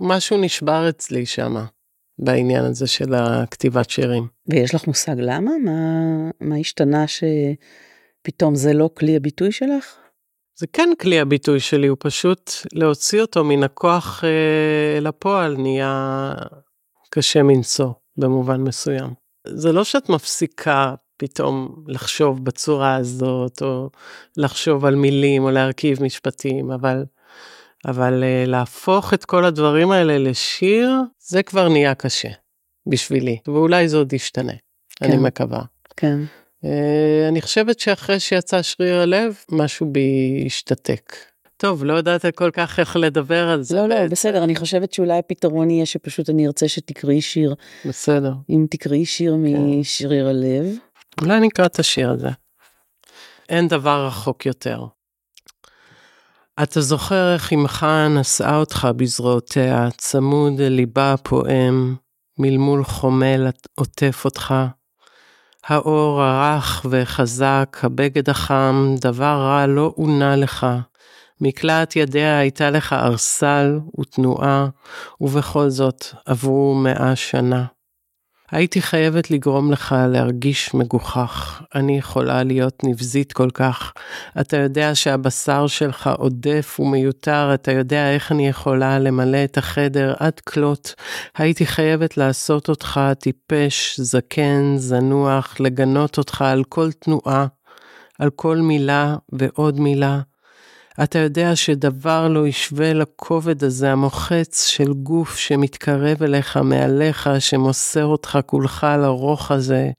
משהו 0.00 0.36
נשבר 0.36 0.88
אצלי 0.88 1.26
שמה, 1.26 1.64
בעניין 2.18 2.64
הזה 2.64 2.86
של 2.86 3.14
הכתיבת 3.14 3.90
שירים. 3.90 4.26
ויש 4.48 4.74
לך 4.74 4.86
מושג 4.86 5.16
למה? 5.18 5.50
מה, 5.64 6.30
מה 6.40 6.56
השתנה 6.56 7.04
שפתאום 7.06 8.54
זה 8.54 8.72
לא 8.72 8.90
כלי 8.94 9.16
הביטוי 9.16 9.52
שלך? 9.52 10.05
זה 10.58 10.66
כן 10.72 10.88
כלי 11.00 11.20
הביטוי 11.20 11.60
שלי, 11.60 11.86
הוא 11.86 11.96
פשוט 12.00 12.50
להוציא 12.72 13.20
אותו 13.20 13.44
מן 13.44 13.62
הכוח 13.62 14.24
אה, 14.24 14.98
אל 14.98 15.06
הפועל 15.06 15.56
נהיה 15.56 16.34
קשה 17.10 17.42
מנשוא 17.42 17.90
במובן 18.16 18.60
מסוים. 18.60 19.10
זה 19.48 19.72
לא 19.72 19.84
שאת 19.84 20.08
מפסיקה 20.08 20.94
פתאום 21.16 21.84
לחשוב 21.86 22.44
בצורה 22.44 22.94
הזאת, 22.94 23.62
או 23.62 23.90
לחשוב 24.36 24.84
על 24.84 24.94
מילים, 24.94 25.42
או 25.42 25.50
להרכיב 25.50 26.02
משפטים, 26.02 26.70
אבל, 26.70 27.04
אבל 27.86 28.22
uh, 28.22 28.48
להפוך 28.48 29.14
את 29.14 29.24
כל 29.24 29.44
הדברים 29.44 29.90
האלה 29.90 30.18
לשיר, 30.18 30.90
זה 31.18 31.42
כבר 31.42 31.68
נהיה 31.68 31.94
קשה 31.94 32.28
בשבילי, 32.86 33.38
ואולי 33.46 33.88
זה 33.88 33.96
עוד 33.96 34.12
ישתנה, 34.12 34.52
כן. 34.96 35.06
אני 35.06 35.16
מקווה. 35.16 35.62
כן. 35.96 36.18
Uh, 36.64 36.68
אני 37.28 37.42
חושבת 37.42 37.80
שאחרי 37.80 38.20
שיצא 38.20 38.62
שריר 38.62 39.00
הלב, 39.00 39.36
משהו 39.50 39.86
בי 39.92 40.42
השתתק. 40.46 41.14
טוב, 41.56 41.84
לא 41.84 41.92
יודעת 41.92 42.26
כל 42.34 42.50
כך 42.52 42.78
איך 42.78 42.96
לדבר 42.96 43.48
על 43.48 43.62
זה. 43.62 43.76
לא, 43.76 43.88
לא, 43.88 44.06
בסדר, 44.10 44.44
אני 44.44 44.56
חושבת 44.56 44.92
שאולי 44.92 45.18
הפתרון 45.18 45.70
יהיה 45.70 45.86
שפשוט 45.86 46.30
אני 46.30 46.46
ארצה 46.46 46.68
שתקראי 46.68 47.20
שיר. 47.20 47.54
בסדר. 47.88 48.32
אם 48.50 48.66
תקראי 48.70 49.04
שיר 49.04 49.32
כן. 49.32 49.38
משריר 49.38 50.28
הלב. 50.28 50.66
אולי 51.22 51.40
נקרא 51.40 51.66
את 51.66 51.78
השיר 51.78 52.10
הזה. 52.10 52.28
אין 53.48 53.68
דבר 53.68 54.06
רחוק 54.06 54.46
יותר. 54.46 54.84
אתה 56.62 56.80
זוכר 56.80 57.34
איך 57.34 57.52
אמך 57.52 57.86
נשאה 58.10 58.56
אותך 58.56 58.88
בזרועותיה, 58.96 59.88
צמוד 59.96 60.60
אל 60.60 60.72
ליבה 60.72 61.12
הפועם, 61.12 61.96
מלמול 62.38 62.84
חומל 62.84 63.48
עוטף 63.74 64.24
אותך. 64.24 64.54
האור 65.68 66.22
הרך 66.22 66.86
וחזק, 66.90 67.76
הבגד 67.82 68.30
החם, 68.30 68.94
דבר 69.00 69.36
רע 69.40 69.66
לא 69.66 69.92
עונה 69.96 70.36
לך. 70.36 70.66
מקלעת 71.40 71.96
ידיה 71.96 72.38
הייתה 72.38 72.70
לך 72.70 72.92
ארסל 72.92 73.78
ותנועה, 74.00 74.68
ובכל 75.20 75.70
זאת 75.70 76.04
עברו 76.26 76.74
מאה 76.74 77.16
שנה. 77.16 77.64
הייתי 78.50 78.82
חייבת 78.82 79.30
לגרום 79.30 79.72
לך 79.72 79.94
להרגיש 80.08 80.74
מגוחך. 80.74 81.62
אני 81.74 81.98
יכולה 81.98 82.42
להיות 82.42 82.84
נבזית 82.84 83.32
כל 83.32 83.50
כך. 83.54 83.92
אתה 84.40 84.56
יודע 84.56 84.94
שהבשר 84.94 85.66
שלך 85.66 86.10
עודף 86.16 86.76
ומיותר, 86.80 87.50
אתה 87.54 87.72
יודע 87.72 88.10
איך 88.10 88.32
אני 88.32 88.48
יכולה 88.48 88.98
למלא 88.98 89.44
את 89.44 89.58
החדר 89.58 90.14
עד 90.18 90.40
כלות. 90.40 90.94
הייתי 91.38 91.66
חייבת 91.66 92.16
לעשות 92.16 92.68
אותך 92.68 93.00
טיפש, 93.18 94.00
זקן, 94.00 94.74
זנוח, 94.76 95.56
לגנות 95.60 96.18
אותך 96.18 96.42
על 96.42 96.64
כל 96.64 96.92
תנועה, 96.92 97.46
על 98.18 98.30
כל 98.30 98.56
מילה 98.56 99.16
ועוד 99.32 99.80
מילה. 99.80 100.20
אתה 101.02 101.18
יודע 101.18 101.56
שדבר 101.56 102.28
לא 102.28 102.46
ישווה 102.46 102.92
לכובד 102.92 103.64
הזה 103.64 103.92
המוחץ 103.92 104.66
של 104.66 104.92
גוף 104.92 105.36
שמתקרב 105.36 106.22
אליך 106.22 106.56
מעליך, 106.56 107.30
שמוסר 107.38 108.04
אותך 108.04 108.38
כולך 108.46 108.86
לרוך 108.98 109.50
הזה, 109.50 109.90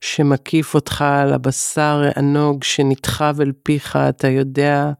שמקיף 0.00 0.74
אותך 0.74 1.02
על 1.02 1.32
הבשר 1.32 2.02
הענוג 2.04 2.64
שנדחב 2.64 3.40
אל 3.40 3.52
פיך, 3.62 3.96
אתה 3.96 4.28
יודע 4.28 4.90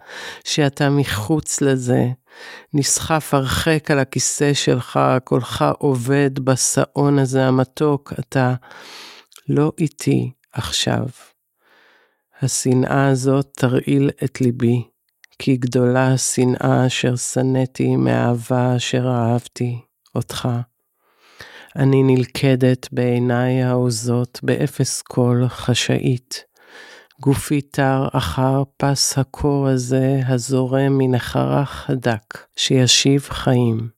שאתה 0.44 0.90
מחוץ 0.90 1.60
לזה. 1.60 2.06
נסחף 2.74 3.34
הרחק 3.34 3.90
על 3.90 3.98
הכיסא 3.98 4.54
שלך, 4.54 5.00
קולך 5.24 5.64
עובד 5.78 6.38
בשאון 6.38 7.18
הזה 7.18 7.46
המתוק, 7.46 8.12
אתה 8.18 8.54
לא 9.48 9.72
איתי 9.78 10.30
עכשיו. 10.52 11.06
השנאה 12.42 13.08
הזאת 13.08 13.46
תרעיל 13.56 14.10
את 14.24 14.40
ליבי. 14.40 14.90
כי 15.42 15.56
גדולה 15.56 16.12
השנאה 16.12 16.86
אשר 16.86 17.16
שנאתי 17.16 17.96
מהאהבה 17.96 18.76
אשר 18.76 19.08
אהבתי 19.08 19.78
אותך. 20.14 20.48
אני 21.76 22.02
נלכדת 22.02 22.88
בעיניי 22.92 23.62
העוזות 23.62 24.40
באפס 24.42 25.02
קול 25.02 25.48
חשאית. 25.48 26.44
גופי 27.20 27.60
תר 27.60 28.08
אחר 28.12 28.62
פס 28.76 29.18
הקור 29.18 29.68
הזה 29.68 30.20
הזורם 30.26 30.98
מנחרה 30.98 31.64
חדק, 31.64 32.38
שישיב 32.56 33.22
חיים. 33.30 33.88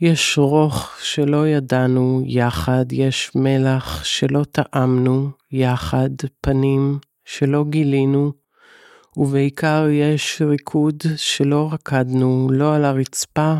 יש 0.00 0.38
רוך 0.38 0.96
שלא 1.02 1.48
ידענו 1.48 2.22
יחד, 2.24 2.92
יש 2.92 3.30
מלח 3.34 4.04
שלא 4.04 4.44
טעמנו 4.52 5.30
יחד, 5.52 6.10
פנים 6.40 6.98
שלא 7.24 7.64
גילינו, 7.68 8.45
ובעיקר 9.16 9.86
יש 9.90 10.42
ריקוד 10.42 11.02
שלא 11.16 11.68
רקדנו 11.72 12.48
לא 12.52 12.74
על 12.74 12.84
הרצפה 12.84 13.54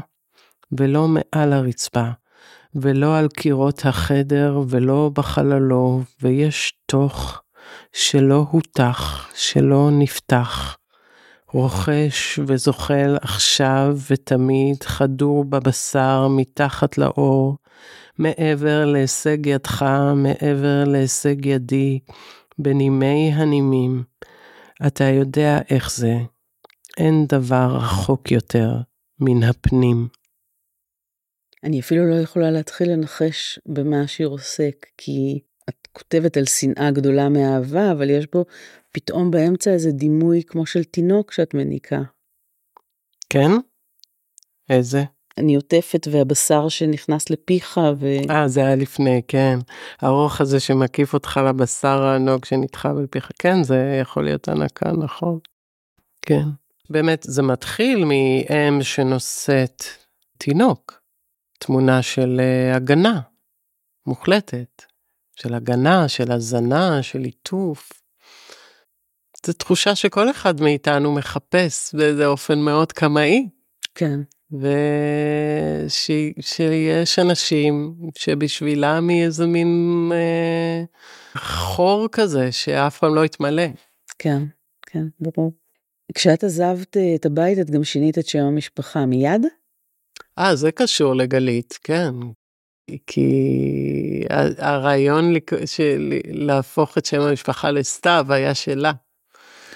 ולא 0.73 1.09
מעל 1.09 1.53
הרצפה, 1.53 2.09
ולא 2.75 3.19
על 3.19 3.29
קירות 3.29 3.87
החדר 3.87 4.61
ולא 4.69 5.11
בחללו, 5.15 6.03
ויש 6.23 6.73
תוך 6.87 7.43
שלא 7.93 8.47
הותח, 8.51 9.29
שלא 9.35 9.89
נפתח. 9.93 10.77
רוכש 11.53 12.39
וזוחל 12.47 13.17
עכשיו 13.21 13.97
ותמיד 14.11 14.83
חדור 14.83 15.45
בבשר 15.45 16.29
מתחת 16.29 16.99
לאור, 16.99 17.57
מעבר 18.19 18.85
להישג 18.85 19.47
ידך, 19.47 19.85
מעבר 20.17 20.85
להישג 20.87 21.47
ידי, 21.47 21.99
בנימי 22.59 23.33
הנימים. 23.35 24.03
אתה 24.87 25.05
יודע 25.05 25.59
איך 25.71 25.97
זה, 25.97 26.15
אין 26.97 27.27
דבר 27.29 27.77
רחוק 27.77 28.31
יותר 28.31 28.71
מן 29.21 29.43
הפנים. 29.43 30.09
אני 31.65 31.81
אפילו 31.81 32.11
לא 32.11 32.15
יכולה 32.15 32.51
להתחיל 32.51 32.93
לנחש 32.93 33.59
במה 33.67 34.01
השיר 34.03 34.29
עוסק, 34.29 34.87
כי 34.99 35.41
את 35.69 35.89
כותבת 35.93 36.37
על 36.37 36.45
שנאה 36.45 36.91
גדולה 36.91 37.29
מאהבה, 37.29 37.93
אבל 37.93 38.11
יש 38.11 38.27
בו 38.33 38.45
פתאום 38.93 39.31
באמצע 39.31 39.71
איזה 39.71 39.91
דימוי 39.91 40.43
כמו 40.47 40.67
של 40.67 40.85
תינוק 40.85 41.33
שאת 41.33 41.55
מניקה. 41.55 42.03
כן? 43.31 43.51
איזה? 44.71 45.05
אני 45.39 45.55
עוטפת 45.55 46.07
והבשר 46.11 46.69
שנכנס 46.69 47.31
לפיך 47.31 47.81
ו... 47.99 48.07
אה, 48.31 48.49
זה 48.49 48.61
היה 48.61 48.77
לפני, 48.77 49.23
כן. 49.29 49.59
הרוח 50.01 50.41
הזה 50.41 50.61
שמקיף 50.61 51.15
אותך 51.15 51.41
לבשר 51.49 52.03
הענוג 52.03 52.45
שנדחה 52.45 52.95
בפיך, 52.95 53.31
כן, 53.39 53.63
זה 53.63 53.99
יכול 54.03 54.25
להיות 54.25 54.49
הנקה, 54.49 54.93
נכון. 54.93 55.39
כן. 56.23 56.45
באמת, 56.91 57.23
זה 57.29 57.43
מתחיל 57.43 58.05
מאם 58.05 58.83
שנושאת 58.83 59.83
תינוק, 60.39 61.01
תמונה 61.59 62.03
של 62.03 62.41
uh, 62.41 62.77
הגנה 62.77 63.21
מוחלטת, 64.07 64.83
של 65.37 65.55
הגנה, 65.55 66.09
של 66.09 66.33
הזנה, 66.33 67.03
של 67.03 67.19
ליטוף. 67.19 67.93
זו 69.47 69.53
תחושה 69.53 69.95
שכל 69.95 70.31
אחד 70.31 70.61
מאיתנו 70.61 71.15
מחפש 71.15 71.95
באיזה 71.95 72.27
אופן 72.27 72.59
מאוד 72.59 72.93
קמאי. 72.93 73.49
כן. 73.95 74.21
ושיש 74.53 76.61
אנשים 77.19 77.95
שבשבילם 78.19 79.09
היא 79.09 79.25
איזה 79.25 79.47
מין 79.47 80.11
אה, 80.13 80.85
חור 81.37 82.09
כזה 82.13 82.53
שאף 82.53 82.99
פעם 82.99 83.15
לא 83.15 83.25
יתמלא. 83.25 83.67
כן, 84.19 84.43
כן, 84.87 85.05
ברור. 85.21 85.53
כשאת 86.15 86.45
עזבת 86.45 86.97
אה, 86.97 87.15
את 87.15 87.27
הבית 87.27 87.59
את 87.59 87.71
גם 87.71 87.85
שינית 87.85 88.19
את 88.19 88.27
שם 88.27 88.39
המשפחה 88.39 89.07
מיד? 89.07 89.47
אה, 90.39 90.57
זה 90.57 90.73
קשור 90.73 91.15
לגלית, 91.15 91.79
כן. 91.83 92.15
כי 93.07 94.25
הרעיון 94.59 95.35
של 95.67 96.13
להפוך 96.25 96.99
את 96.99 97.07
שם 97.07 97.21
המשפחה 97.21 97.71
לסתיו 97.71 98.27
היה 98.29 98.55
שלה. 98.55 98.93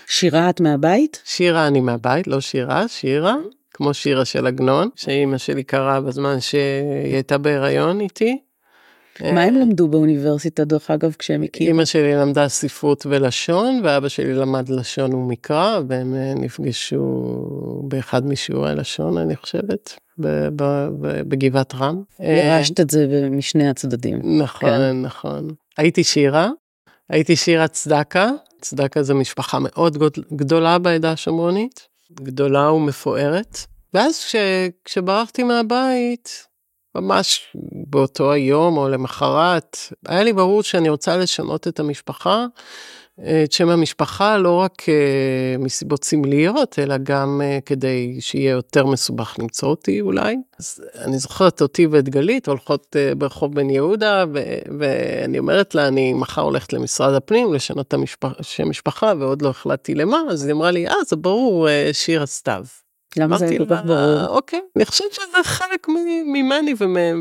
שירה 0.06 0.50
את 0.50 0.60
מהבית? 0.60 1.22
שירה 1.24 1.66
אני 1.66 1.80
מהבית, 1.80 2.26
לא 2.26 2.40
שירה, 2.40 2.88
שירה. 2.88 3.36
כמו 3.80 3.94
שירה 3.94 4.24
של 4.24 4.46
עגנון, 4.46 4.88
שאימא 4.96 5.38
שלי 5.38 5.62
קראה 5.62 6.00
בזמן 6.00 6.40
שהיא 6.40 7.14
הייתה 7.14 7.38
בהיריון 7.38 8.00
איתי. 8.00 8.38
מה 9.20 9.42
הם 9.42 9.54
למדו 9.54 9.88
באוניברסיטה 9.88 10.64
דרך 10.64 10.90
אגב 10.90 11.14
כשהם 11.18 11.42
הכירו? 11.42 11.68
אימא 11.68 11.84
שלי 11.84 12.14
למדה 12.14 12.48
ספרות 12.48 13.06
ולשון 13.06 13.80
ואבא 13.84 14.08
שלי 14.08 14.34
למד 14.34 14.68
לשון 14.68 15.14
ומקרא 15.14 15.80
והם 15.88 16.14
אה, 16.14 16.34
נפגשו 16.34 17.34
באחד 17.88 18.26
משיעורי 18.26 18.74
לשון 18.74 19.18
אני 19.18 19.36
חושבת 19.36 19.98
בגבעת 21.28 21.74
רם. 21.74 22.02
ירשת 22.20 22.80
את 22.80 22.90
זה 22.90 23.28
משני 23.30 23.68
הצדדים. 23.68 24.40
נכון 24.42 24.70
כן. 24.70 25.02
נכון. 25.02 25.48
הייתי 25.78 26.04
שירה, 26.04 26.50
הייתי 27.08 27.36
שירה 27.36 27.68
צדקה, 27.68 28.30
צדקה 28.60 29.02
זה 29.02 29.14
משפחה 29.14 29.58
מאוד 29.60 29.98
גדולה 30.32 30.78
בעדה 30.78 31.12
השומרונית, 31.12 31.89
גדולה 32.14 32.72
ומפוארת. 32.72 33.58
ואז 33.94 34.24
כש, 34.24 34.36
כשברחתי 34.84 35.42
מהבית, 35.42 36.46
ממש 36.94 37.56
באותו 37.86 38.32
היום 38.32 38.76
או 38.76 38.88
למחרת, 38.88 39.76
היה 40.08 40.22
לי 40.22 40.32
ברור 40.32 40.62
שאני 40.62 40.88
רוצה 40.88 41.16
לשנות 41.16 41.68
את 41.68 41.80
המשפחה, 41.80 42.46
את 43.44 43.52
שם 43.52 43.68
המשפחה, 43.68 44.38
לא 44.38 44.56
רק 44.56 44.82
uh, 44.82 45.62
מסיבות 45.62 46.04
סמליות, 46.04 46.78
אלא 46.78 46.96
גם 47.02 47.40
uh, 47.40 47.64
כדי 47.66 48.16
שיהיה 48.20 48.50
יותר 48.50 48.86
מסובך 48.86 49.36
למצוא 49.38 49.68
אותי 49.68 50.00
אולי. 50.00 50.36
אז 50.58 50.82
אני 51.04 51.18
זוכרת 51.18 51.62
אותי 51.62 51.86
ואת 51.86 52.08
גלית 52.08 52.48
הולכות 52.48 52.96
uh, 52.96 53.14
ברחוב 53.14 53.54
בן 53.54 53.70
יהודה, 53.70 54.24
ו- 54.34 54.58
ואני 54.78 55.38
אומרת 55.38 55.74
לה, 55.74 55.88
אני 55.88 56.12
מחר 56.12 56.42
הולכת 56.42 56.72
למשרד 56.72 57.14
הפנים 57.14 57.54
לשנות 57.54 57.94
את 57.94 58.00
שם 58.42 58.64
המשפחה, 58.64 59.12
ועוד 59.18 59.42
לא 59.42 59.48
החלטתי 59.48 59.94
למה, 59.94 60.18
אז 60.30 60.44
היא 60.44 60.52
אמרה 60.52 60.70
לי, 60.70 60.88
אה, 60.88 60.94
זה 61.06 61.16
ברור, 61.16 61.68
uh, 61.68 61.92
שיר 61.92 62.22
הסתיו. 62.22 62.64
למה 63.16 63.38
זה 63.38 63.54
כל 63.58 63.64
כך 63.70 63.80
ברור? 63.84 64.26
אוקיי, 64.26 64.60
אני 64.76 64.84
חושבת 64.84 65.12
שזה 65.12 65.42
חלק 65.42 65.88
ממני 66.26 66.74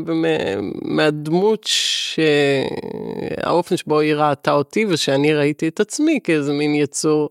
ומהדמות 0.06 1.66
שהאופן 3.42 3.76
שבו 3.76 4.00
היא 4.00 4.14
ראתה 4.14 4.52
אותי 4.52 4.86
ושאני 4.88 5.34
ראיתי 5.34 5.68
את 5.68 5.80
עצמי 5.80 6.18
כאיזה 6.24 6.52
מין 6.52 6.74
יצור, 6.74 7.28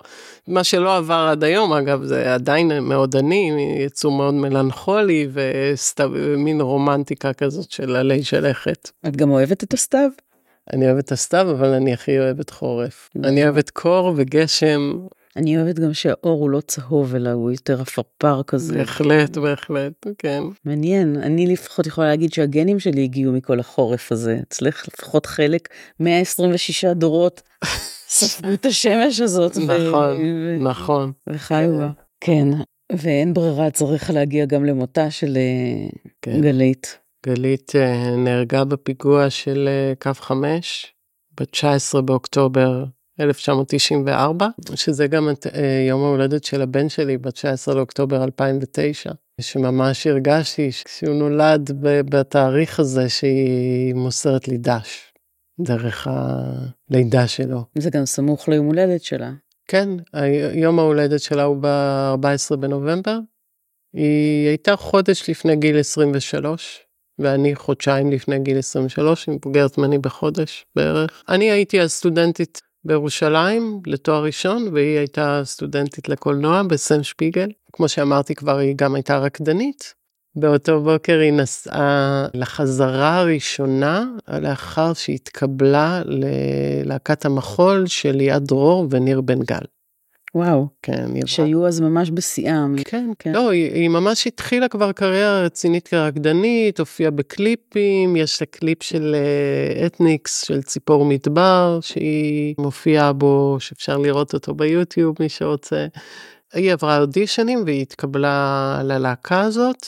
מה 0.48 0.64
שלא 0.64 0.98
עבר 0.98 1.28
עד 1.32 1.44
היום 1.44 1.74
אגב 1.74 2.04
זה 2.04 2.34
עדיין 2.34 2.80
מאוד 2.80 3.16
אני, 3.16 3.52
יצור 3.86 4.12
מאוד 4.12 4.34
מלנכולי 4.34 5.28
ומין 6.12 6.62
רומנטיקה 6.62 7.34
כזאת 7.34 7.72
של 7.72 7.96
עלי 7.96 8.24
שלכת. 8.24 8.92
את 9.08 9.16
גם 9.16 9.32
אוהבת 9.32 9.64
את 9.64 9.74
הסתיו? 9.74 10.10
אני 10.74 10.86
אוהבת 10.86 11.06
את 11.06 11.12
הסתיו 11.12 11.52
אבל 11.52 11.68
אני 11.68 11.94
הכי 11.94 12.20
אוהבת 12.20 12.50
חורף. 12.50 13.10
אני 13.24 13.44
אוהבת 13.44 13.70
קור 13.70 14.14
וגשם 14.16 14.92
אני 15.36 15.58
אוהבת 15.58 15.80
גם 15.80 15.94
שהאור 15.94 16.40
הוא 16.40 16.50
לא 16.50 16.62
צהוב 16.62 17.16
אלא 17.16 17.30
הוא 17.30 17.52
יותר 17.52 17.82
עפרפר 17.82 18.44
כזה. 18.44 18.78
בהחלט, 18.78 19.38
בהחלט, 19.38 20.08
כן. 20.18 20.44
מעניין, 20.66 21.16
אני 21.16 21.48
לפחות 21.48 21.88
יכולה 21.88 22.08
להגיד 22.08 22.34
שהגנים 22.34 22.80
שלי 22.80 23.04
הגיעו 23.04 23.34
מכל 23.34 23.60
החורף 23.60 24.12
הזה. 24.12 24.40
אצלך 24.48 24.88
לפחות 24.88 25.26
חלק 25.26 25.70
126 26.00 26.86
דורות 26.86 27.42
ספגו 28.08 28.54
את 28.54 28.66
השמש 28.66 29.20
הזאת. 29.20 29.58
נכון, 29.58 30.18
נכון. 30.60 31.12
וחיו 31.30 31.78
בה. 31.78 31.90
כן, 32.22 32.48
ואין 32.92 33.34
ברירה, 33.34 33.72
צריך 33.72 34.10
להגיע 34.10 34.46
גם 34.46 34.66
למותה 34.66 35.12
של 35.12 35.38
אה, 35.38 35.90
כן. 36.22 36.42
גלית. 36.42 36.98
גלית 37.26 37.72
אה, 37.76 38.16
נהרגה 38.16 38.66
בפיגוע 38.66 39.30
של 39.30 39.68
אה, 39.68 39.94
קו 40.00 40.14
5 40.14 40.94
ב-19 41.40 42.02
באוקטובר 42.02 42.84
1994, 43.20 44.48
שזה 44.76 45.08
גם 45.08 45.30
את 45.30 45.48
אה, 45.48 45.86
יום 45.90 46.04
ההולדת 46.04 46.44
של 46.44 46.62
הבן 46.62 46.90
שלי 46.90 47.18
ב-19 47.18 47.74
לאוקטובר 47.74 48.24
2009, 48.24 49.12
שממש 49.42 50.08
הרגשתי 50.08 50.72
שהוא 50.72 51.16
נולד 51.16 51.72
בתאריך 51.82 52.80
הזה 52.80 53.10
שהיא 53.10 53.94
מוסרת 53.94 54.48
לי 54.48 54.58
דש, 54.58 55.14
דרך 55.60 56.08
הלידה 56.12 57.28
שלו. 57.28 57.64
זה 57.78 57.90
גם 57.90 58.06
סמוך 58.06 58.50
ליום 58.50 58.66
הולדת 58.66 59.04
שלה. 59.04 59.32
כן, 59.68 59.90
יום 60.54 60.80
ההולדת 60.80 61.20
שלה 61.20 61.44
הוא 61.44 61.58
ב-14 61.62 62.56
בנובמבר. 62.56 63.20
היא 63.94 64.48
הייתה 64.48 64.76
חודש 64.76 65.30
לפני 65.30 65.56
גיל 65.56 65.80
23, 65.80 66.80
ואני 67.20 67.56
חודשיים 67.56 68.12
לפני 68.12 68.40
גיל 68.40 68.58
23, 68.58 69.28
היא 69.28 69.36
מבוגרת 69.36 69.78
ממני 69.78 69.98
בחודש 69.98 70.66
בערך. 70.76 71.24
אני 71.30 71.52
הייתי 71.52 71.82
אז 71.82 71.92
סטודנטית 71.92 72.62
בירושלים 72.84 73.82
לתואר 73.86 74.24
ראשון 74.24 74.68
והיא 74.74 74.98
הייתה 74.98 75.42
סטודנטית 75.44 76.10
לקולנוע 76.10 76.64
בסן 76.64 77.04
שפיגל. 77.04 77.50
כמו 77.74 77.90
שאמרתי 77.90 78.36
כבר 78.36 78.58
היא 78.58 78.76
גם 78.78 78.96
הייתה 78.96 79.18
רקדנית. 79.18 79.94
באותו 80.36 80.84
בוקר 80.84 81.20
היא 81.20 81.34
נסעה 81.34 82.28
לחזרה 82.34 83.18
הראשונה 83.18 84.06
לאחר 84.28 84.94
שהתקבלה 84.94 86.02
ללהקת 86.06 87.26
המחול 87.26 87.88
של 87.88 88.12
ליעד 88.12 88.46
דרור 88.46 88.88
וניר 88.90 89.22
בן 89.22 89.40
גל. 89.40 89.66
וואו, 90.36 90.68
כן, 90.82 91.06
שהיו 91.26 91.68
אז 91.68 91.80
ממש 91.80 92.12
בשיאם. 92.12 92.76
כן, 92.84 93.12
כן. 93.20 93.32
לא, 93.32 93.50
היא, 93.50 93.74
היא 93.74 93.90
ממש 93.90 94.28
התחילה 94.28 94.68
כבר 94.68 94.92
קריירה 94.92 95.42
רצינית 95.42 95.88
כרקדנית, 95.88 96.80
הופיעה 96.80 97.12
בקליפים, 97.12 98.16
יש 98.16 98.42
לה 98.42 98.48
קליפ 98.48 98.84
של 98.84 99.16
אתניקס, 99.86 100.46
של 100.46 100.62
ציפור 100.62 101.06
מדבר, 101.06 101.80
שהיא 101.82 102.56
מופיעה 102.58 103.14
בו, 103.14 103.58
שאפשר 103.60 103.98
לראות 103.98 104.34
אותו 104.34 104.56
ביוטיוב, 104.56 105.16
מי 105.20 105.30
שרוצה. 105.30 105.88
היא 106.54 106.74
עברה 106.74 107.00
אודישנים 107.00 107.64
והיא 107.66 107.82
התקבלה 107.82 108.82
ללהקה 108.84 109.42
הזאת, 109.42 109.86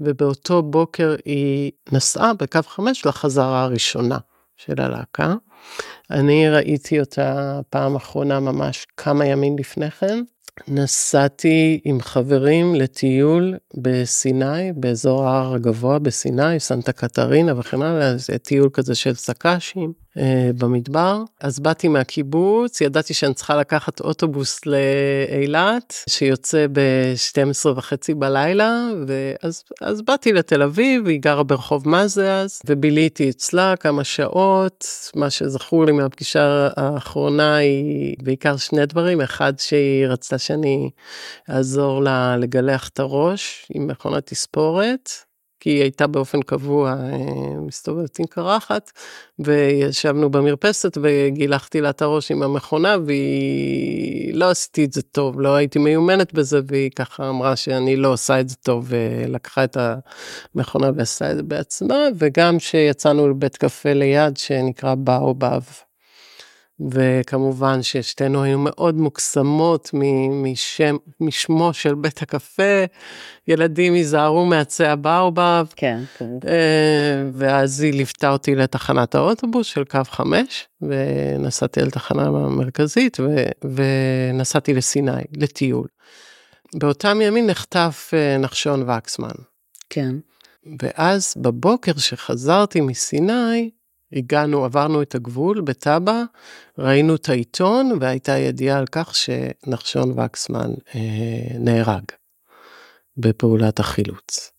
ובאותו 0.00 0.62
בוקר 0.62 1.14
היא 1.24 1.72
נסעה 1.92 2.34
בקו 2.34 2.60
5 2.62 3.06
לחזרה 3.06 3.62
הראשונה 3.62 4.18
של 4.56 4.80
הלהקה. 4.80 5.34
אני 6.10 6.48
ראיתי 6.48 7.00
אותה 7.00 7.60
פעם 7.70 7.96
אחרונה 7.96 8.40
ממש 8.40 8.86
כמה 8.96 9.26
ימים 9.26 9.58
לפני 9.58 9.90
כן. 9.90 10.18
נסעתי 10.68 11.80
עם 11.84 12.00
חברים 12.00 12.74
לטיול 12.74 13.54
בסיני, 13.74 14.72
באזור 14.76 15.24
ההר 15.24 15.54
הגבוה 15.54 15.98
בסיני, 15.98 16.60
סנטה 16.60 16.92
קטרינה 16.92 17.58
וכן 17.58 17.82
הלאה, 17.82 18.16
זה 18.16 18.38
טיול 18.38 18.68
כזה 18.72 18.94
של 18.94 19.14
סקאשים 19.14 19.92
אה, 20.18 20.50
במדבר. 20.58 21.22
אז 21.40 21.60
באתי 21.60 21.88
מהקיבוץ, 21.88 22.80
ידעתי 22.80 23.14
שאני 23.14 23.34
צריכה 23.34 23.56
לקחת 23.56 24.00
אוטובוס 24.00 24.60
לאילת, 24.66 25.94
שיוצא 26.08 26.66
ב-12 26.72 27.68
וחצי 27.68 28.14
בלילה, 28.14 28.88
ואז 29.06 29.62
אז 29.80 30.02
באתי 30.02 30.32
לתל 30.32 30.62
אביב, 30.62 31.06
היא 31.06 31.20
גרה 31.20 31.42
ברחוב 31.42 31.88
מזה 31.88 32.34
אז, 32.40 32.60
וביליתי 32.66 33.30
אצלה 33.30 33.74
כמה 33.76 34.04
שעות, 34.04 34.86
מה 35.14 35.30
שזכור 35.30 35.84
לי 35.84 35.92
מהפגישה 35.92 36.68
האחרונה 36.76 37.56
היא 37.56 38.16
בעיקר 38.22 38.56
שני 38.56 38.86
דברים, 38.86 39.20
אחד 39.20 39.58
שהיא 39.58 40.06
רצתה 40.06 40.38
שאני 40.48 40.90
אעזור 41.50 42.02
לה 42.02 42.36
לגלח 42.36 42.88
את 42.88 43.00
הראש 43.00 43.66
עם 43.74 43.86
מכונת 43.86 44.26
תספורת, 44.26 45.10
כי 45.60 45.70
היא 45.70 45.82
הייתה 45.82 46.06
באופן 46.06 46.42
קבוע 46.42 46.90
אה, 46.90 47.60
מסתובבת 47.60 48.18
עם 48.18 48.26
קרחת, 48.26 48.90
וישבנו 49.38 50.30
במרפסת 50.30 50.98
וגילחתי 51.02 51.80
לה 51.80 51.90
את 51.90 52.02
הראש 52.02 52.30
עם 52.30 52.42
המכונה, 52.42 52.96
והיא 53.06 54.34
לא 54.34 54.50
עשיתי 54.50 54.84
את 54.84 54.92
זה 54.92 55.02
טוב, 55.02 55.40
לא 55.40 55.54
הייתי 55.54 55.78
מיומנת 55.78 56.32
בזה, 56.32 56.60
והיא 56.68 56.90
ככה 56.90 57.28
אמרה 57.28 57.56
שאני 57.56 57.96
לא 57.96 58.12
עושה 58.12 58.40
את 58.40 58.48
זה 58.48 58.56
טוב, 58.56 58.86
ולקחה 58.88 59.64
את 59.64 59.76
המכונה 60.54 60.90
ועשה 60.96 61.30
את 61.30 61.36
זה 61.36 61.42
בעצמה, 61.42 61.98
וגם 62.18 62.58
שיצאנו 62.58 63.28
לבית 63.28 63.56
קפה 63.56 63.92
ליד 63.92 64.36
שנקרא 64.36 64.94
באובב. 64.94 65.87
וכמובן 66.90 67.82
ששתינו 67.82 68.42
היינו 68.42 68.58
מאוד 68.58 68.94
מוקסמות 68.94 69.90
משם, 70.30 70.96
משמו 71.20 71.72
של 71.72 71.94
בית 71.94 72.22
הקפה, 72.22 72.84
ילדים 73.48 73.94
ייזהרו 73.94 74.46
מעצי 74.46 74.84
הבאובב. 74.84 75.66
כן, 75.76 76.00
כן. 76.18 76.38
ואז 77.32 77.80
היא 77.80 77.92
ליוותה 77.92 78.30
אותי 78.30 78.54
לתחנת 78.54 79.14
האוטובוס 79.14 79.66
של 79.66 79.84
קו 79.84 80.00
5, 80.04 80.68
ונסעתי 80.82 81.80
לתחנה 81.80 82.22
המרכזית, 82.22 83.20
ו, 83.20 83.44
ונסעתי 83.64 84.74
לסיני, 84.74 85.22
לטיול. 85.36 85.86
באותם 86.74 87.20
ימים 87.20 87.46
נחטף 87.46 88.10
אה, 88.14 88.38
נחשון 88.38 88.90
וקסמן. 88.90 89.28
כן. 89.90 90.14
ואז 90.82 91.34
בבוקר 91.36 91.92
שחזרתי 91.96 92.80
מסיני, 92.80 93.70
הגענו, 94.12 94.64
עברנו 94.64 95.02
את 95.02 95.14
הגבול 95.14 95.60
בטאבה, 95.60 96.22
ראינו 96.78 97.14
את 97.14 97.28
העיתון 97.28 97.98
והייתה 98.00 98.38
ידיעה 98.38 98.78
על 98.78 98.86
כך 98.92 99.14
שנחשון 99.14 100.18
וקסמן 100.18 100.70
אה, 100.94 101.00
נהרג 101.58 102.04
בפעולת 103.16 103.80
החילוץ. 103.80 104.52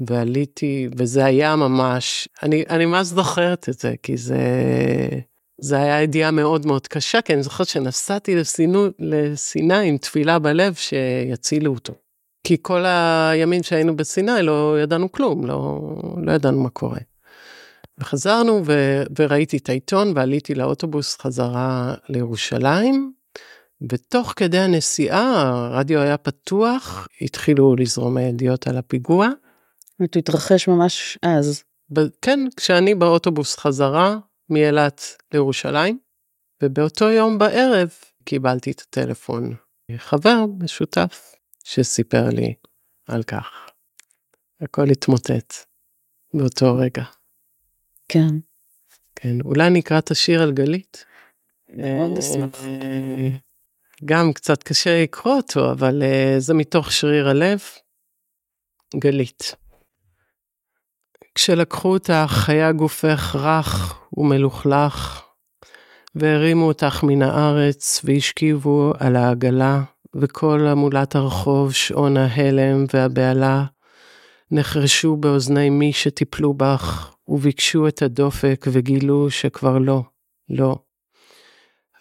ועליתי, 0.00 0.88
וזה 0.96 1.24
היה 1.24 1.56
ממש, 1.56 2.28
אני, 2.42 2.64
אני 2.70 2.86
ממש 2.86 3.06
זוכרת 3.06 3.68
את 3.68 3.78
זה, 3.78 3.94
כי 4.02 4.16
זה, 4.16 4.38
זה 5.58 5.76
היה 5.76 6.02
ידיעה 6.02 6.30
מאוד 6.30 6.66
מאוד 6.66 6.86
קשה, 6.86 7.22
כי 7.22 7.34
אני 7.34 7.42
זוכרת 7.42 7.66
שנסעתי 7.66 8.36
לסינו, 8.36 8.86
לסיני 8.98 9.88
עם 9.88 9.98
תפילה 9.98 10.38
בלב 10.38 10.74
שיצילו 10.74 11.74
אותו. 11.74 11.92
כי 12.44 12.56
כל 12.62 12.84
הימים 12.86 13.62
שהיינו 13.62 13.96
בסיני 13.96 14.42
לא 14.42 14.76
ידענו 14.82 15.12
כלום, 15.12 15.46
לא, 15.46 15.80
לא 16.16 16.32
ידענו 16.32 16.62
מה 16.62 16.70
קורה. 16.70 16.98
וחזרנו 18.00 18.62
ו- 18.66 19.02
וראיתי 19.18 19.56
את 19.56 19.68
העיתון 19.68 20.12
ועליתי 20.16 20.54
לאוטובוס 20.54 21.18
חזרה 21.20 21.94
לירושלים. 22.08 23.12
ותוך 23.92 24.32
כדי 24.36 24.58
הנסיעה 24.58 25.48
הרדיו 25.48 26.00
היה 26.00 26.16
פתוח, 26.16 27.08
התחילו 27.20 27.76
לזרום 27.76 28.16
הידיעות 28.16 28.66
על 28.66 28.76
הפיגוע. 28.76 29.28
הוא 29.98 30.08
התרחש 30.16 30.68
ממש 30.68 31.18
אז. 31.22 31.62
ב- 31.92 32.08
כן, 32.22 32.40
כשאני 32.56 32.94
באוטובוס 32.94 33.56
חזרה 33.56 34.18
מאילת 34.50 35.02
לירושלים, 35.34 35.98
ובאותו 36.62 37.10
יום 37.10 37.38
בערב 37.38 37.88
קיבלתי 38.24 38.70
את 38.70 38.80
הטלפון. 38.80 39.54
חבר 39.96 40.44
משותף 40.58 41.34
שסיפר 41.64 42.28
לי 42.28 42.54
על 43.08 43.22
כך. 43.22 43.70
הכל 44.60 44.90
התמוטט 44.90 45.54
באותו 46.34 46.76
רגע. 46.76 47.04
כן. 48.12 48.34
כן, 49.16 49.40
אולי 49.44 49.70
נקרא 49.70 49.98
את 49.98 50.10
השיר 50.10 50.42
על 50.42 50.52
גלית. 50.52 51.04
מאוד 51.68 52.18
אשמח. 52.18 52.64
אה, 52.64 53.28
גם 54.04 54.32
קצת 54.32 54.62
קשה 54.62 55.02
לקרוא 55.02 55.34
אותו, 55.34 55.72
אבל 55.72 56.02
אה, 56.02 56.34
זה 56.38 56.54
מתוך 56.54 56.92
שריר 56.92 57.28
הלב. 57.28 57.60
גלית. 58.96 59.54
כשלקחו 61.34 61.92
אותך 61.92 62.48
היה 62.48 62.72
גופך 62.72 63.36
רך 63.36 64.00
ומלוכלך, 64.16 65.22
והרימו 66.14 66.66
אותך 66.66 67.02
מן 67.02 67.22
הארץ 67.22 68.00
והשכיבו 68.04 68.92
על 68.98 69.16
העגלה, 69.16 69.82
וכל 70.14 70.66
המולת 70.66 71.14
הרחוב, 71.14 71.72
שעון 71.72 72.16
ההלם 72.16 72.84
והבהלה, 72.94 73.64
נחרשו 74.50 75.16
באוזני 75.16 75.70
מי 75.70 75.92
שטיפלו 75.92 76.54
בך, 76.54 77.14
וביקשו 77.30 77.88
את 77.88 78.02
הדופק 78.02 78.66
וגילו 78.68 79.30
שכבר 79.30 79.78
לא, 79.78 80.02
לא. 80.48 80.76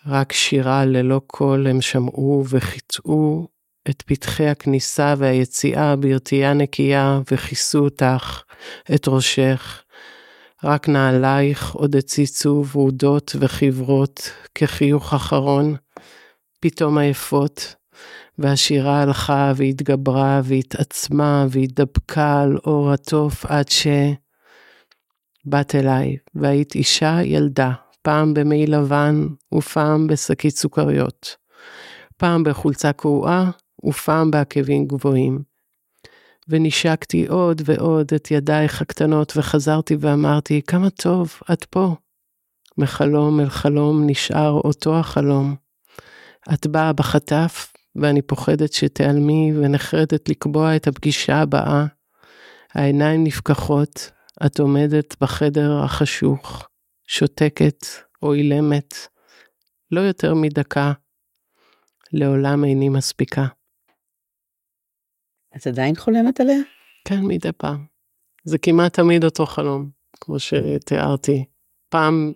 רק 0.05 0.33
שירה 0.33 0.85
ללא 0.85 1.21
קול 1.27 1.67
הם 1.67 1.81
שמעו 1.81 2.43
וחיטאו 2.49 3.47
את 3.89 4.01
פתחי 4.01 4.47
הכניסה 4.47 5.13
והיציאה 5.17 5.95
ברטייה 5.95 6.53
נקייה 6.53 7.21
וכיסו 7.31 7.79
אותך, 7.79 8.43
את 8.95 9.07
ראשך. 9.07 9.83
רק 10.63 10.89
נעלייך 10.89 11.71
עוד 11.71 11.95
הציצו 11.95 12.63
ורודות 12.71 13.35
וחברות 13.39 14.31
כחיוך 14.55 15.13
אחרון, 15.13 15.75
פתאום 16.59 16.97
עייפות, 16.97 17.75
והשירה 18.37 19.01
הלכה 19.01 19.53
והתגברה 19.55 20.41
והתעצמה 20.43 21.45
והתדבקה 21.49 22.41
על 22.41 22.57
אור 22.65 22.91
התוף 22.91 23.45
עד 23.45 23.69
ש... 23.69 23.87
באת 25.49 25.75
אליי, 25.75 26.17
והיית 26.35 26.75
אישה 26.75 27.19
ילדה, 27.23 27.71
פעם 28.01 28.33
במעי 28.33 28.67
לבן 28.67 29.27
ופעם 29.53 30.07
בשקית 30.07 30.55
סוכריות, 30.55 31.35
פעם 32.17 32.43
בחולצה 32.43 32.93
קרועה 32.93 33.51
ופעם 33.85 34.31
בעקבים 34.31 34.87
גבוהים. 34.87 35.49
ונשקתי 36.49 37.27
עוד 37.27 37.61
ועוד 37.65 38.13
את 38.15 38.31
ידייך 38.31 38.81
הקטנות 38.81 39.33
וחזרתי 39.37 39.97
ואמרתי, 39.99 40.61
כמה 40.67 40.89
טוב, 40.89 41.39
את 41.53 41.63
פה. 41.63 41.95
מחלום 42.77 43.39
אל 43.39 43.49
חלום 43.49 44.03
נשאר 44.05 44.51
אותו 44.51 44.99
החלום. 44.99 45.55
את 46.53 46.67
באה 46.67 46.93
בחטף, 46.93 47.73
ואני 47.95 48.21
פוחדת 48.21 48.73
שתיעלמי 48.73 49.51
ונחרדת 49.55 50.29
לקבוע 50.29 50.75
את 50.75 50.87
הפגישה 50.87 51.35
הבאה. 51.35 51.85
העיניים 52.73 53.23
נפקחות, 53.23 54.11
את 54.45 54.59
עומדת 54.59 55.15
בחדר 55.21 55.71
החשוך, 55.83 56.67
שותקת 57.07 57.85
או 58.23 58.33
אילמת, 58.33 58.93
לא 59.91 59.99
יותר 59.99 60.33
מדקה, 60.33 60.91
לעולם 62.13 62.63
איני 62.63 62.89
מספיקה. 62.89 63.45
את 65.55 65.67
עדיין 65.67 65.95
חולמת 65.95 66.39
עליה? 66.39 66.59
כן, 67.05 67.19
מדי 67.21 67.51
פעם. 67.57 67.85
זה 68.43 68.57
כמעט 68.57 68.93
תמיד 68.93 69.23
אותו 69.23 69.45
חלום, 69.45 69.89
כמו 70.21 70.39
שתיארתי. 70.39 71.45
פעם 71.89 72.33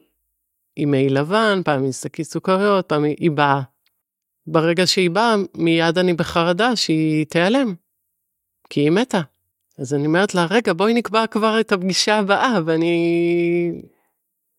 עם 0.76 0.91
מעי 0.91 1.10
לבן, 1.10 1.62
פעם 1.66 1.84
עם 1.84 1.91
שקית 1.91 2.26
סוכריות, 2.26 2.89
פעם 2.89 3.04
היא 3.04 3.32
באה. 3.32 3.62
ברגע 4.47 4.88
שהיא 4.88 5.10
באה, 5.10 5.36
מיד 5.58 5.97
אני 5.97 6.14
בחרדה 6.14 6.76
שהיא 6.76 7.26
תיעלם, 7.26 7.76
כי 8.70 8.82
היא 8.82 8.91
מתה. 8.91 9.22
אז 9.80 9.93
אני 9.93 10.05
אומרת 10.05 10.36
לה, 10.36 10.45
רגע, 10.49 10.74
בואי 10.74 10.93
נקבע 10.93 11.28
כבר 11.28 11.59
את 11.59 11.71
הפגישה 11.71 12.17
הבאה, 12.17 12.59
ואני... 12.65 13.82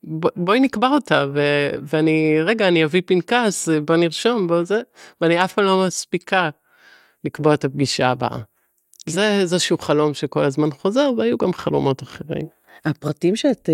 ב, 0.05 0.27
בואי 0.37 0.61
נקבע 0.61 0.89
אותה, 0.89 1.27
ו, 1.35 1.41
ואני, 1.83 2.37
רגע, 2.45 2.69
אני 2.69 2.85
אביא 2.85 3.03
פנקס, 3.07 3.69
בוא 3.85 3.97
נרשום, 3.97 4.47
בוא 4.47 4.65
זה, 4.65 4.81
ואני 5.21 5.45
אף 5.45 5.53
פעם 5.53 5.65
לא 5.65 5.85
מספיקה 5.87 6.51
לקבוע 7.25 7.55
את 7.55 7.65
הפגישה 7.65 8.11
הבאה. 8.11 8.39
זה 9.07 9.41
איזשהו 9.41 9.79
חלום 9.79 10.15
שכל 10.15 10.45
הזמן 10.45 10.71
חוזר, 10.71 11.11
והיו 11.19 11.39
גם 11.39 11.53
חלומות 11.53 12.03
אחרים. 12.03 12.47
הפרטים 12.85 13.37
שאת 13.37 13.69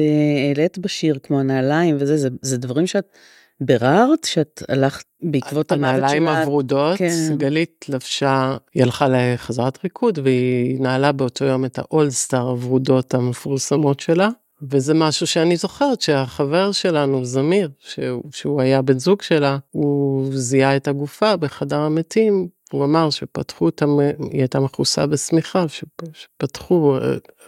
העלית 0.48 0.78
בשיר, 0.78 1.18
כמו 1.22 1.40
הנעליים 1.40 1.96
וזה, 2.00 2.16
זה, 2.16 2.28
זה 2.42 2.58
דברים 2.58 2.86
שאת 2.86 3.16
ביררת 3.60 4.24
שאת 4.24 4.62
הלכת 4.68 5.04
בעקבות 5.22 5.72
המוות 5.72 5.88
שלה? 5.88 5.96
הנעליים 5.96 6.28
הוורודות, 6.28 6.98
כן. 6.98 7.36
גלית 7.36 7.86
לבשה, 7.88 8.56
היא 8.74 8.82
הלכה 8.82 9.08
לחזרת 9.08 9.78
ריקוד 9.84 10.18
והיא 10.18 10.80
נעלה 10.80 11.12
באותו 11.12 11.44
יום 11.44 11.64
את 11.64 11.78
האולסטאר 11.78 12.48
הוורודות 12.48 13.14
המפורסמות 13.14 14.00
שלה. 14.00 14.28
וזה 14.62 14.94
משהו 14.94 15.26
שאני 15.26 15.56
זוכרת 15.56 16.00
שהחבר 16.00 16.72
שלנו, 16.72 17.24
זמיר, 17.24 17.70
שהוא, 17.78 18.22
שהוא 18.32 18.60
היה 18.60 18.82
בן 18.82 18.98
זוג 18.98 19.22
שלה, 19.22 19.58
הוא 19.70 20.26
זיהה 20.32 20.76
את 20.76 20.88
הגופה 20.88 21.36
בחדר 21.36 21.80
המתים, 21.80 22.48
הוא 22.72 22.84
אמר 22.84 23.10
שפתחו 23.10 23.64
אותה, 23.64 23.86
היא 24.32 24.40
הייתה 24.40 24.60
מכוסה 24.60 25.06
בשמיכה, 25.06 25.64
שפתחו, 26.12 26.98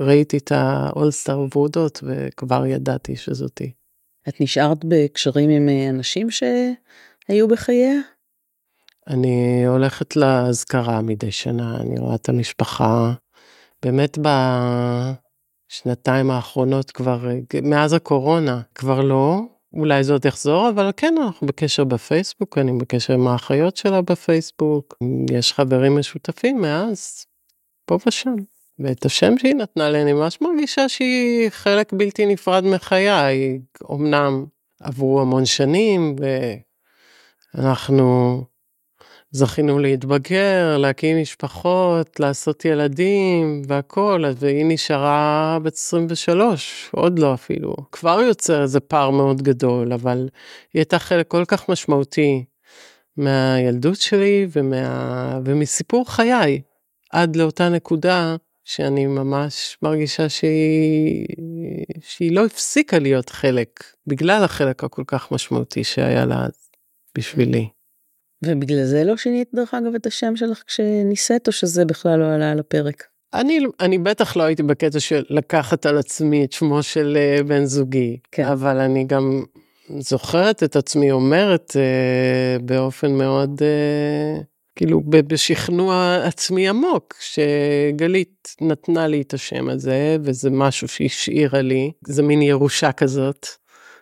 ראיתי 0.00 0.36
את 0.36 0.52
האולסטאר 0.54 1.40
ורודות 1.40 2.02
וכבר 2.02 2.66
ידעתי 2.66 3.16
שזאתי. 3.16 3.72
את 4.28 4.40
נשארת 4.40 4.84
בקשרים 4.84 5.50
עם 5.50 5.68
אנשים 5.88 6.28
שהיו 6.30 7.48
בחייה? 7.48 7.92
אני 9.06 9.66
הולכת 9.66 10.16
לאזכרה 10.16 11.02
מדי 11.02 11.32
שנה, 11.32 11.76
אני 11.80 12.00
רואה 12.00 12.14
את 12.14 12.28
המשפחה. 12.28 13.12
באמת 13.82 14.18
בשנתיים 15.72 16.30
האחרונות 16.30 16.90
כבר, 16.90 17.28
מאז 17.62 17.92
הקורונה, 17.92 18.60
כבר 18.74 19.00
לא. 19.00 19.40
אולי 19.72 20.04
זה 20.04 20.12
עוד 20.12 20.24
יחזור, 20.24 20.68
אבל 20.68 20.90
כן, 20.96 21.14
אנחנו 21.22 21.46
בקשר 21.46 21.84
בפייסבוק, 21.84 22.58
אני 22.58 22.72
בקשר 22.72 23.14
עם 23.14 23.26
האחיות 23.26 23.76
שלה 23.76 24.02
בפייסבוק, 24.02 24.94
יש 25.30 25.52
חברים 25.52 25.98
משותפים 25.98 26.60
מאז, 26.60 27.26
פה 27.86 27.98
ושם. 28.06 28.34
ואת 28.78 29.04
השם 29.04 29.38
שהיא 29.38 29.54
נתנה 29.54 29.90
לי, 29.90 30.02
אני 30.02 30.12
ממש 30.12 30.40
מרגישה 30.40 30.88
שהיא 30.88 31.50
חלק 31.50 31.92
בלתי 31.92 32.26
נפרד 32.26 32.64
מחיי. 32.64 33.60
אמנם 33.92 34.44
עברו 34.80 35.20
המון 35.20 35.46
שנים, 35.46 36.16
ואנחנו 37.54 38.40
זכינו 39.30 39.78
להתבגר, 39.78 40.76
להקים 40.78 41.20
משפחות, 41.20 42.20
לעשות 42.20 42.64
ילדים 42.64 43.62
והכל, 43.66 44.24
והיא 44.36 44.64
נשארה 44.68 45.58
בת 45.62 45.74
23, 45.74 46.90
עוד 46.92 47.18
לא 47.18 47.34
אפילו. 47.34 47.74
כבר 47.92 48.20
יוצר 48.20 48.62
איזה 48.62 48.80
פער 48.80 49.10
מאוד 49.10 49.42
גדול, 49.42 49.92
אבל 49.92 50.18
היא 50.72 50.80
הייתה 50.80 50.98
חלק 50.98 51.28
כל 51.28 51.44
כך 51.44 51.68
משמעותי 51.68 52.44
מהילדות 53.16 53.96
שלי 53.96 54.46
ומה... 54.52 55.40
ומסיפור 55.44 56.10
חיי, 56.10 56.60
עד 57.12 57.36
לאותה 57.36 57.68
נקודה 57.68 58.36
שאני 58.64 59.06
ממש 59.06 59.78
מרגישה 59.82 60.28
שהיא, 60.28 61.26
שהיא 62.00 62.32
לא 62.32 62.46
הפסיקה 62.46 62.98
להיות 62.98 63.30
חלק, 63.30 63.84
בגלל 64.06 64.44
החלק 64.44 64.84
הכל 64.84 65.02
כך 65.06 65.32
משמעותי 65.32 65.84
שהיה 65.84 66.24
לה 66.24 66.46
בשבילי. 67.18 67.68
ובגלל 68.44 68.84
זה 68.84 69.04
לא 69.04 69.16
שינית 69.16 69.48
דרך 69.54 69.74
אגב 69.74 69.94
את 69.94 70.06
השם 70.06 70.36
שלך 70.36 70.62
כשנישאת, 70.66 71.46
או 71.46 71.52
שזה 71.52 71.84
בכלל 71.84 72.18
לא 72.18 72.34
עלה 72.34 72.50
על 72.50 72.58
הפרק? 72.58 73.04
אני, 73.34 73.58
אני 73.80 73.98
בטח 73.98 74.36
לא 74.36 74.42
הייתי 74.42 74.62
בקטע 74.62 75.00
של 75.00 75.24
לקחת 75.30 75.86
על 75.86 75.98
עצמי 75.98 76.44
את 76.44 76.52
שמו 76.52 76.82
של 76.82 77.18
uh, 77.40 77.42
בן 77.42 77.64
זוגי, 77.64 78.18
כן. 78.32 78.44
אבל 78.44 78.78
אני 78.78 79.04
גם 79.04 79.44
זוכרת 79.98 80.62
את 80.62 80.76
עצמי 80.76 81.10
אומרת 81.10 81.70
uh, 81.70 82.62
באופן 82.62 83.12
מאוד... 83.12 83.62
Uh, 83.62 84.51
כאילו 84.76 85.02
בשכנוע 85.06 86.16
עצמי 86.24 86.68
עמוק, 86.68 87.14
שגלית 87.20 88.56
נתנה 88.60 89.06
לי 89.06 89.20
את 89.20 89.34
השם 89.34 89.68
הזה, 89.68 90.16
וזה 90.24 90.50
משהו 90.50 90.88
שהשאירה 90.88 91.62
לי, 91.62 91.92
זה 92.06 92.22
מין 92.22 92.42
ירושה 92.42 92.92
כזאת, 92.92 93.46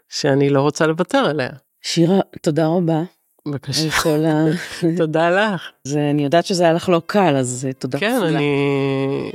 שאני 0.09 0.51
לא 0.51 0.61
רוצה 0.61 0.87
לוותר 0.87 1.19
עליה. 1.19 1.51
שירה, 1.83 2.21
תודה 2.43 2.67
רבה. 2.67 3.03
בבקשה. 3.49 3.89
ה... 4.27 4.45
תודה 4.97 5.31
לך. 5.31 5.71
זה, 5.85 6.11
אני 6.11 6.25
יודעת 6.25 6.47
שזה 6.47 6.65
היה 6.65 6.73
לך 6.73 6.89
לא 6.89 7.03
קל, 7.07 7.37
אז 7.37 7.67
אה, 7.69 7.73
תודה 7.73 7.99
כן, 7.99 8.13
כפולה. 8.17 8.39
אני, 8.39 9.33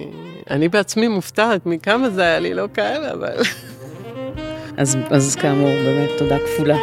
אני 0.50 0.70
בעצמי 0.70 1.08
מופתעת 1.08 1.66
מכמה 1.66 2.10
זה 2.10 2.22
היה 2.22 2.40
לי 2.40 2.54
לא 2.54 2.68
קל, 2.68 3.04
אבל... 3.14 3.38
אז, 4.78 4.98
אז 5.10 5.36
כאמור, 5.36 5.70
באמת 5.70 6.10
תודה 6.18 6.38
כפולה. 6.40 6.78